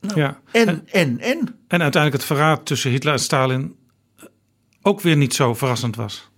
[0.00, 0.40] nou, ja.
[0.50, 1.38] en, en, en,
[1.68, 3.76] En uiteindelijk het verraad tussen Hitler en Stalin
[4.16, 4.24] eh,
[4.82, 6.28] ook weer niet zo verrassend was.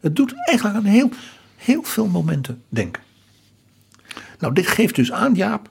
[0.00, 1.10] Het doet eigenlijk aan heel,
[1.56, 3.02] heel veel momenten denken.
[4.38, 5.70] Nou, dit geeft dus aan, Jaap,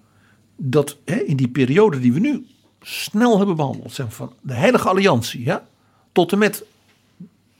[0.61, 2.45] dat hè, in die periode die we nu
[2.81, 5.67] snel hebben behandeld, van de Heilige Alliantie, ja,
[6.11, 6.63] tot en met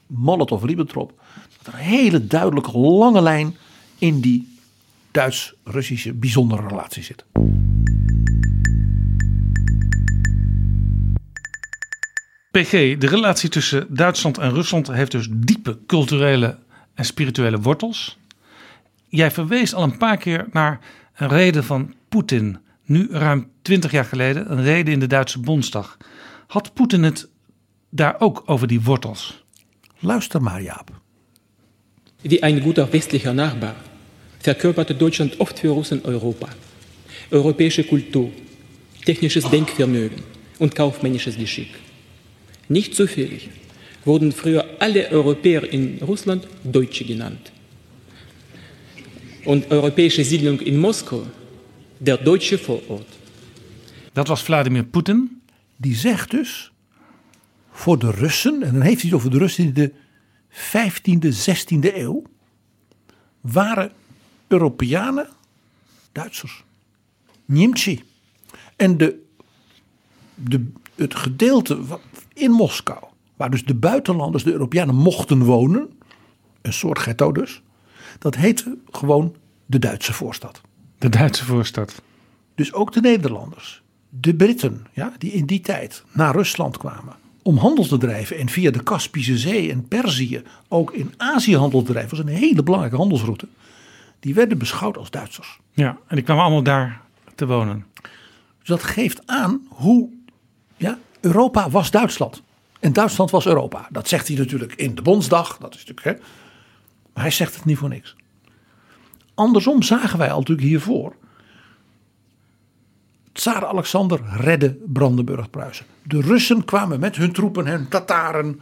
[0.08, 1.22] Molotov-Ribbentrop,
[1.58, 3.56] dat er een hele duidelijke lange lijn
[3.98, 4.58] in die
[5.12, 7.26] Duits-Russische bijzondere relatie zit.
[12.52, 16.58] PG, de relatie tussen Duitsland en Rusland heeft dus diepe culturele
[16.94, 18.18] en spirituele wortels.
[19.08, 20.80] Jij verwees al een paar keer naar
[21.16, 22.58] een reden van Poetin,
[22.90, 25.98] nu ruim twintig jaar geleden, een reden in de Duitse Bondsdag.
[26.48, 27.28] Had Poetin het
[27.90, 29.44] daar ook over die wortels?
[30.00, 31.02] Luister maar, Jaap.
[32.22, 33.76] Wie ein guter westlicher Nachbar
[34.40, 36.48] verkörperte Deutschland oft für Russen Europa.
[37.30, 38.30] Europäische Kultur,
[39.04, 40.24] technisches Denkvermögen
[40.58, 41.70] und kaufmännisches Geschick.
[42.68, 43.50] Nicht zufällig
[44.06, 47.52] wurden früher alle Europäer in Russland Deutsche genannt.
[49.46, 51.26] Und europäische Siedlung in Moskau
[52.00, 53.18] der deutsche Vorort.
[54.14, 55.42] Dat was Vladimir Poetin.
[55.76, 56.72] Die zegt dus
[57.72, 59.92] voor de Russen, en dan heeft hij het over de Russen in de
[60.52, 62.24] 15e, 16e eeuw,
[63.42, 63.92] waren
[64.48, 65.30] Europeanen
[66.12, 66.64] Duitsers.
[67.46, 68.04] Niemcy.
[68.76, 69.24] En de,
[70.36, 70.66] de,
[70.96, 71.80] het gedeelte
[72.34, 73.04] in Moskou,
[73.36, 75.90] waar dus de buitenlanders, de Europeanen, mochten wonen,
[76.62, 77.62] een soort ghetto dus,
[78.20, 79.36] dat heette gewoon
[79.66, 80.62] de Duitse voorstad.
[81.00, 82.02] De Duitse voorstad.
[82.56, 87.58] Dus ook de Nederlanders, de Britten, ja, die in die tijd naar Rusland kwamen om
[87.58, 91.92] handel te drijven en via de Kaspische Zee en Perzië ook in Azië handel te
[91.92, 93.48] drijven, was een hele belangrijke handelsroute.
[94.20, 95.60] Die werden beschouwd als Duitsers.
[95.72, 97.02] Ja, en die kwamen allemaal daar
[97.36, 97.86] te wonen.
[98.60, 100.10] Dus dat geeft aan hoe
[100.78, 102.42] ja, Europa was Duitsland.
[102.80, 103.88] En Duitsland was Europa.
[103.92, 105.58] Dat zegt hij natuurlijk in de Bondsdag.
[105.58, 106.26] Dat is natuurlijk, hè.
[107.14, 108.16] Maar hij zegt het niet voor niks.
[109.40, 111.16] Andersom zagen wij al natuurlijk hiervoor.
[113.32, 115.86] Tsaar Alexander redde Brandenburg-Pruisen.
[116.04, 118.62] De Russen kwamen met hun troepen en Tataren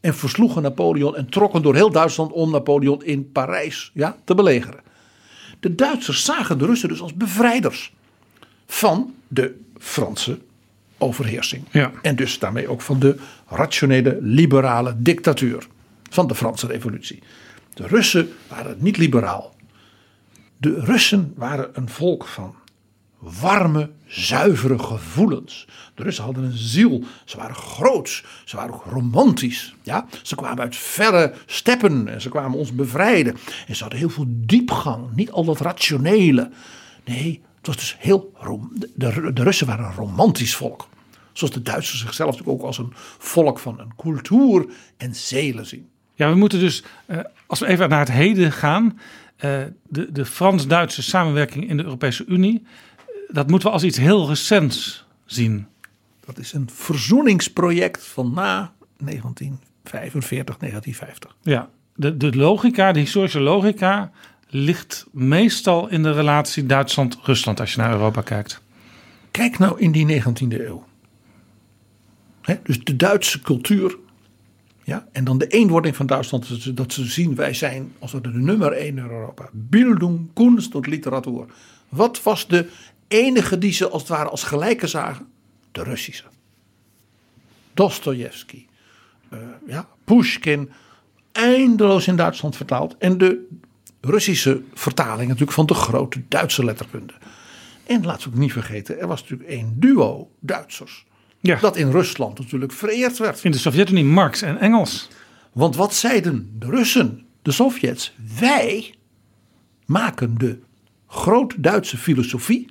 [0.00, 4.80] en versloegen Napoleon en trokken door heel Duitsland om Napoleon in Parijs ja, te belegeren.
[5.60, 7.94] De Duitsers zagen de Russen dus als bevrijders
[8.66, 10.38] van de Franse
[10.98, 11.64] overheersing.
[11.70, 11.92] Ja.
[12.02, 13.16] En dus daarmee ook van de
[13.48, 15.66] rationele liberale dictatuur
[16.10, 17.22] van de Franse revolutie.
[17.74, 19.54] De Russen waren niet liberaal.
[20.56, 22.54] De Russen waren een volk van
[23.18, 25.66] warme, zuivere gevoelens.
[25.94, 27.04] De Russen hadden een ziel.
[27.24, 28.24] Ze waren groots.
[28.44, 29.74] Ze waren ook romantisch.
[29.82, 30.06] Ja?
[30.22, 33.36] Ze kwamen uit verre steppen en ze kwamen ons bevrijden.
[33.66, 35.14] En ze hadden heel veel diepgang.
[35.14, 36.50] Niet al dat rationele.
[37.04, 38.32] Nee, het was dus heel.
[38.74, 40.88] De, de, Russen waren een romantisch volk.
[41.32, 44.66] Zoals de Duitsers zichzelf natuurlijk ook als een volk van een cultuur
[44.96, 45.88] en zelen zien.
[46.14, 48.98] Ja, we moeten dus, eh, als we even naar het heden gaan,
[49.36, 52.62] de, de Frans-Duitse samenwerking in de Europese Unie,
[52.96, 55.66] eh, dat moeten we als iets heel recents zien.
[56.26, 61.36] Dat is een verzoeningsproject van na 1945, 1950.
[61.42, 64.10] Ja, de, de logica, de historische logica,
[64.48, 68.60] ligt meestal in de relatie Duitsland-Rusland als je naar Europa kijkt.
[69.30, 70.84] Kijk nou in die 19e eeuw.
[72.62, 73.96] Dus de Duitse cultuur.
[74.86, 76.76] Ja, en dan de eenwording van Duitsland.
[76.76, 79.48] Dat ze, zien, wij zijn als het de nummer één in Europa.
[79.52, 81.44] Bildung, kunst en literatuur.
[81.88, 82.70] Wat was de
[83.08, 85.26] enige die ze als het ware als gelijke zagen?
[85.72, 86.24] De Russische.
[87.74, 88.66] Dostoevsky.
[89.32, 90.70] Uh, ja, Pushkin.
[91.32, 92.96] Eindeloos in Duitsland vertaald.
[92.98, 93.46] En de
[94.00, 97.12] Russische vertaling natuurlijk van de grote Duitse letterkunde.
[97.86, 101.06] En laten we ook niet vergeten, er was natuurlijk één duo Duitsers.
[101.46, 101.58] Ja.
[101.60, 103.44] Dat in Rusland natuurlijk vereerd werd.
[103.44, 105.08] In de Sovjet-Unie Marx en Engels.
[105.52, 108.14] Want wat zeiden de Russen, de Sovjets?
[108.38, 108.94] Wij
[109.86, 110.58] maken de
[111.06, 112.68] grote Duitse filosofie,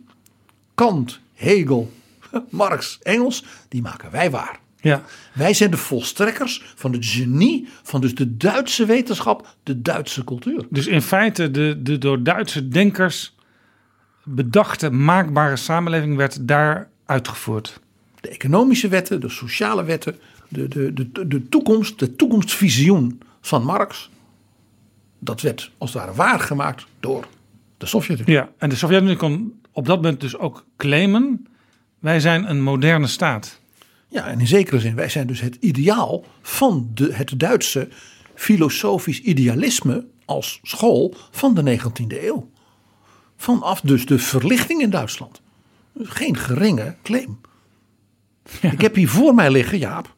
[0.76, 1.92] Kant, Hegel,
[2.50, 4.60] Marx, Engels, die maken wij waar.
[4.82, 5.04] Ja.
[5.34, 10.66] Wij zijn de volstrekkers van het genie van dus de Duitse wetenschap, de Duitse cultuur.
[10.70, 13.36] Dus in feite de, de door Duitse denkers
[14.24, 17.80] bedachte maakbare samenleving werd daar uitgevoerd.
[18.26, 20.16] De economische wetten, de sociale wetten,
[20.50, 24.10] de, de, de, de toekomst, de toekomstvisioen van Marx.
[25.20, 27.28] Dat werd als het ware waargemaakt door
[27.78, 28.32] de Sovjet-Unie.
[28.32, 31.48] Ja, en de Sovjet-Unie kon op dat moment dus ook claimen:
[32.00, 33.60] wij zijn een moderne staat.
[34.08, 37.88] Ja, en in zekere zin, wij zijn dus het ideaal van de, het Duitse
[38.36, 42.50] filosofisch idealisme als school van de 19e eeuw.
[43.38, 45.42] Vanaf dus de verlichting in Duitsland.
[45.98, 47.40] Geen geringe claim.
[48.62, 50.16] Ik heb hier voor mij liggen, Jaap,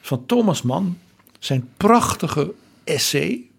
[0.00, 0.98] van Thomas Mann,
[1.38, 2.54] zijn prachtige
[2.84, 3.50] essay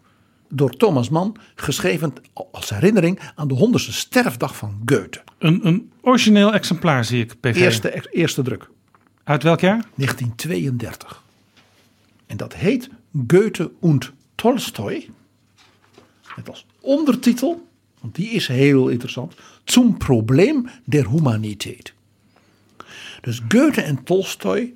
[0.50, 2.14] door Thomas Mann, geschreven
[2.52, 5.22] als herinnering aan de honderdste sterfdag van Goethe.
[5.38, 7.56] Een, een origineel exemplaar zie ik, PG.
[7.56, 8.70] Eerste, eerste druk.
[9.24, 9.86] Uit welk jaar?
[9.96, 11.24] 1932.
[12.26, 12.90] En dat heet
[13.28, 15.10] Goethe und Tolstoi.
[16.36, 17.68] Met als ondertitel,
[18.00, 21.94] want die is heel interessant, Zum Problem der Humanität.
[23.22, 24.74] Dus Goethe en Tolstoj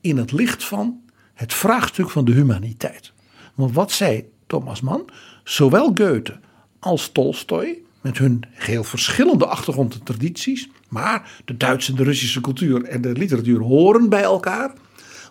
[0.00, 1.00] in het licht van
[1.34, 3.12] het vraagstuk van de humaniteit.
[3.54, 5.04] Want wat zei Thomas Mann?
[5.44, 6.38] Zowel Goethe
[6.78, 12.40] als Tolstoj, met hun heel verschillende achtergrond en tradities, maar de Duitse en de Russische
[12.40, 14.72] cultuur en de literatuur horen bij elkaar.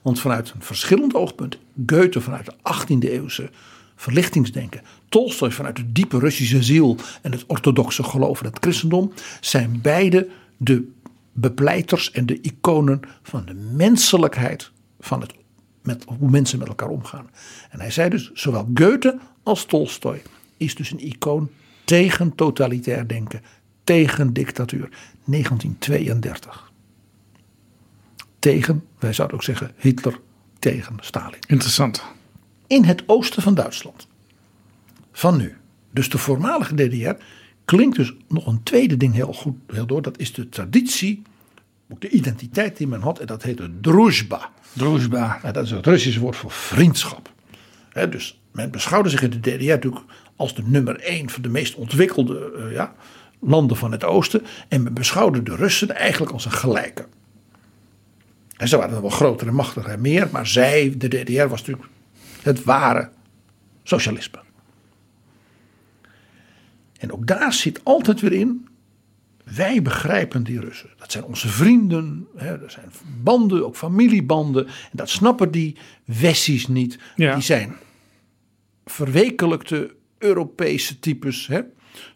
[0.02, 3.50] Want vanuit een verschillend oogpunt, Goethe vanuit de 18e eeuwse
[3.96, 9.80] verlichtingsdenken, Tolstoj vanuit de diepe Russische ziel en het orthodoxe geloof en het christendom, zijn
[9.82, 10.28] beide
[10.58, 10.88] de
[11.34, 15.34] bepleiters en de iconen van de menselijkheid van het,
[15.82, 17.30] met, hoe mensen met elkaar omgaan.
[17.70, 20.22] En hij zei dus, zowel Goethe als Tolstoj
[20.58, 21.50] is dus een icoon
[21.84, 23.42] tegen totalitair denken,
[23.84, 24.90] tegen dictatuur.
[25.26, 26.72] 1932.
[28.40, 30.20] Tegen, wij zouden ook zeggen, Hitler
[30.60, 31.40] tegen Stalin.
[31.48, 32.04] Interessant.
[32.68, 34.08] In het oosten van Duitsland.
[35.12, 35.58] Van nu.
[35.92, 37.24] Dus de voormalige DDR
[37.66, 40.02] klinkt dus nog een tweede ding heel goed heel door.
[40.02, 41.22] Dat is de traditie,
[41.90, 43.20] ook de identiteit die men had.
[43.20, 44.50] En dat heet de druzhba.
[44.74, 45.40] Druzhba.
[45.44, 47.32] Ja, dat is het Russische woord voor vriendschap.
[47.90, 51.50] He, dus men beschouwde zich in de DDR natuurlijk als de nummer één van de
[51.50, 52.96] meest ontwikkelde uh, ja,
[53.40, 54.42] landen van het oosten.
[54.68, 57.06] En men beschouwde de Russen eigenlijk als een gelijke.
[58.58, 60.30] En ze waren wel groter en machtiger en meer.
[60.32, 61.88] Maar zij, de DDR, was natuurlijk
[62.42, 63.10] het ware
[63.84, 64.40] socialisme.
[67.04, 68.68] En ook daar zit altijd weer in.
[69.56, 70.90] Wij begrijpen die Russen.
[70.98, 72.28] Dat zijn onze vrienden.
[72.36, 72.92] Hè, dat zijn
[73.24, 74.66] banden, ook familiebanden.
[74.68, 77.00] En dat snappen die Wessies niet.
[77.16, 77.34] Ja.
[77.34, 77.76] Die zijn
[78.86, 81.62] verwekelijkte Europese types hè,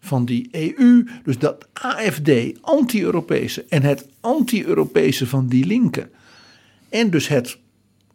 [0.00, 1.06] van die EU.
[1.22, 3.64] Dus dat AFD, anti-Europese.
[3.68, 6.10] En het anti-Europese van die linken.
[6.88, 7.58] En dus het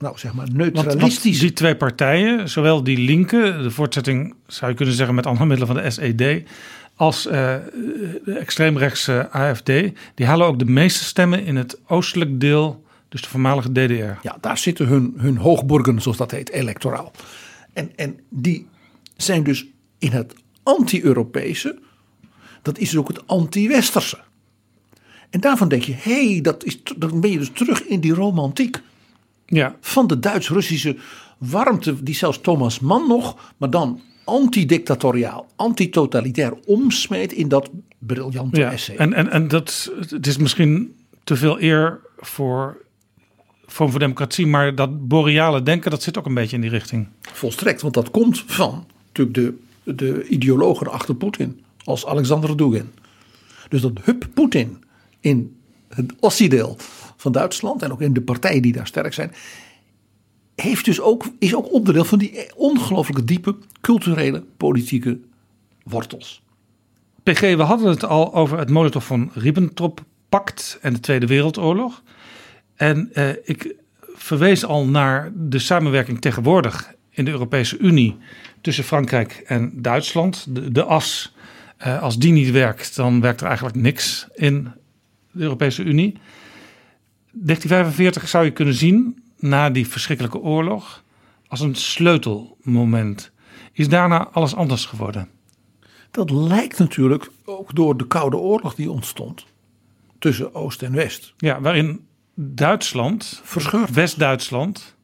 [0.03, 1.29] nou zeg maar neutralistisch.
[1.29, 5.45] want die twee partijen, zowel die linken, de voortzetting zou je kunnen zeggen met andere
[5.45, 6.43] middelen van de SED,
[6.95, 7.55] als eh,
[8.25, 9.71] de extreemrechtse AFD,
[10.15, 14.27] die halen ook de meeste stemmen in het oostelijk deel, dus de voormalige DDR.
[14.27, 17.11] Ja, daar zitten hun, hun hoogborgen, zoals dat heet, electoraal.
[17.73, 18.67] En, en die
[19.17, 19.65] zijn dus
[19.99, 21.79] in het anti-Europese,
[22.61, 24.19] dat is dus ook het anti-Westerse.
[25.29, 28.13] En daarvan denk je, hé, hey, dat is, dan ben je dus terug in die
[28.13, 28.81] romantiek.
[29.55, 29.75] Ja.
[29.81, 30.95] Van de Duits-Russische
[31.37, 37.69] warmte, die zelfs Thomas Mann nog, maar dan antidictatoriaal, antitotalitair omsmeet in dat
[37.99, 38.95] briljante Ja, essay.
[38.95, 42.81] en, en, en dat, het is misschien te veel eer voor
[43.65, 47.07] Vorm voor Democratie, maar dat boreale denken, dat zit ook een beetje in die richting.
[47.21, 49.35] Volstrekt, want dat komt van natuurlijk
[49.83, 52.91] de, de ideologen achter Poetin, als Alexander Dugin.
[53.69, 54.83] Dus dat hup Poetin
[55.19, 55.55] in
[55.87, 56.77] het Ossi-deel
[57.23, 59.31] van Duitsland en ook in de partijen die daar sterk zijn,
[60.55, 65.19] heeft dus ook, is ook onderdeel van die ongelooflijke diepe culturele politieke
[65.83, 66.41] wortels.
[67.23, 72.01] PG, we hadden het al over het Molotov van Ribbentrop-pact en de Tweede Wereldoorlog.
[72.75, 73.75] En eh, ik
[74.15, 78.17] verwees al naar de samenwerking tegenwoordig in de Europese Unie
[78.61, 80.45] tussen Frankrijk en Duitsland.
[80.55, 81.35] De, de as,
[81.77, 84.71] eh, als die niet werkt, dan werkt er eigenlijk niks in
[85.31, 86.17] de Europese Unie.
[87.33, 91.03] 1945 zou je kunnen zien, na die verschrikkelijke oorlog,
[91.47, 93.31] als een sleutelmoment.
[93.71, 95.29] Is daarna alles anders geworden?
[96.11, 99.45] Dat lijkt natuurlijk ook door de Koude Oorlog die ontstond
[100.19, 101.33] tussen Oost en West.
[101.37, 103.89] Ja, waarin Duitsland, Verscheurd.
[103.89, 104.95] West-Duitsland,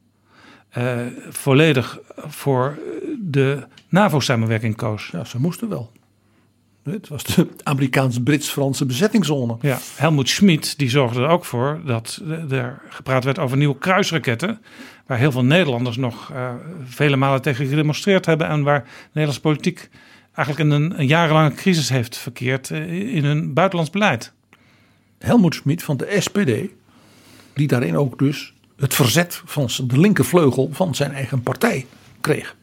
[0.68, 2.78] eh, volledig voor
[3.18, 5.08] de NAVO-samenwerking koos.
[5.12, 5.92] Ja, ze moesten wel.
[6.82, 9.56] Het was de Amerikaans-Brits-Franse bezettingszone.
[9.60, 14.60] Ja, Helmoet Schmid die zorgde er ook voor dat er gepraat werd over nieuwe kruisraketten.
[15.06, 16.54] Waar heel veel Nederlanders nog uh,
[16.84, 18.46] vele malen tegen gedemonstreerd hebben.
[18.46, 19.88] En waar Nederlandse politiek
[20.34, 24.32] eigenlijk in een, een jarenlange crisis heeft verkeerd uh, in hun buitenlands beleid.
[25.18, 26.72] Helmoet Schmid van de SPD,
[27.52, 31.86] die daarin ook dus het verzet van de linkervleugel van zijn eigen partij
[32.20, 32.56] kreeg.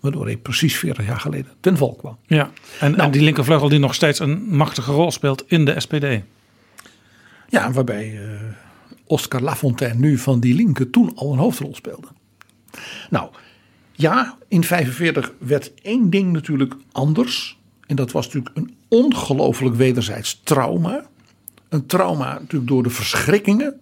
[0.00, 2.18] Waardoor hij precies 40 jaar geleden ten val kwam.
[2.26, 2.50] Ja,
[2.80, 6.04] en, nou, en die linkervleugel die nog steeds een machtige rol speelt in de SPD.
[7.48, 8.40] Ja, waarbij uh,
[9.06, 12.06] Oscar Lafontaine nu van die linker toen al een hoofdrol speelde.
[13.10, 13.30] Nou,
[13.92, 17.58] ja, in 45 werd één ding natuurlijk anders.
[17.86, 21.06] En dat was natuurlijk een ongelooflijk wederzijds trauma.
[21.68, 23.80] Een trauma natuurlijk door de verschrikkingen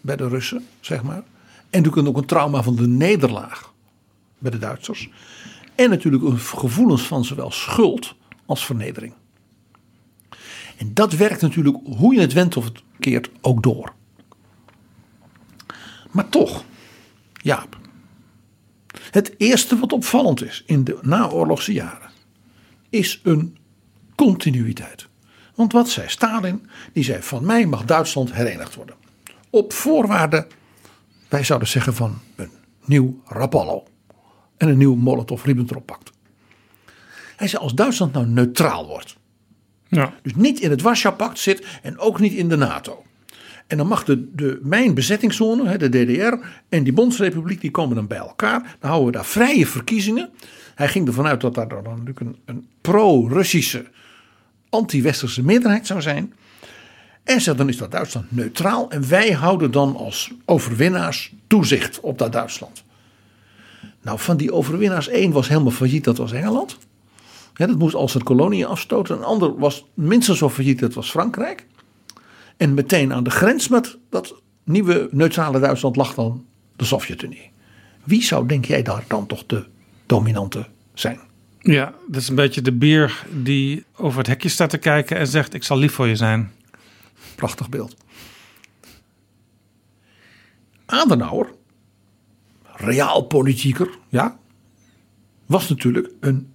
[0.00, 1.22] bij de Russen, zeg maar.
[1.70, 3.67] En natuurlijk ook een trauma van de nederlaag
[4.38, 5.10] bij de Duitsers.
[5.74, 8.14] En natuurlijk een gevoelens van zowel schuld
[8.46, 9.14] als vernedering.
[10.76, 13.92] En dat werkt natuurlijk, hoe je het wendt of het keert, ook door.
[16.10, 16.64] Maar toch,
[17.32, 17.78] Jaap.
[19.10, 22.10] Het eerste wat opvallend is in de naoorlogse jaren,
[22.90, 23.56] is een
[24.14, 25.08] continuïteit.
[25.54, 26.68] Want wat zei Stalin?
[26.92, 28.94] Die zei: Van mij mag Duitsland herenigd worden.
[29.50, 30.46] Op voorwaarde,
[31.28, 32.50] wij zouden zeggen, van een
[32.84, 33.84] nieuw Rapallo
[34.58, 36.10] en een nieuw Molotov-Ribbentrop-pact.
[37.36, 39.16] Hij zei: Als Duitsland nou neutraal wordt,
[39.88, 40.14] ja.
[40.22, 43.02] dus niet in het Warschau-pact zit en ook niet in de NATO.
[43.66, 48.06] En dan mag de, de, mijn bezettingszone, de DDR en die Bondsrepubliek, die komen dan
[48.06, 48.76] bij elkaar.
[48.80, 50.30] Dan houden we daar vrije verkiezingen.
[50.74, 53.84] Hij ging ervan uit dat daar dan natuurlijk een, een pro-Russische,
[54.68, 56.34] anti-westerse meerderheid zou zijn.
[57.24, 58.90] En zei, dan is dat Duitsland neutraal.
[58.90, 62.84] En wij houden dan als overwinnaars toezicht op dat Duitsland.
[64.08, 66.78] Nou, van die overwinnaars één was helemaal failliet, dat was Engeland.
[67.54, 69.16] Dat moest als een kolonie afstoten.
[69.16, 71.66] Een ander was minstens zo failliet, dat was Frankrijk.
[72.56, 76.44] En meteen aan de grens met dat nieuwe neutrale Duitsland lag dan
[76.76, 77.50] de Sovjet-Unie.
[78.04, 79.64] Wie zou, denk jij, daar dan toch de
[80.06, 81.20] dominante zijn?
[81.60, 85.26] Ja, dat is een beetje de beer die over het hekje staat te kijken en
[85.26, 86.52] zegt: Ik zal lief voor je zijn.
[87.34, 87.96] Prachtig beeld.
[90.86, 91.56] Adenauer,
[92.78, 94.38] realpolitieker, ja,
[95.46, 96.48] was natuurlijk een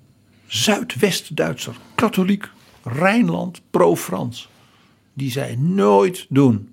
[0.48, 2.50] Zuidwest-Duitser, katholiek,
[2.84, 4.50] Rijnland, pro-Frans.
[5.14, 6.70] Die zei nooit doen.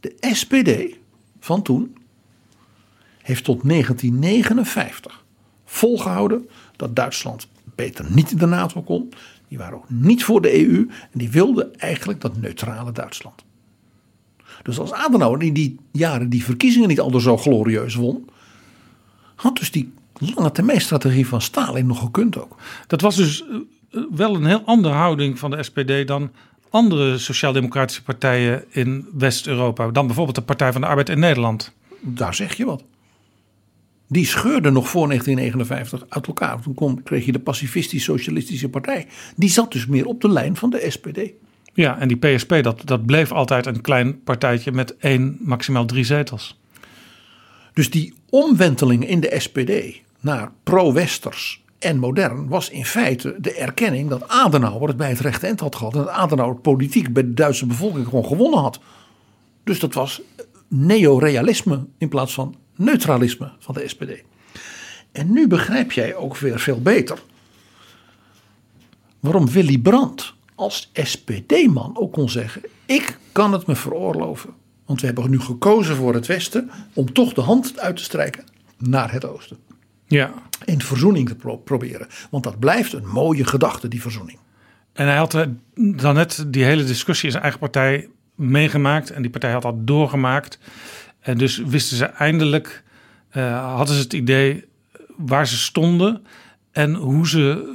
[0.00, 0.96] De SPD
[1.40, 1.96] van toen
[3.22, 5.24] heeft tot 1959
[5.64, 9.12] volgehouden dat Duitsland beter niet in de NATO kon.
[9.48, 13.44] Die waren ook niet voor de EU en die wilden eigenlijk dat neutrale Duitsland.
[14.62, 18.28] Dus als Adenauer in die jaren die verkiezingen niet al zo glorieus won,
[19.44, 19.92] had dus die
[20.34, 22.56] lange termijn strategie van Stalin nog gekund ook.
[22.86, 23.44] Dat was dus
[24.10, 26.30] wel een heel andere houding van de SPD dan
[26.70, 29.90] andere sociaal-democratische partijen in West-Europa.
[29.90, 31.72] Dan bijvoorbeeld de Partij van de Arbeid in Nederland.
[32.00, 32.84] Daar zeg je wat.
[34.08, 36.60] Die scheurde nog voor 1959 uit elkaar.
[36.60, 39.06] Toen kon, kreeg je de pacifistisch-socialistische partij.
[39.36, 41.18] Die zat dus meer op de lijn van de SPD.
[41.74, 46.04] Ja, en die PSP, dat, dat bleef altijd een klein partijtje met één, maximaal drie
[46.04, 46.58] zetels.
[47.74, 54.08] Dus die omwenteling in de SPD naar pro-westers en modern was in feite de erkenning
[54.08, 55.94] dat Adenauer het bij het rechte eind had gehad.
[55.94, 58.80] En dat Adenauer politiek bij de Duitse bevolking gewoon gewonnen had.
[59.64, 60.22] Dus dat was
[60.68, 64.22] neorealisme in plaats van neutralisme van de SPD.
[65.12, 67.18] En nu begrijp jij ook weer veel beter
[69.20, 74.54] waarom Willy Brandt als SPD-man ook kon zeggen: Ik kan het me veroorloven.
[74.86, 78.44] Want we hebben nu gekozen voor het Westen om toch de hand uit te strijken
[78.78, 79.56] naar het Oosten.
[80.06, 80.32] Ja.
[80.64, 82.06] In verzoening te pro proberen.
[82.30, 84.38] Want dat blijft een mooie gedachte, die verzoening.
[84.92, 89.10] En hij had dan net die hele discussie in zijn eigen partij meegemaakt.
[89.10, 90.58] En die partij had dat doorgemaakt.
[91.20, 92.82] En dus wisten ze eindelijk,
[93.32, 94.64] uh, hadden ze het idee
[95.16, 96.26] waar ze stonden
[96.72, 97.72] en hoe ze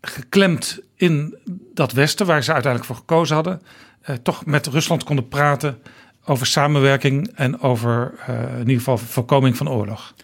[0.00, 1.36] geklemd in
[1.74, 3.62] dat Westen, waar ze uiteindelijk voor gekozen hadden,
[4.10, 5.78] uh, toch met Rusland konden praten
[6.26, 10.14] over samenwerking en over uh, in ieder geval voorkoming van oorlog.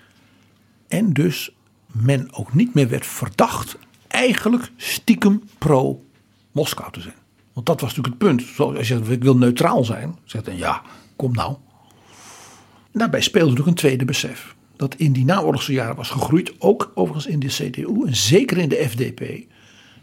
[0.89, 1.55] En dus
[1.87, 3.77] men ook niet meer werd verdacht
[4.09, 7.15] eigenlijk stiekem pro-Moskou te zijn.
[7.53, 8.59] Want dat was natuurlijk het punt.
[8.77, 10.83] Als je zegt, ik wil neutraal zijn, zegt dan ja,
[11.17, 11.57] kom nou.
[12.93, 14.55] Daarbij speelde natuurlijk een tweede besef.
[14.77, 18.69] Dat in die naoorlogse jaren was gegroeid, ook overigens in de CDU en zeker in
[18.69, 19.52] de FDP.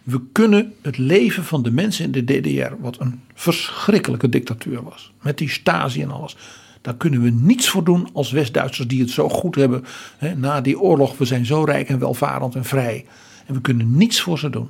[0.09, 5.13] We kunnen het leven van de mensen in de DDR, wat een verschrikkelijke dictatuur was,
[5.21, 6.37] met die Stasi en alles.
[6.81, 9.83] Daar kunnen we niets voor doen als West-Duitsers die het zo goed hebben.
[10.17, 13.05] Hè, na die oorlog, we zijn zo rijk en welvarend en vrij.
[13.45, 14.69] En we kunnen niets voor ze doen.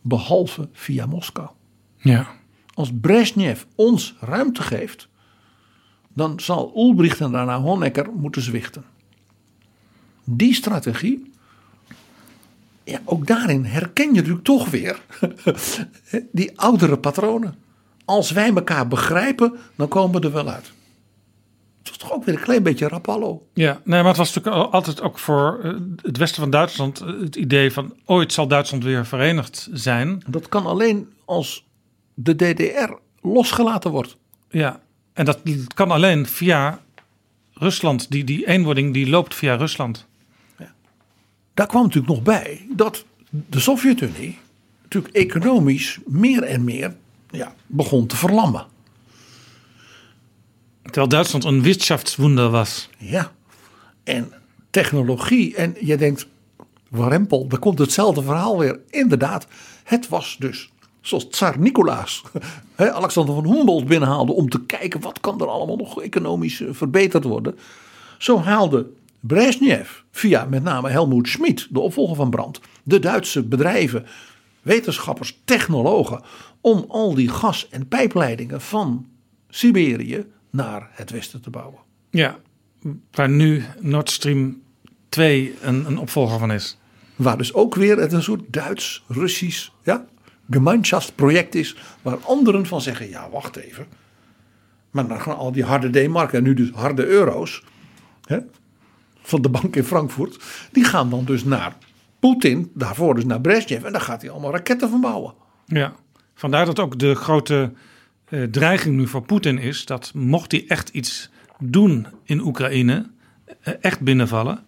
[0.00, 1.48] Behalve via Moskou.
[1.96, 2.28] Ja.
[2.74, 5.08] Als Brezhnev ons ruimte geeft,
[6.14, 8.84] dan zal Ulbricht en daarna Honecker moeten zwichten.
[10.24, 11.29] Die strategie,
[12.90, 15.00] ja, ook daarin herken je natuurlijk toch weer
[16.32, 17.54] die oudere patronen.
[18.04, 20.72] Als wij elkaar begrijpen, dan komen we er wel uit.
[21.78, 23.46] Het was toch ook weer een klein beetje rapallo.
[23.54, 25.72] Ja, nee, maar het was natuurlijk altijd ook voor eh,
[26.02, 30.22] het westen van Duitsland eh, het idee van ooit zal Duitsland weer verenigd zijn.
[30.28, 31.66] Dat kan alleen als
[32.14, 34.16] de DDR losgelaten wordt.
[34.48, 34.80] Ja,
[35.12, 35.38] en dat
[35.74, 36.80] kan alleen via
[37.52, 38.10] Rusland.
[38.10, 40.08] Die, die eenwording die loopt via Rusland.
[41.54, 44.38] Daar kwam natuurlijk nog bij dat de Sovjet-Unie
[44.82, 46.96] natuurlijk economisch meer en meer
[47.30, 48.66] ja, begon te verlammen.
[50.82, 52.88] Terwijl Duitsland een wirtschaftswunder was.
[52.98, 53.32] Ja,
[54.04, 54.32] en
[54.70, 55.54] technologie.
[55.54, 56.26] En je denkt,
[56.88, 58.80] warempel, daar komt hetzelfde verhaal weer.
[58.88, 59.46] Inderdaad,
[59.84, 60.70] het was dus
[61.00, 62.22] zoals Tsar Nicolaas
[62.76, 67.24] Alexander van Humboldt binnenhaalde om te kijken wat kan er allemaal nog economisch eh, verbeterd
[67.24, 67.58] worden.
[68.18, 68.86] Zo haalde
[69.20, 74.06] Brezhnev via met name Helmoet Schmid, de opvolger van Brandt, de Duitse bedrijven,
[74.62, 76.22] wetenschappers, technologen,
[76.60, 79.06] om al die gas- en pijpleidingen van
[79.48, 81.78] Siberië naar het westen te bouwen.
[82.10, 82.38] Ja,
[83.10, 84.62] waar nu Nord Stream
[85.08, 86.78] 2 een, een opvolger van is.
[87.16, 90.06] Waar dus ook weer het een soort Duits-Russisch ja,
[90.50, 91.76] gemeenschapsproject is.
[92.02, 93.86] Waar anderen van zeggen, ja wacht even.
[94.90, 97.64] Maar dan gaan al die harde D-marken en nu dus harde euro's.
[98.24, 98.38] Hè,
[99.30, 100.38] van de bank in Frankfurt.
[100.72, 101.76] Die gaan dan dus naar
[102.18, 102.70] Poetin.
[102.74, 103.84] Daarvoor dus naar Brezhnev.
[103.84, 105.34] En daar gaat hij allemaal raketten van bouwen.
[105.66, 105.92] Ja,
[106.34, 107.72] vandaar dat ook de grote
[108.24, 109.84] eh, dreiging nu voor Poetin is.
[109.84, 113.06] Dat mocht hij echt iets doen in Oekraïne.
[113.60, 114.64] Eh, echt binnenvallen.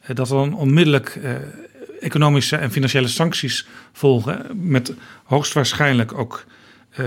[0.00, 1.20] Eh, dat dan onmiddellijk
[2.00, 4.46] economische en financiële sancties volgen.
[4.68, 6.44] Met hoogstwaarschijnlijk ook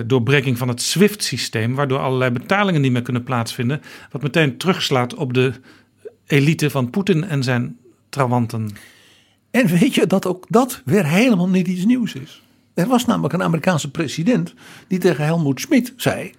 [0.06, 3.82] doorbreking van het SWIFT-systeem, waardoor allerlei betalingen niet meer kunnen plaatsvinden.
[4.12, 5.54] Wat meteen terugslaat op de
[6.32, 7.78] elite van Poetin en zijn
[8.10, 8.70] trawanten.
[9.52, 12.44] En weet je dat ook dat weer helemaal niet iets nieuws is?
[12.74, 14.54] Er was namelijk een Amerikaanse president
[14.88, 16.32] die tegen Helmut Schmidt zei: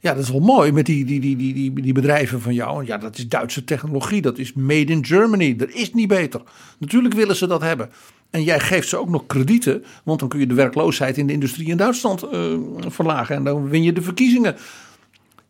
[0.00, 2.86] ja, dat is wel mooi met die, die, die, die, die, die bedrijven van jou.
[2.86, 4.22] Ja, dat is Duitse technologie.
[4.22, 5.56] Dat is made in Germany.
[5.58, 6.42] Er is niet beter.
[6.78, 7.90] Natuurlijk willen ze dat hebben.
[8.30, 9.84] En jij geeft ze ook nog kredieten.
[10.04, 13.36] Want dan kun je de werkloosheid in de industrie in Duitsland uh, verlagen.
[13.36, 14.56] En dan win je de verkiezingen.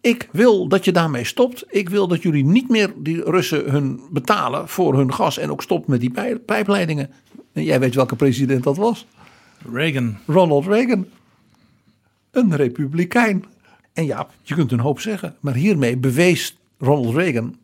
[0.00, 1.64] Ik wil dat je daarmee stopt.
[1.68, 5.38] Ik wil dat jullie niet meer die Russen hun betalen voor hun gas.
[5.38, 7.10] En ook stopt met die pijp pijpleidingen.
[7.52, 9.06] En jij weet welke president dat was?
[9.72, 10.16] Reagan.
[10.26, 11.06] Ronald Reagan.
[12.30, 13.44] Een republikein.
[13.92, 15.36] En ja, je kunt een hoop zeggen.
[15.40, 17.56] Maar hiermee bewees Ronald Reagan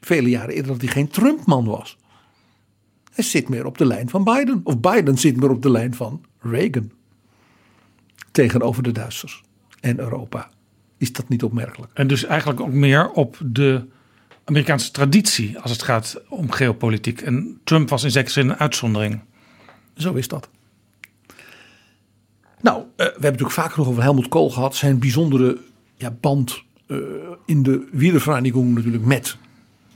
[0.00, 1.96] vele jaren eerder dat hij geen Trump-man was.
[3.12, 4.60] Hij zit meer op de lijn van Biden.
[4.64, 6.90] Of Biden zit meer op de lijn van Reagan.
[8.30, 9.42] Tegenover de Duitsers
[9.80, 10.50] en Europa.
[10.98, 11.92] Is dat niet opmerkelijk?
[11.94, 13.84] En dus eigenlijk ook meer op de
[14.44, 17.20] Amerikaanse traditie als het gaat om geopolitiek.
[17.20, 19.20] En Trump was in zekere zin een uitzondering.
[19.94, 20.48] Zo is dat.
[22.60, 24.76] Nou, uh, we hebben natuurlijk vaak nog over Helmut Kool gehad.
[24.76, 25.58] Zijn bijzondere
[25.96, 26.98] ja, band uh,
[27.46, 29.36] in de wiedervereinigung natuurlijk met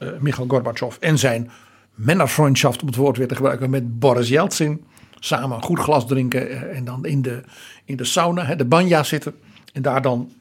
[0.02, 0.96] uh, Michail Gorbachev.
[0.96, 1.50] En zijn
[1.94, 4.84] männerfreundschaft, om het woord weer te gebruiken, met Boris Yeltsin.
[5.18, 7.42] Samen een goed glas drinken en dan in de,
[7.84, 9.34] in de sauna, hè, de banja zitten.
[9.72, 10.32] En daar dan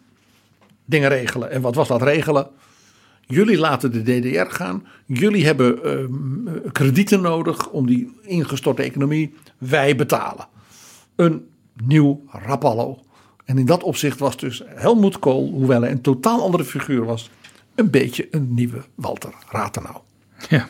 [0.92, 1.52] dingen regelen.
[1.52, 2.48] En wat was dat regelen?
[3.28, 4.86] Jullie laten de DDR gaan.
[5.06, 9.34] Jullie hebben uh, kredieten nodig om die ingestorte economie.
[9.58, 10.48] Wij betalen.
[11.16, 11.48] Een
[11.84, 13.00] nieuw Rapallo.
[13.46, 17.30] En in dat opzicht was dus Helmut Kool, hoewel hij een totaal andere figuur was,
[17.76, 19.98] een beetje een nieuwe Walter Rathenau.
[20.50, 20.70] Ja.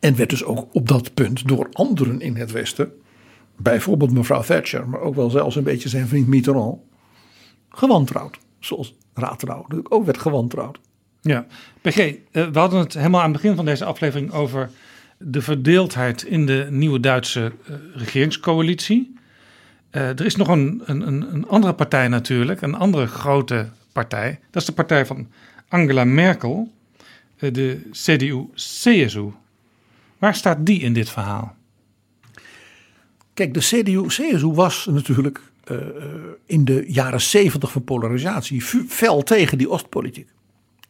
[0.00, 2.92] En werd dus ook op dat punt door anderen in het Westen,
[3.56, 6.78] bijvoorbeeld mevrouw Thatcher, maar ook wel zelfs een beetje zijn vriend Mitterrand,
[7.68, 8.38] gewantrouwd.
[8.58, 10.78] Zoals Rathenau natuurlijk ook werd gewantrouwd.
[11.20, 11.46] Ja,
[11.80, 14.70] PG, eh, we hadden het helemaal aan het begin van deze aflevering over
[15.18, 19.14] de verdeeldheid in de nieuwe Duitse eh, regeringscoalitie.
[19.90, 24.40] Eh, er is nog een, een, een andere partij natuurlijk, een andere grote partij.
[24.50, 25.28] Dat is de partij van
[25.68, 26.72] Angela Merkel,
[27.38, 29.30] de CDU-CSU.
[30.18, 31.56] Waar staat die in dit verhaal?
[33.34, 35.78] Kijk, de CDU-CSU was natuurlijk uh,
[36.46, 40.28] in de jaren zeventig van polarisatie fel tegen die Oostpolitiek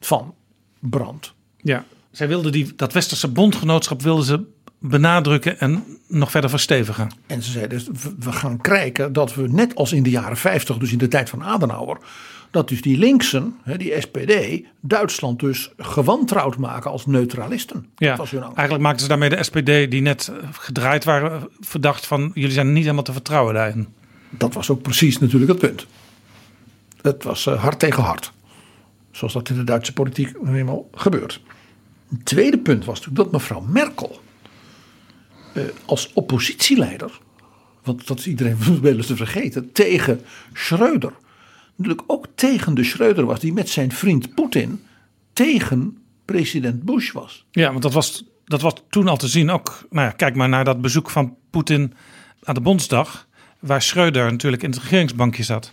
[0.01, 0.35] van
[0.81, 1.35] Brand.
[1.57, 4.45] Ja, zij wilden die, dat westerse bondgenootschap wilden ze
[4.79, 7.11] benadrukken en nog verder verstevigen.
[7.27, 7.89] En ze zeiden, dus,
[8.19, 11.31] we gaan kijken dat we net als in de jaren 50, dus in de tijd
[11.31, 11.99] van Adenauer,
[12.51, 17.87] dat dus die linksen, die SPD, Duitsland dus gewantrouwd maken als neutralisten.
[17.97, 22.73] Ja, eigenlijk maakten ze daarmee de SPD, die net gedraaid waren, verdacht van jullie zijn
[22.73, 23.89] niet helemaal te vertrouwen daarin.
[24.31, 25.87] Dat was ook precies natuurlijk het punt.
[27.03, 28.33] Het was uh, hard tegen hard.
[29.11, 31.41] Zoals dat in de Duitse politiek nu eenmaal gebeurt.
[32.11, 34.21] Een tweede punt was natuurlijk dat mevrouw Merkel
[35.55, 37.21] uh, als oppositieleider,
[37.83, 40.21] want dat is iedereen wel eens te vergeten, tegen
[40.53, 41.13] Schreuder.
[41.77, 44.83] Natuurlijk ook tegen de Schreuder was, die met zijn vriend Poetin
[45.33, 47.47] tegen president Bush was.
[47.51, 49.87] Ja, want dat was, dat was toen al te zien ook.
[49.91, 51.95] Nou ja, kijk maar naar dat bezoek van Poetin
[52.43, 53.26] aan de Bondsdag,
[53.67, 55.73] waar Schreuder natuurlijk in het regeringsbankje zat.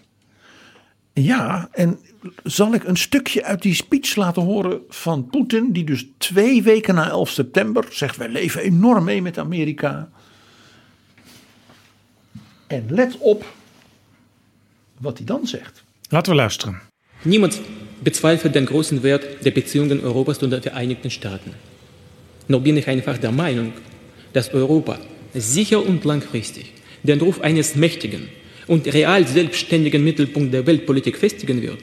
[1.14, 2.00] Ja, en
[2.44, 6.96] zal ik een stukje uit die speech laten horen van Poetin, die dus twee weken
[6.96, 10.10] na 11 september zegt: Wij leven enorm mee met Amerika.
[12.68, 13.46] En let op
[14.98, 15.84] wat hij dan zegt.
[16.10, 16.80] Laten we luisteren.
[17.22, 17.62] Niemand
[18.00, 21.54] bezweifelt den großen Wert der Beziehungen Europas und der Vereinigten Staaten.
[22.46, 23.72] Nur bin ich einfach der Meinung,
[24.32, 24.98] dass Europa
[25.34, 26.73] sicher und langfristig
[27.04, 28.30] den Ruf eines mächtigen
[28.68, 31.80] und real selbstständigen Mittelpunkt der Weltpolitik festigen wird,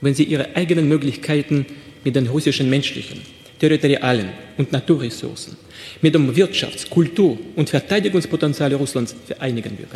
[0.00, 1.66] wenn sie ihre eigenen Möglichkeiten
[2.02, 3.20] mit den russischen menschlichen,
[3.58, 5.56] territorialen und Naturressourcen,
[6.00, 9.90] mit dem Wirtschafts-, Kultur- und Verteidigungspotenzial Russlands vereinigen wird.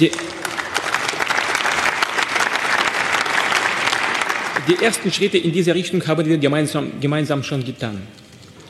[0.00, 0.10] Die,
[4.68, 8.02] die ersten Schritte in diese Richtung haben wir gemeinsam, gemeinsam schon getan.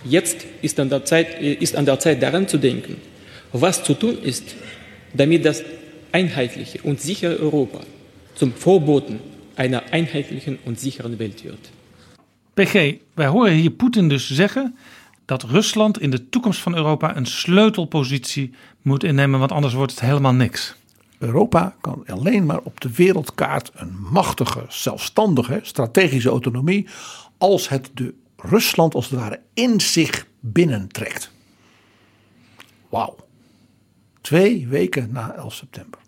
[0.05, 2.97] Jetzt ist an, der Zeit, ist an der Zeit daran zu denken,
[3.61, 4.55] was zu tun ist,
[5.13, 5.63] damit das
[6.13, 7.81] einheitliche und sichere Europa
[8.35, 9.21] zum Vorboten
[9.57, 11.71] einer einheitlichen und sicheren Welt wird.
[12.55, 14.77] PG, wij horen hier Poetin dus zeggen
[15.25, 18.51] dat Rusland in de toekomst van Europa een sleutelpositie
[18.83, 20.75] moet innemen, want anders wordt het helemaal niks.
[21.19, 26.87] Europa kan alleen maar op de wereldkaart een machtige, zelfstandige, strategische autonomie
[27.39, 31.31] als het de Rusland als het ware in zich binnentrekt.
[32.89, 33.17] Wauw.
[34.25, 36.01] Twee weken na 11 september.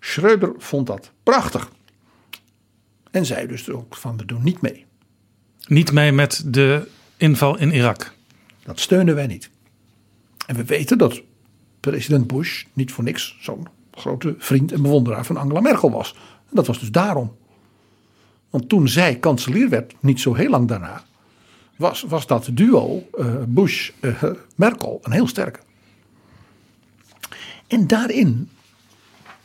[0.00, 1.70] Schreuder vond dat prachtig.
[3.10, 4.84] En zei dus ook van we doen niet mee.
[5.66, 8.14] Niet mee met de inval in Irak.
[8.62, 9.50] Dat steunen wij niet.
[10.46, 11.22] En we weten dat
[11.80, 16.14] president Bush niet voor niks zo'n grote vriend en bewonderaar van Angela Merkel was.
[16.48, 17.36] En dat was dus daarom.
[18.50, 21.04] Want toen zij kanselier werd, niet zo heel lang daarna,
[21.76, 25.60] was, was dat duo uh, Bush-Merkel een heel sterke.
[27.70, 28.48] En daarin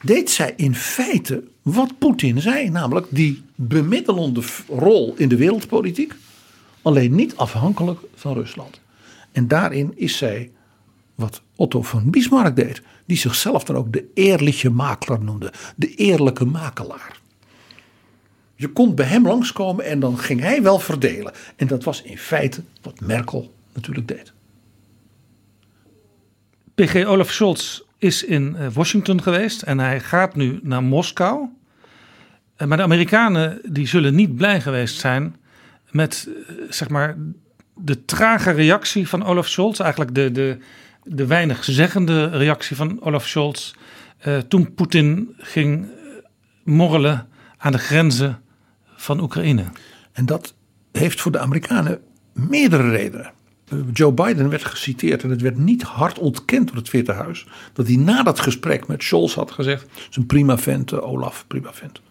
[0.02, 6.14] deed zij in feite wat Poetin zei, namelijk die bemiddelende rol in de wereldpolitiek,
[6.81, 8.80] alleen niet afhankelijk van Rusland.
[9.31, 10.52] En daarin is zij
[11.15, 16.45] wat Otto van Bismarck deed, die zichzelf dan ook de eerlijke makelaar noemde, de eerlijke
[16.45, 17.19] makelaar.
[18.56, 21.34] Je kon bij hem langskomen en dan ging hij wel verdelen.
[21.56, 24.34] En dat was in feite wat Merkel natuurlijk deed.
[26.76, 31.49] PG Olaf Scholz is in eh, Washington geweest en hij gaat nu naar Moskou.
[32.55, 35.35] Eh, maar de Amerikanen die zullen niet blij geweest zijn
[35.91, 37.17] met eh, zeg maar
[37.76, 39.80] de trage reactie van Olaf Scholz.
[39.80, 40.57] Eigenlijk de, de,
[41.03, 43.73] de weinig zeggende reactie van Olaf Scholz.
[44.47, 45.88] Toen Poetin ging
[46.63, 47.27] morrelen
[47.57, 48.41] aan de grenzen
[48.95, 49.63] van Oekraïne.
[50.11, 50.55] En dat
[50.91, 52.01] heeft voor de Amerikanen
[52.34, 53.31] meerdere redenen.
[53.93, 57.47] Joe Biden werd geciteerd en het werd niet hard ontkend door het Witte Huis.
[57.73, 61.45] Dat hij na dat gesprek met Scholz had gezegd: Het is een prima vent, Olaf,
[61.47, 62.01] prima vent.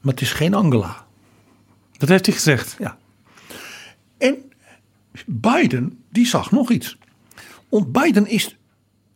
[0.00, 1.06] Maar het is geen Angela.
[1.96, 2.76] Dat heeft hij gezegd.
[2.78, 2.98] Ja.
[4.18, 4.36] En
[5.26, 6.98] Biden, die zag nog iets.
[7.68, 8.56] Want Biden is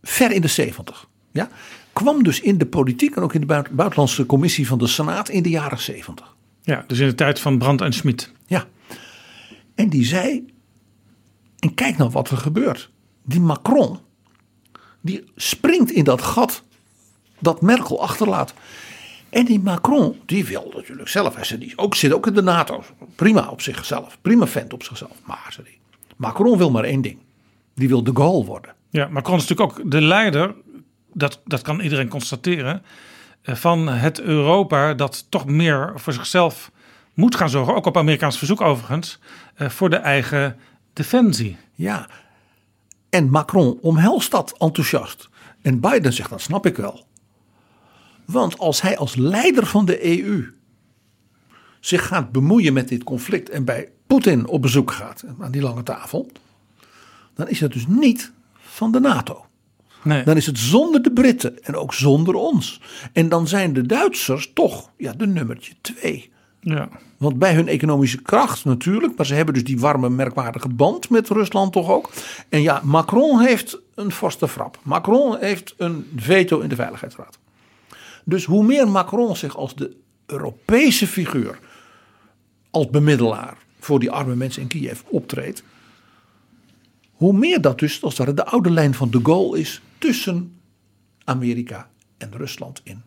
[0.02, 1.08] ver in de zeventig.
[1.32, 1.48] Ja?
[1.92, 5.42] Kwam dus in de politiek en ook in de buitenlandse commissie van de Senaat in
[5.42, 6.36] de jaren zeventig.
[6.62, 8.32] Ja, dus in de tijd van Brandt en Schmid.
[8.46, 8.66] Ja.
[9.74, 10.44] En die zei,
[11.60, 12.90] en kijk nou wat er gebeurt.
[13.22, 13.98] Die Macron,
[15.00, 16.62] die springt in dat gat
[17.38, 18.54] dat Merkel achterlaat.
[19.30, 21.34] En die Macron, die wil natuurlijk zelf.
[21.34, 22.84] Hij ook, zit ook in de NATO.
[23.14, 24.18] Prima op zichzelf.
[24.20, 25.16] Prima vent op zichzelf.
[25.24, 25.78] Maar hij,
[26.16, 27.18] Macron wil maar één ding.
[27.74, 28.74] Die wil de Gaulle worden.
[28.90, 30.54] Ja, Macron is natuurlijk ook de leider,
[31.12, 32.82] dat, dat kan iedereen constateren,
[33.42, 36.70] eh, van het Europa dat toch meer voor zichzelf
[37.14, 39.18] moet gaan zorgen, ook op Amerikaans verzoek overigens,
[39.54, 40.56] eh, voor de eigen
[41.02, 41.56] defensie.
[41.74, 42.08] Ja,
[43.10, 45.28] en Macron omhelst dat enthousiast.
[45.62, 47.06] En Biden zegt, dat snap ik wel.
[48.24, 50.54] Want als hij als leider van de EU
[51.80, 55.82] zich gaat bemoeien met dit conflict en bij Poetin op bezoek gaat aan die lange
[55.82, 56.30] tafel,
[57.34, 59.44] dan is het dus niet van de NATO.
[60.02, 60.24] Nee.
[60.24, 62.80] Dan is het zonder de Britten en ook zonder ons.
[63.12, 66.32] En dan zijn de Duitsers toch ja, de nummertje twee.
[66.60, 66.88] Ja.
[67.16, 71.28] Want bij hun economische kracht natuurlijk, maar ze hebben dus die warme, merkwaardige band met
[71.28, 72.10] Rusland toch ook.
[72.48, 74.78] En ja, Macron heeft een vaste frap.
[74.82, 77.38] Macron heeft een veto in de Veiligheidsraad.
[78.24, 79.96] Dus hoe meer Macron zich als de
[80.26, 81.58] Europese figuur,
[82.70, 85.62] als bemiddelaar voor die arme mensen in Kiev optreedt,
[87.12, 90.60] hoe meer dat dus als het de oude lijn van de Gaulle is tussen
[91.24, 93.02] Amerika en Rusland in.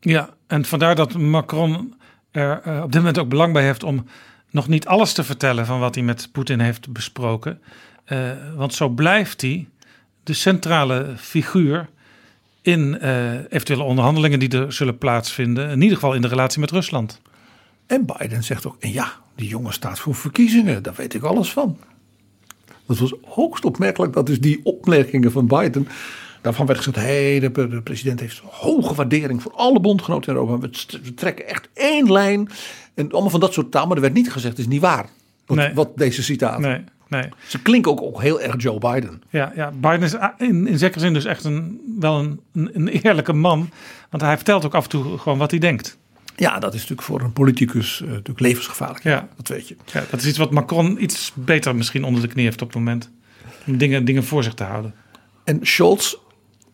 [0.00, 1.94] Ja, en vandaar dat Macron
[2.32, 4.06] er eh, op dit moment ook belang bij heeft om
[4.50, 7.60] nog niet alles te vertellen van wat hij met Poetin heeft besproken.
[8.08, 9.68] Uh, want zo blijft hij
[10.22, 11.88] de centrale figuur
[12.62, 15.70] in uh, eventuele onderhandelingen die er zullen plaatsvinden.
[15.70, 17.20] In ieder geval in de relatie met Rusland.
[17.86, 21.78] En Biden zegt ook: ja, die jongen staat voor verkiezingen, daar weet ik alles van.
[22.86, 25.88] Dat was hoogst opmerkelijk dat dus die opmerkingen van Biden.
[26.42, 30.38] Daarvan werd gezegd: hé, hey, de, de, president heeft hoge waardering voor alle bondgenoten in
[30.38, 30.58] Europa.
[30.58, 32.48] We, we, trekken echt één lijn.
[32.94, 33.86] En allemaal van dat soort taal.
[33.86, 35.06] Maar er werd niet gezegd: het is niet waar.
[35.46, 35.74] Wat, nee.
[35.74, 36.60] wat deze citaten.
[36.60, 37.28] Nee, nee.
[37.46, 39.22] Ze klinken ook, ook heel erg Joe Biden.
[39.30, 42.40] Ja, ja Biden is in, in zekere zin dus echt een, wel een,
[42.72, 43.70] een, eerlijke man.
[44.10, 45.98] Want hij vertelt ook af en toe gewoon wat hij denkt.
[46.36, 49.04] Ja, dat is natuurlijk voor een politicus uh, natuurlijk levensgevaarlijk.
[49.04, 49.28] Ja.
[49.36, 49.76] Dat weet je.
[49.92, 52.76] Ja, dat is iets wat Macron iets beter misschien onder de knie heeft op het
[52.76, 53.10] moment.
[53.66, 54.94] Om dingen, dingen voor zich te houden.
[55.44, 56.14] En Scholz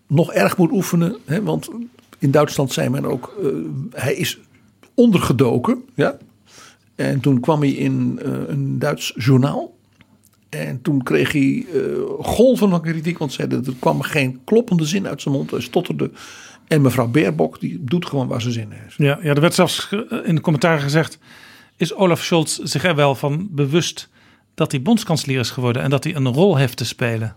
[0.08, 1.16] nog erg moet oefenen.
[1.24, 1.68] Hè, want
[2.18, 3.48] in Duitsland zei men ook, uh,
[3.90, 4.38] hij is
[4.94, 5.84] ondergedoken.
[5.94, 6.16] Ja?
[6.94, 9.76] En toen kwam hij in uh, een Duits journaal.
[10.48, 11.82] En toen kreeg hij uh,
[12.20, 13.18] golven van kritiek.
[13.18, 15.50] Want zeiden, er kwam geen kloppende zin uit zijn mond.
[15.50, 16.10] Hij stotterde.
[16.66, 18.94] En mevrouw Baerbock, die doet gewoon waar ze zin in heeft.
[18.96, 19.92] Ja, ja, er werd zelfs
[20.24, 21.18] in de commentaar gezegd...
[21.76, 24.08] is Olaf Scholz zich er wel van bewust
[24.54, 25.82] dat hij bondskanselier is geworden...
[25.82, 27.36] en dat hij een rol heeft te spelen?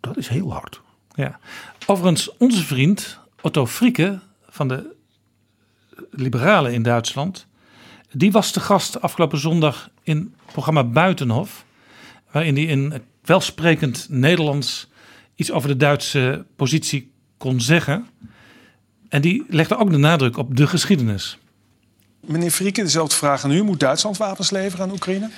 [0.00, 0.80] Dat is heel hard.
[1.14, 1.38] Ja.
[1.86, 4.94] Overigens, onze vriend Otto Frieke van de
[6.10, 7.46] Liberalen in Duitsland...
[8.12, 11.64] die was te gast afgelopen zondag in het programma Buitenhof...
[12.30, 14.88] waarin hij in welsprekend Nederlands
[15.34, 18.06] iets over de Duitse positie kon zeggen...
[19.12, 21.38] En die legde ook de nadruk op de geschiedenis.
[22.20, 23.62] Meneer Frieken, dezelfde vraag aan u.
[23.62, 25.30] Moet Duitsland wapens leveren aan Oekraïne?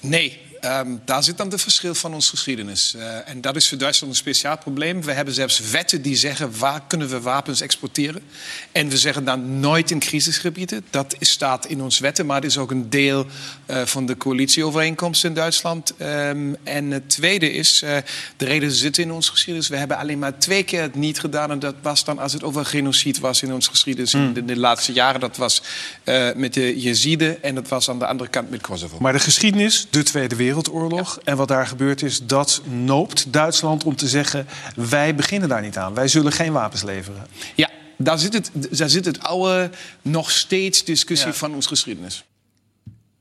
[0.00, 2.94] Nee, um, daar zit dan het verschil van onze geschiedenis.
[2.96, 5.02] Uh, en dat is voor Duitsland een speciaal probleem.
[5.02, 8.22] We hebben zelfs wetten die zeggen waar kunnen we wapens exporteren.
[8.72, 10.84] En we zeggen dan nooit in crisisgebieden.
[10.90, 13.26] Dat staat in ons wetten, maar het is ook een deel
[13.66, 15.94] uh, van de coalitieovereenkomst in Duitsland.
[16.00, 17.96] Um, en het tweede is, uh,
[18.36, 19.68] de reden zit in onze geschiedenis.
[19.68, 21.50] We hebben alleen maar twee keer het niet gedaan.
[21.50, 24.26] En dat was dan als het over genocide was in onze geschiedenis Hmm.
[24.26, 25.20] in de, de laatste jaren.
[25.20, 25.62] Dat was
[26.36, 28.96] met de Jeziden en dat was aan de andere kant met Kosovo.
[29.00, 33.96] Maar de geschiedenis, de Tweede Wereldoorlog en wat daar gebeurd is, dat noopt Duitsland om
[33.96, 34.46] te zeggen:
[34.76, 35.94] wij beginnen daar niet aan.
[35.94, 37.26] Wij zullen geen wapens leveren.
[37.54, 39.70] Ja, daar zit het, daar zit het oude,
[40.02, 41.34] nog steeds discussie Ja.
[41.34, 42.24] van onze geschiedenis.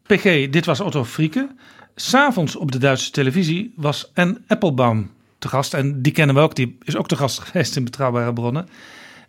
[0.03, 1.47] PG, dit was Otto Frieke.
[1.95, 5.73] S'avonds op de Duitse televisie was Anne Applebaum te gast.
[5.73, 8.69] En die kennen we ook, die is ook te gast geweest in Betrouwbare Bronnen.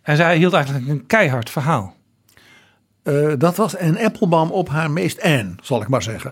[0.01, 1.95] En zij hield eigenlijk een keihard verhaal.
[3.03, 6.31] Uh, dat was een Applebaum op haar meest Anne, zal ik maar zeggen.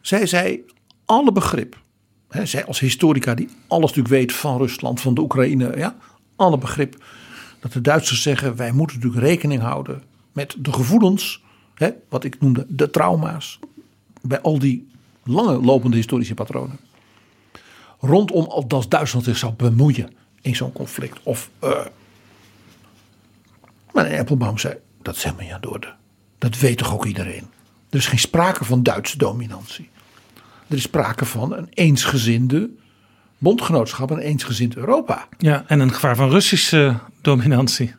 [0.00, 0.64] Zij zei
[1.04, 1.82] alle begrip.
[2.28, 5.76] Hè, zij als historica die alles natuurlijk weet van Rusland, van de Oekraïne.
[5.76, 5.96] Ja,
[6.36, 7.04] alle begrip.
[7.60, 10.02] Dat de Duitsers zeggen wij moeten natuurlijk rekening houden
[10.32, 11.42] met de gevoelens.
[11.74, 13.58] Hè, wat ik noemde de trauma's.
[14.22, 14.88] Bij al die
[15.24, 16.78] lange lopende historische patronen.
[18.00, 20.10] Rondom als Duitsland zich zou bemoeien
[20.40, 21.20] in zo'n conflict.
[21.22, 21.86] Of, uh,
[23.92, 25.92] maar Applebaum zei dat is helemaal niet aan de.
[26.38, 27.46] Dat weet toch ook iedereen.
[27.90, 29.90] Er is geen sprake van Duitse dominantie.
[30.68, 32.70] Er is sprake van een eensgezinde
[33.38, 35.28] bondgenootschap, een eensgezind Europa.
[35.38, 37.94] Ja, en een gevaar van Russische dominantie.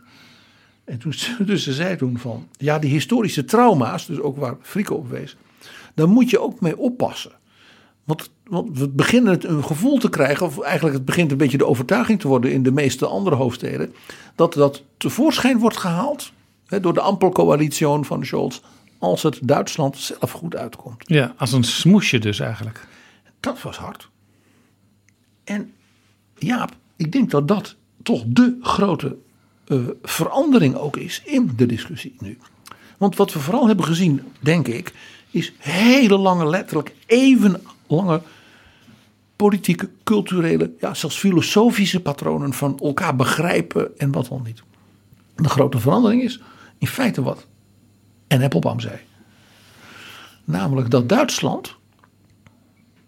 [0.86, 1.14] En toen,
[1.46, 5.38] dus ze zei toen van, ja, die historische trauma's, dus ook waar Frieke op wees,
[5.94, 7.32] daar moet je ook mee oppassen.
[8.04, 11.58] Want, want we beginnen het een gevoel te krijgen, of eigenlijk het begint een beetje
[11.58, 13.94] de overtuiging te worden in de meeste andere hoofdsteden,
[14.36, 16.32] dat dat tevoorschijn wordt gehaald
[16.68, 18.60] hè, door de Ampelcoalitie van Scholz,
[19.06, 21.04] als het Duitsland zelf goed uitkomt.
[21.06, 22.88] Ja, als een smoesje dus eigenlijk.
[23.40, 24.10] Dat was hard.
[25.44, 25.74] En
[26.38, 29.18] Jaap, ik denk dat dat toch de grote
[29.68, 32.38] eh, verandering ook is in de discussie nu.
[32.98, 34.94] Want wat we vooral hebben gezien, denk ik,
[35.32, 38.22] is hele lange, letterlijk even lange
[39.36, 44.64] politieke, culturele, ja, zelfs filosofische patronen van elkaar begrijpen en wat dan niet.
[45.36, 46.42] De grote verandering is
[46.78, 47.46] in feite wat
[48.28, 49.00] en Appelbaum zei.
[50.44, 51.76] Namelijk dat Duitsland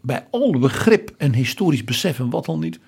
[0.01, 2.79] bij al begrip en historisch besef en wat dan niet,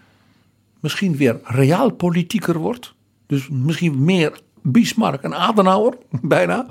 [0.79, 2.93] misschien weer realpolitieker wordt.
[3.25, 6.67] Dus misschien meer Bismarck en Adenauer, bijna.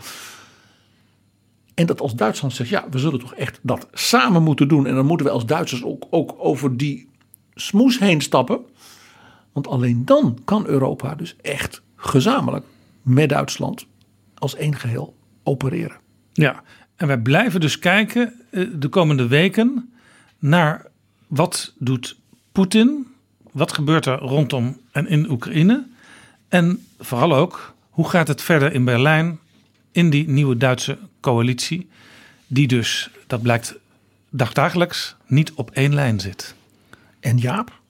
[1.75, 4.87] En dat als Duitsland zegt, ja, we zullen toch echt dat samen moeten doen.
[4.87, 7.09] En dan moeten we als Duitsers ook, ook over die
[7.55, 8.61] smoes heen stappen.
[9.53, 12.65] Want alleen dan kan Europa dus echt gezamenlijk
[13.03, 13.87] met Duitsland
[14.35, 15.18] als één geheel
[15.49, 15.97] opereren.
[16.33, 16.63] Ja,
[16.97, 19.93] en wij blijven dus kijken eh, de komende weken
[20.39, 20.87] naar
[21.27, 22.17] wat doet
[22.53, 23.07] Poetin,
[23.53, 25.87] wat gebeurt er rondom en in Oekraïne
[26.49, 29.39] en vooral ook hoe gaat het verder in Berlijn
[29.93, 31.89] in die nieuwe Duitse coalitie,
[32.47, 33.75] die dus, dat blijkt
[34.31, 36.55] dagdagelijks, niet op één lijn zit.
[37.21, 37.81] En Jaap,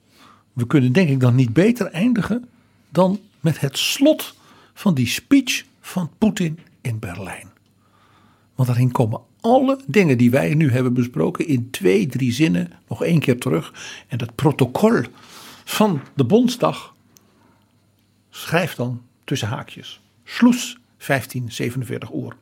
[0.53, 2.49] we kunnen denk ik dan niet beter eindigen
[2.89, 4.35] dan met het slot
[4.73, 7.49] van die speech van Poetin in Berlijn.
[8.55, 13.03] Want daarin komen alle dingen die wij nu hebben besproken in twee, drie zinnen nog
[13.03, 13.73] één keer terug.
[14.07, 15.01] En dat protocol
[15.63, 16.95] van de Bondsdag
[18.29, 20.01] schrijft dan tussen haakjes.
[20.23, 22.35] Schluss 1547 uur.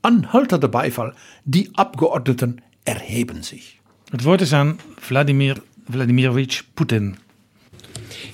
[0.00, 1.14] Anhaltender Beifall.
[1.42, 3.76] Die Abgeordneten erheben sich.
[4.10, 4.78] Het woord is aan
[5.08, 7.16] Wladimir Wladimirovich Putin.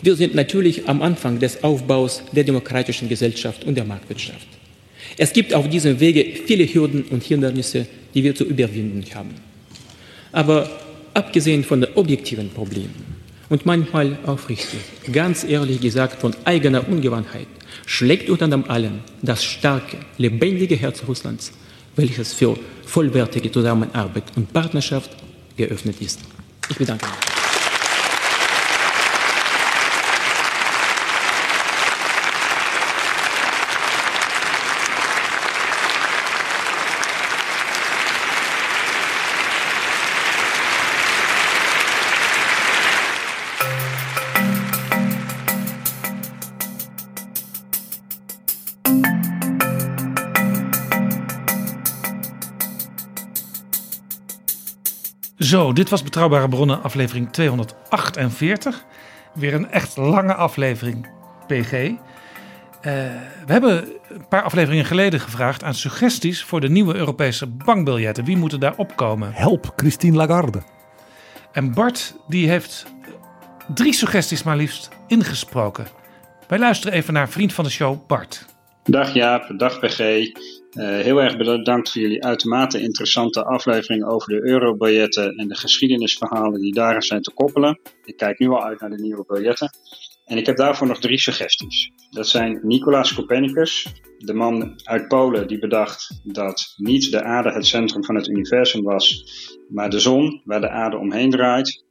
[0.03, 4.58] Wir sind natürlich am Anfang des Aufbaus der demokratischen Gesellschaft und der Marktwirtschaft.
[5.19, 9.35] Es gibt auf diesem Wege viele Hürden und Hindernisse, die wir zu überwinden haben.
[10.31, 10.71] Aber
[11.13, 12.95] abgesehen von den objektiven Problemen
[13.49, 14.79] und manchmal aufrichtig,
[15.13, 17.49] ganz ehrlich gesagt von eigener Ungewandtheit,
[17.85, 21.53] schlägt unter allem das starke, lebendige Herz Russlands,
[21.97, 25.11] welches für vollwertige Zusammenarbeit und Partnerschaft
[25.57, 26.21] geöffnet ist.
[26.71, 27.38] Ich bedanke mich.
[55.49, 58.85] Zo, dit was Betrouwbare Bronnen, aflevering 248.
[59.35, 61.07] Weer een echt lange aflevering,
[61.47, 61.73] PG.
[61.73, 61.97] Uh,
[63.47, 68.25] we hebben een paar afleveringen geleden gevraagd aan suggesties voor de nieuwe Europese bankbiljetten.
[68.25, 69.33] Wie moet er daar opkomen?
[69.33, 70.63] Help Christine Lagarde.
[71.53, 72.87] En Bart die heeft
[73.75, 75.87] drie suggesties maar liefst ingesproken.
[76.49, 78.47] Wij luisteren even naar vriend van de show Bart.
[78.85, 80.01] Dag Jaap, dag PG.
[80.73, 86.61] Uh, heel erg bedankt voor jullie uitermate interessante aflevering over de eurobiljetten en de geschiedenisverhalen
[86.61, 87.81] die daaraan zijn te koppelen.
[88.05, 89.71] Ik kijk nu al uit naar de nieuwe biljetten.
[90.25, 91.91] En ik heb daarvoor nog drie suggesties.
[92.11, 93.87] Dat zijn Nicolaas Copernicus,
[94.19, 98.83] de man uit Polen die bedacht dat niet de aarde het centrum van het universum
[98.83, 99.25] was,
[99.69, 101.85] maar de zon waar de aarde omheen draait.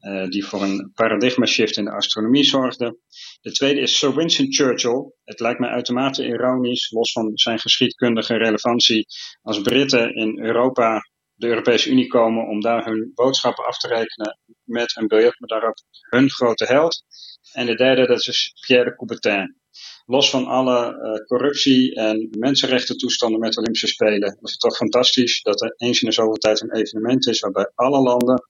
[0.00, 2.98] Uh, die voor een paradigma shift in de astronomie zorgde.
[3.40, 5.12] De tweede is Sir Winston Churchill.
[5.24, 9.06] Het lijkt mij uitermate ironisch, los van zijn geschiedkundige relevantie,
[9.42, 11.00] als Britten in Europa,
[11.34, 15.50] de Europese Unie komen om daar hun boodschappen af te rekenen met een biljet met
[15.50, 15.74] daarop
[16.08, 17.02] hun grote held.
[17.52, 19.58] En de derde, dat is Pierre de Coubertin.
[20.04, 24.76] Los van alle uh, corruptie en mensenrechten toestanden met de Olympische Spelen, is het toch
[24.76, 28.42] fantastisch dat er eens in de zoveel tijd een evenement is waarbij alle landen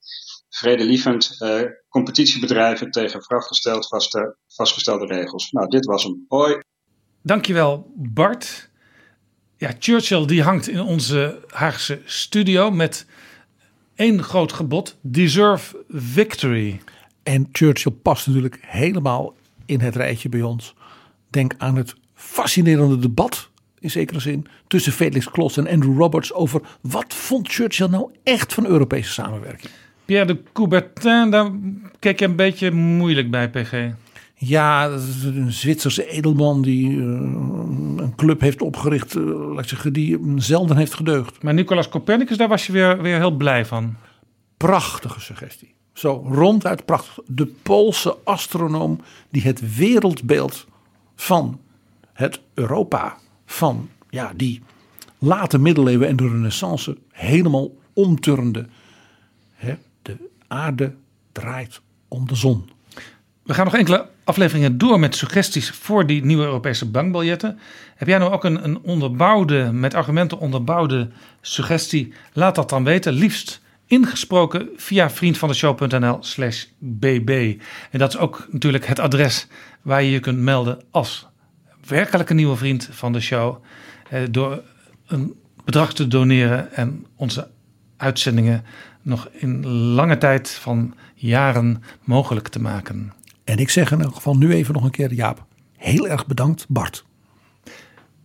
[0.51, 5.51] vredelievend uh, competitie bedrijven tegen vastgesteld, vaste, vastgestelde regels.
[5.51, 6.25] Nou, dit was hem.
[6.29, 6.61] Hoi.
[7.23, 8.69] Dankjewel Bart.
[9.57, 13.07] Ja, Churchill die hangt in onze Haagse studio met
[13.95, 14.97] één groot gebod.
[15.01, 16.81] Deserve victory.
[17.23, 19.35] En Churchill past natuurlijk helemaal
[19.67, 20.75] in het rijtje bij ons.
[21.31, 23.49] Denk aan het fascinerende debat
[23.79, 28.55] in zekere zin tussen Felix Klos en Andrew Roberts over wat vond Churchill nou echt
[28.55, 29.73] van Europese samenwerking.
[30.11, 31.51] Pierre de Coubertin, daar
[31.99, 33.91] kijk je een beetje moeilijk bij, PG.
[34.35, 39.69] Ja, dat is een Zwitserse edelman die uh, een club heeft opgericht, uh, laat ik
[39.69, 41.43] zeggen, die zelden heeft gedeugd.
[41.43, 43.97] Maar Nicolaas Copernicus, daar was je weer, weer heel blij van.
[44.57, 45.75] Prachtige suggestie.
[45.93, 47.19] Zo ronduit prachtig.
[47.27, 50.67] De Poolse astronoom die het wereldbeeld
[51.17, 51.61] van
[52.13, 53.17] het Europa
[53.47, 54.63] van ja, die
[55.19, 58.67] late middeleeuwen en de renaissance helemaal omturende.
[59.55, 60.17] Hè, de
[60.47, 60.95] aarde
[61.33, 62.71] draait om de zon.
[63.43, 67.59] We gaan nog enkele afleveringen door met suggesties voor die nieuwe Europese bankbiljetten.
[67.95, 71.09] Heb jij nou ook een, een onderbouwde, met argumenten onderbouwde
[71.41, 72.13] suggestie?
[72.33, 73.13] Laat dat dan weten.
[73.13, 77.61] Liefst ingesproken via vriendvandeshow.nl slash bb.
[77.91, 79.47] En dat is ook natuurlijk het adres
[79.83, 81.27] waar je je kunt melden als
[81.87, 83.65] werkelijke nieuwe vriend van de show.
[84.11, 84.63] Eh, door
[85.07, 87.49] een bedrag te doneren en onze
[87.97, 88.65] uitzendingen
[89.03, 93.13] nog in lange tijd van jaren mogelijk te maken.
[93.45, 95.45] En ik zeg in elk geval nu even nog een keer Jaap.
[95.77, 97.05] Heel erg bedankt Bart.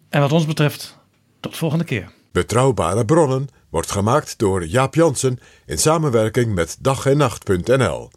[0.09, 0.97] En wat ons betreft,
[1.39, 2.11] tot volgende keer.
[2.31, 8.09] Betrouwbare bronnen wordt gemaakt door Jaap Jansen in samenwerking met dag en nacht.nl.